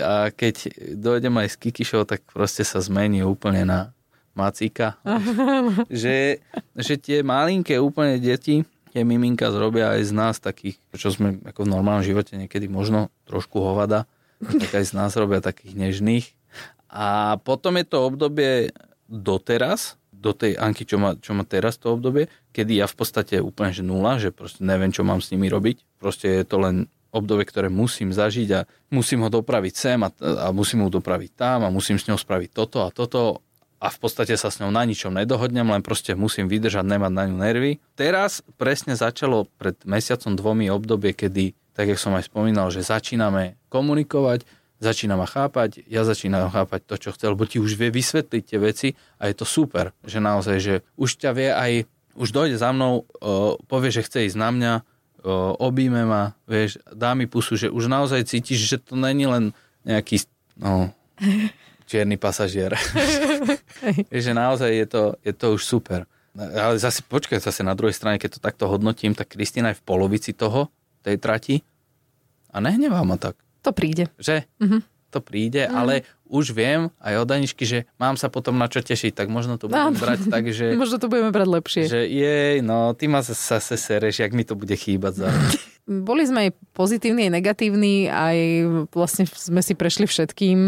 A 0.00 0.32
keď 0.32 0.72
dojdem 0.96 1.36
aj 1.36 1.52
s 1.52 1.56
Kikišou, 1.60 2.08
tak 2.08 2.24
proste 2.32 2.64
sa 2.64 2.80
zmení 2.80 3.20
úplne 3.20 3.68
na 3.68 3.92
macíka. 4.36 5.00
že, 5.90 6.44
že 6.76 6.94
tie 7.00 7.24
malinké 7.24 7.80
úplne 7.80 8.20
deti, 8.20 8.62
tie 8.92 9.02
miminka 9.02 9.48
zrobia 9.50 9.96
aj 9.96 10.02
z 10.08 10.12
nás 10.12 10.34
takých, 10.38 10.76
čo 10.94 11.10
sme 11.10 11.40
ako 11.42 11.66
v 11.66 11.72
normálnom 11.72 12.04
živote 12.04 12.36
niekedy 12.36 12.68
možno 12.70 13.08
trošku 13.26 13.58
hovada, 13.58 14.04
tak 14.40 14.70
aj 14.76 14.84
z 14.84 14.92
nás 14.92 15.12
robia 15.16 15.40
takých 15.40 15.74
nežných. 15.74 16.26
A 16.92 17.36
potom 17.42 17.76
je 17.76 17.84
to 17.88 18.04
obdobie 18.04 18.70
doteraz, 19.08 19.96
do 20.16 20.32
tej 20.32 20.56
Anky, 20.56 20.88
čo 20.88 20.96
má, 20.96 21.14
čo 21.20 21.36
má 21.36 21.44
teraz 21.44 21.76
to 21.76 21.92
obdobie, 21.92 22.26
kedy 22.50 22.80
ja 22.80 22.88
v 22.88 22.96
podstate 22.96 23.38
úplne 23.38 23.70
že 23.70 23.84
nula, 23.84 24.18
že 24.18 24.32
proste 24.32 24.64
neviem, 24.64 24.90
čo 24.90 25.04
mám 25.04 25.20
s 25.20 25.30
nimi 25.30 25.46
robiť. 25.46 26.00
Proste 26.00 26.42
je 26.42 26.44
to 26.48 26.56
len 26.58 26.90
obdobie, 27.14 27.46
ktoré 27.46 27.70
musím 27.70 28.10
zažiť 28.12 28.48
a 28.52 28.60
musím 28.92 29.24
ho 29.24 29.30
dopraviť 29.32 29.74
sem 29.76 30.00
a, 30.02 30.10
a 30.10 30.50
musím 30.50 30.84
ho 30.84 30.90
dopraviť 30.90 31.30
tam 31.32 31.64
a 31.64 31.72
musím 31.72 31.96
s 31.96 32.08
ňou 32.10 32.18
spraviť 32.18 32.50
toto 32.52 32.84
a 32.84 32.92
toto 32.92 33.45
a 33.86 33.88
v 33.88 33.98
podstate 34.02 34.34
sa 34.34 34.50
s 34.50 34.58
ňou 34.58 34.74
na 34.74 34.82
ničom 34.82 35.14
nedohodnem, 35.14 35.70
len 35.70 35.78
proste 35.78 36.18
musím 36.18 36.50
vydržať, 36.50 36.82
nemať 36.82 37.12
na 37.14 37.22
ňu 37.30 37.36
nervy. 37.38 37.78
Teraz 37.94 38.42
presne 38.58 38.98
začalo 38.98 39.46
pred 39.62 39.78
mesiacom 39.86 40.34
dvomi 40.34 40.66
obdobie, 40.74 41.14
kedy, 41.14 41.54
tak 41.70 41.94
jak 41.94 42.02
som 42.02 42.10
aj 42.18 42.26
spomínal, 42.26 42.74
že 42.74 42.82
začíname 42.82 43.54
komunikovať, 43.70 44.42
začína 44.82 45.14
ma 45.14 45.30
chápať, 45.30 45.86
ja 45.86 46.02
začínam 46.02 46.50
chápať 46.50 46.82
to, 46.82 46.94
čo 46.98 47.14
chcel, 47.14 47.38
lebo 47.38 47.46
ti 47.46 47.62
už 47.62 47.78
vie 47.78 47.94
vysvetliť 47.94 48.42
tie 48.42 48.58
veci 48.58 48.88
a 49.22 49.30
je 49.30 49.34
to 49.38 49.46
super, 49.46 49.94
že 50.02 50.18
naozaj, 50.18 50.56
že 50.58 50.74
už 50.98 51.22
ťa 51.22 51.30
vie 51.30 51.48
aj, 51.54 51.72
už 52.18 52.28
dojde 52.34 52.58
za 52.58 52.74
mnou, 52.74 53.06
o, 53.22 53.54
povie, 53.70 53.94
že 53.94 54.02
chce 54.02 54.34
ísť 54.34 54.38
na 54.42 54.50
mňa, 54.50 54.72
o, 55.22 55.54
obíme 55.62 56.02
ma, 56.02 56.34
vieš, 56.50 56.82
dá 56.90 57.14
mi 57.14 57.30
pusu, 57.30 57.54
že 57.54 57.70
už 57.70 57.86
naozaj 57.86 58.26
cítiš, 58.26 58.66
že 58.66 58.82
to 58.82 58.98
není 58.98 59.30
len 59.30 59.54
nejaký, 59.86 60.26
no, 60.58 60.90
čierny 61.86 62.18
pasažier. 62.18 62.74
že 64.12 64.32
naozaj 64.34 64.70
je 64.74 64.86
to, 64.86 65.02
je 65.22 65.32
to 65.32 65.46
už 65.54 65.62
super. 65.62 66.04
Ale 66.36 66.76
zase, 66.76 67.00
počkaj, 67.00 67.40
zase 67.40 67.64
na 67.64 67.72
druhej 67.72 67.96
strane, 67.96 68.20
keď 68.20 68.36
to 68.36 68.40
takto 68.44 68.68
hodnotím, 68.68 69.16
tak 69.16 69.32
Kristina 69.32 69.72
je 69.72 69.80
v 69.80 69.86
polovici 69.88 70.36
toho, 70.36 70.68
tej 71.00 71.16
trati 71.22 71.54
a 72.50 72.58
nehnevá 72.58 73.06
ma 73.06 73.14
tak 73.14 73.38
To 73.62 73.70
príde. 73.70 74.10
že 74.18 74.44
mm-hmm. 74.58 74.80
to 75.14 75.22
príde, 75.22 75.62
mm-hmm. 75.64 75.78
ale 75.78 76.02
už 76.26 76.50
viem 76.50 76.90
aj 76.98 77.14
od 77.22 77.28
Aničky, 77.30 77.62
že 77.62 77.78
mám 77.96 78.18
sa 78.18 78.26
potom 78.26 78.58
na 78.58 78.66
čo 78.66 78.82
tešiť, 78.82 79.14
tak 79.14 79.30
možno 79.30 79.54
to 79.56 79.70
budem 79.70 79.94
Áno. 79.94 79.98
brať 80.02 80.26
tak, 80.26 80.50
že, 80.50 80.74
Možno 80.82 80.98
to 80.98 81.06
budeme 81.06 81.30
brať 81.30 81.48
lepšie. 81.48 81.82
že 81.86 82.02
jej, 82.10 82.58
no 82.60 82.92
ty 82.98 83.06
ma 83.06 83.22
zase 83.22 83.78
sereš, 83.78 84.26
jak 84.26 84.34
mi 84.34 84.42
to 84.42 84.58
bude 84.58 84.74
chýbať 84.74 85.22
za 85.22 85.28
Boli 85.86 86.26
sme 86.26 86.50
aj 86.50 86.58
pozitívni, 86.74 87.30
aj 87.30 87.32
negatívni, 87.38 88.10
aj 88.10 88.38
vlastne 88.90 89.22
sme 89.30 89.62
si 89.62 89.78
prešli 89.78 90.10
všetkým. 90.10 90.58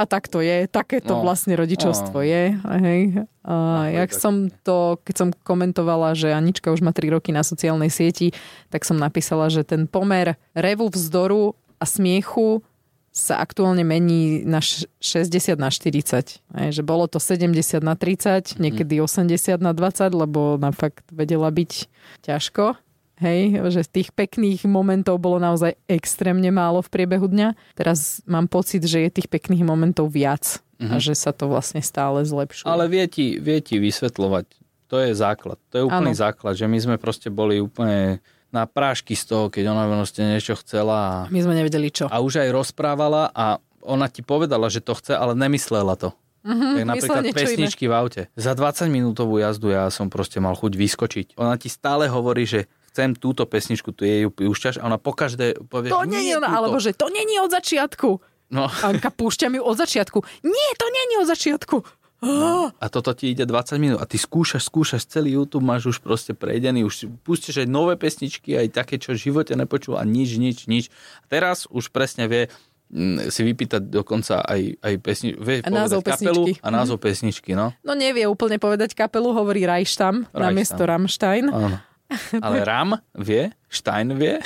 A 0.00 0.08
tak 0.08 0.26
to 0.26 0.40
je, 0.40 0.64
takéto 0.64 1.12
No. 1.12 1.20
vlastne 1.20 1.52
rodičovstvo 1.52 2.16
No. 2.16 2.24
je. 2.24 2.42
Hej. 2.56 3.00
A 3.42 3.54
jak 3.92 4.10
tak. 4.10 4.16
som 4.16 4.34
to, 4.62 4.96
keď 4.98 5.14
som 5.14 5.28
komentovala, 5.36 6.14
že 6.14 6.32
Anička 6.32 6.68
už 6.68 6.80
má 6.80 6.88
3 6.88 7.10
roky 7.10 7.30
na 7.30 7.42
sociálnej 7.42 7.88
sieti, 7.88 8.32
tak 8.66 8.82
som 8.82 8.96
napísala, 8.96 9.46
že 9.46 9.60
ten 9.62 9.84
pomer 9.84 10.34
revu, 10.52 10.88
vzdoru 10.88 11.52
a 11.76 11.84
smiechu 11.84 12.64
sa 13.10 13.36
aktuálne 13.36 13.82
mení 13.82 14.40
na 14.40 14.58
š- 14.58 14.86
60 15.02 15.58
na 15.58 15.68
40. 15.68 16.40
Hej, 16.54 16.70
že 16.70 16.82
bolo 16.82 17.04
to 17.04 17.18
70 17.18 17.52
na 17.82 17.92
30, 17.92 18.56
niekedy 18.56 18.96
80 18.96 19.36
na 19.58 19.74
20, 19.74 20.14
lebo 20.14 20.56
na 20.56 20.70
fakt 20.70 21.04
vedela 21.10 21.50
byť 21.50 21.90
ťažko. 22.22 22.78
Hej, 23.20 23.40
že 23.68 23.84
tých 23.84 24.10
pekných 24.10 24.64
momentov 24.64 25.20
bolo 25.20 25.36
naozaj 25.36 25.76
extrémne 25.84 26.48
málo 26.48 26.80
v 26.80 26.88
priebehu 26.88 27.28
dňa. 27.28 27.52
Teraz 27.72 28.24
mám 28.24 28.48
pocit, 28.48 28.80
že 28.80 29.04
je 29.04 29.10
tých 29.12 29.28
pekných 29.28 29.60
momentov 29.60 30.08
viac 30.08 30.64
a 30.80 30.96
že 30.96 31.12
sa 31.12 31.28
to 31.30 31.44
vlastne 31.44 31.84
stále 31.84 32.24
zlepšuje. 32.24 32.64
Ale 32.64 32.88
vie 32.88 33.04
ti, 33.04 33.36
vie 33.36 33.60
ti 33.60 33.76
vysvetľovať. 33.76 34.46
To 34.88 34.96
je 34.98 35.12
základ. 35.12 35.60
To 35.68 35.74
je 35.76 35.84
úplný 35.84 36.10
Áno. 36.10 36.18
základ, 36.18 36.56
že 36.56 36.64
my 36.64 36.78
sme 36.80 36.96
proste 36.96 37.28
boli 37.28 37.60
úplne 37.60 38.24
na 38.50 38.64
prášky 38.64 39.14
z 39.14 39.24
toho, 39.28 39.44
keď 39.46 39.70
ona 39.70 39.84
proste 39.86 40.24
niečo 40.24 40.56
chcela 40.58 40.96
a, 40.98 41.16
My 41.28 41.38
sme 41.38 41.54
nevedeli 41.54 41.92
čo. 41.92 42.08
a 42.08 42.18
už 42.18 42.42
aj 42.42 42.50
rozprávala 42.50 43.30
a 43.30 43.60
ona 43.84 44.08
ti 44.08 44.24
povedala, 44.24 44.66
že 44.66 44.80
to 44.80 44.96
chce, 44.96 45.14
ale 45.14 45.36
nemyslela 45.36 45.94
to. 45.94 46.10
Mm-hmm, 46.40 46.72
tak 46.74 46.84
napríklad 46.88 47.24
Mhm, 47.28 47.36
pesničky 47.36 47.84
v 47.84 47.92
aute. 47.92 48.22
Za 48.32 48.56
20 48.56 48.88
minútovú 48.88 49.36
jazdu 49.36 49.70
ja 49.70 49.92
som 49.92 50.08
proste 50.08 50.40
mal 50.40 50.56
chuť 50.56 50.72
vyskočiť. 50.72 51.26
Ona 51.36 51.60
ti 51.60 51.68
stále 51.68 52.08
hovorí, 52.08 52.48
že 52.48 52.64
chcem 52.90 53.14
túto 53.14 53.42
pesničku, 53.42 53.90
tu 53.90 54.02
jej 54.02 54.22
ju 54.22 54.30
púšťaš 54.30 54.78
a 54.78 54.84
ona 54.84 54.96
po 54.96 55.10
každé 55.12 55.62
povie, 55.64 55.88
To 55.88 56.02
nie 56.02 56.20
nie 56.20 56.22
je 56.28 56.36
ona, 56.36 56.46
túto. 56.46 56.58
alebo 56.58 56.76
že 56.76 56.92
to 56.92 57.06
není 57.06 57.38
od 57.38 57.48
začiatku. 57.48 58.08
No, 58.50 58.66
Anka, 58.66 59.08
púšťa 59.08 59.46
mi 59.46 59.56
od 59.56 59.74
začiatku. 59.74 60.18
Nie, 60.42 60.68
to 60.74 60.86
není 60.86 61.14
od 61.18 61.28
začiatku. 61.28 61.76
No, 62.20 62.68
a 62.68 62.86
toto 62.86 63.14
ti 63.14 63.30
ide 63.30 63.42
20 63.42 63.78
minút 63.78 63.96
a 63.96 64.04
ty 64.04 64.14
skúšaš, 64.14 64.60
skúšaš, 64.62 65.08
celý 65.08 65.32
YouTube 65.32 65.64
máš 65.64 65.88
už 65.88 65.98
proste 65.98 66.34
prejdený, 66.34 66.82
už 66.82 67.08
pustíš 67.20 67.64
aj 67.64 67.68
nové 67.70 67.96
pesničky, 67.96 68.52
aj 68.52 68.76
také, 68.76 68.98
čo 68.98 69.14
v 69.14 69.22
živote 69.22 69.54
nepočul 69.54 69.96
a 69.96 70.04
nič, 70.04 70.36
nič, 70.36 70.66
nič. 70.66 70.92
A 71.22 71.30
teraz 71.30 71.64
už 71.66 71.88
presne 71.88 72.28
vie 72.28 72.52
mm, 72.90 73.32
si 73.32 73.40
vypýtať 73.40 73.88
dokonca 73.88 74.42
aj, 74.42 74.60
aj 74.78 74.94
pesni, 75.00 75.32
vie 75.32 75.64
A 75.64 75.72
názov 75.72 76.04
kapelu 76.04 76.44
pesničky. 76.44 76.60
a 76.60 76.68
názov 76.68 76.98
pesničky, 76.98 77.50
no. 77.54 77.72
No 77.80 77.94
nevie 77.94 78.28
úplne 78.28 78.58
povedať 78.58 78.92
kapelu, 78.92 79.32
hovorí 79.32 79.64
Reichstam 79.64 80.26
Reichstam. 80.26 80.42
namiesto 80.42 80.82
Rammstein. 80.84 81.48
Áno. 81.48 81.80
Ale 82.44 82.66
Ram 82.66 82.98
vie, 83.14 83.54
Stein 83.70 84.18
vie, 84.18 84.42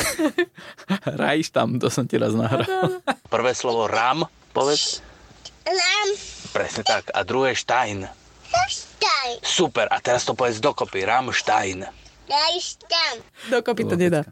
Rajš 1.20 1.50
tam, 1.50 1.80
to 1.80 1.88
som 1.88 2.04
ti 2.04 2.20
raz 2.20 2.36
nahral. 2.36 3.00
Prvé 3.32 3.52
slovo 3.56 3.88
Ram, 3.88 4.28
povedz. 4.52 5.00
Nám 5.64 6.08
Presne 6.54 6.86
tak. 6.86 7.10
A 7.10 7.26
druhé 7.26 7.58
Stein. 7.58 8.06
staj. 8.70 9.42
Super. 9.42 9.90
A 9.90 9.98
teraz 9.98 10.22
to 10.22 10.38
povedz 10.38 10.62
dokopy. 10.62 11.02
Rammstein. 11.02 11.82
Tam. 12.86 13.14
Dokopy 13.50 13.82
to 13.84 13.98
nedá. 13.98 14.22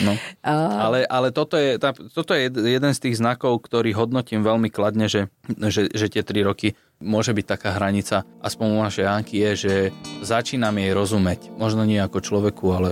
No. 0.00 0.16
A, 0.40 0.52
Ale, 0.88 1.04
ale 1.04 1.28
toto, 1.30 1.56
je, 1.56 1.76
tá, 1.76 1.92
toto 1.92 2.32
je 2.32 2.48
jed- 2.48 2.60
jeden 2.80 2.92
z 2.92 3.00
tých 3.00 3.16
znakov, 3.20 3.60
ktorý 3.64 3.92
hodnotím 3.92 4.40
veľmi 4.40 4.68
kladne, 4.68 5.06
že, 5.06 5.28
že, 5.48 5.88
že 5.90 6.06
tie 6.08 6.22
tri 6.24 6.40
roky 6.40 6.72
môže 7.00 7.32
byť 7.32 7.46
taká 7.46 7.76
hranica, 7.76 8.24
aspoň 8.40 8.66
u 8.70 8.80
našej 8.80 9.04
Janky 9.04 9.36
je, 9.40 9.50
že 9.56 9.74
začínam 10.20 10.76
jej 10.76 10.92
rozumieť. 10.92 11.52
Možno 11.56 11.84
nie 11.84 12.00
ako 12.00 12.20
človeku, 12.20 12.64
ale 12.72 12.90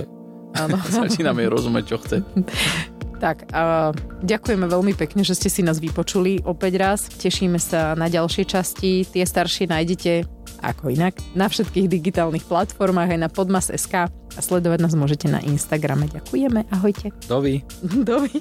začínam 1.01 1.37
jej 1.37 1.49
rozumieť, 1.49 1.85
čo 1.85 1.97
chce. 2.01 2.17
Tak, 3.19 3.51
a 3.51 3.91
ďakujeme 4.23 4.63
veľmi 4.63 4.95
pekne, 4.95 5.27
že 5.27 5.35
ste 5.35 5.51
si 5.51 5.59
nás 5.59 5.83
vypočuli 5.83 6.39
opäť 6.47 6.73
raz. 6.79 6.99
Tešíme 7.11 7.59
sa 7.59 7.91
na 7.99 8.07
ďalšie 8.07 8.47
časti. 8.47 9.03
Tie 9.03 9.23
staršie 9.27 9.67
nájdete 9.67 10.23
ako 10.63 10.91
inak 10.91 11.19
na 11.35 11.47
všetkých 11.47 11.87
digitálnych 11.87 12.47
platformách 12.47 13.15
aj 13.15 13.19
na 13.19 13.29
podmas.sk 13.31 14.07
a 14.09 14.39
sledovať 14.39 14.79
nás 14.83 14.95
môžete 14.95 15.27
na 15.27 15.43
Instagrame. 15.43 16.07
Ďakujeme, 16.07 16.67
ahojte. 16.71 17.11
Dovi. 17.27 17.63
Dovi. 18.09 18.39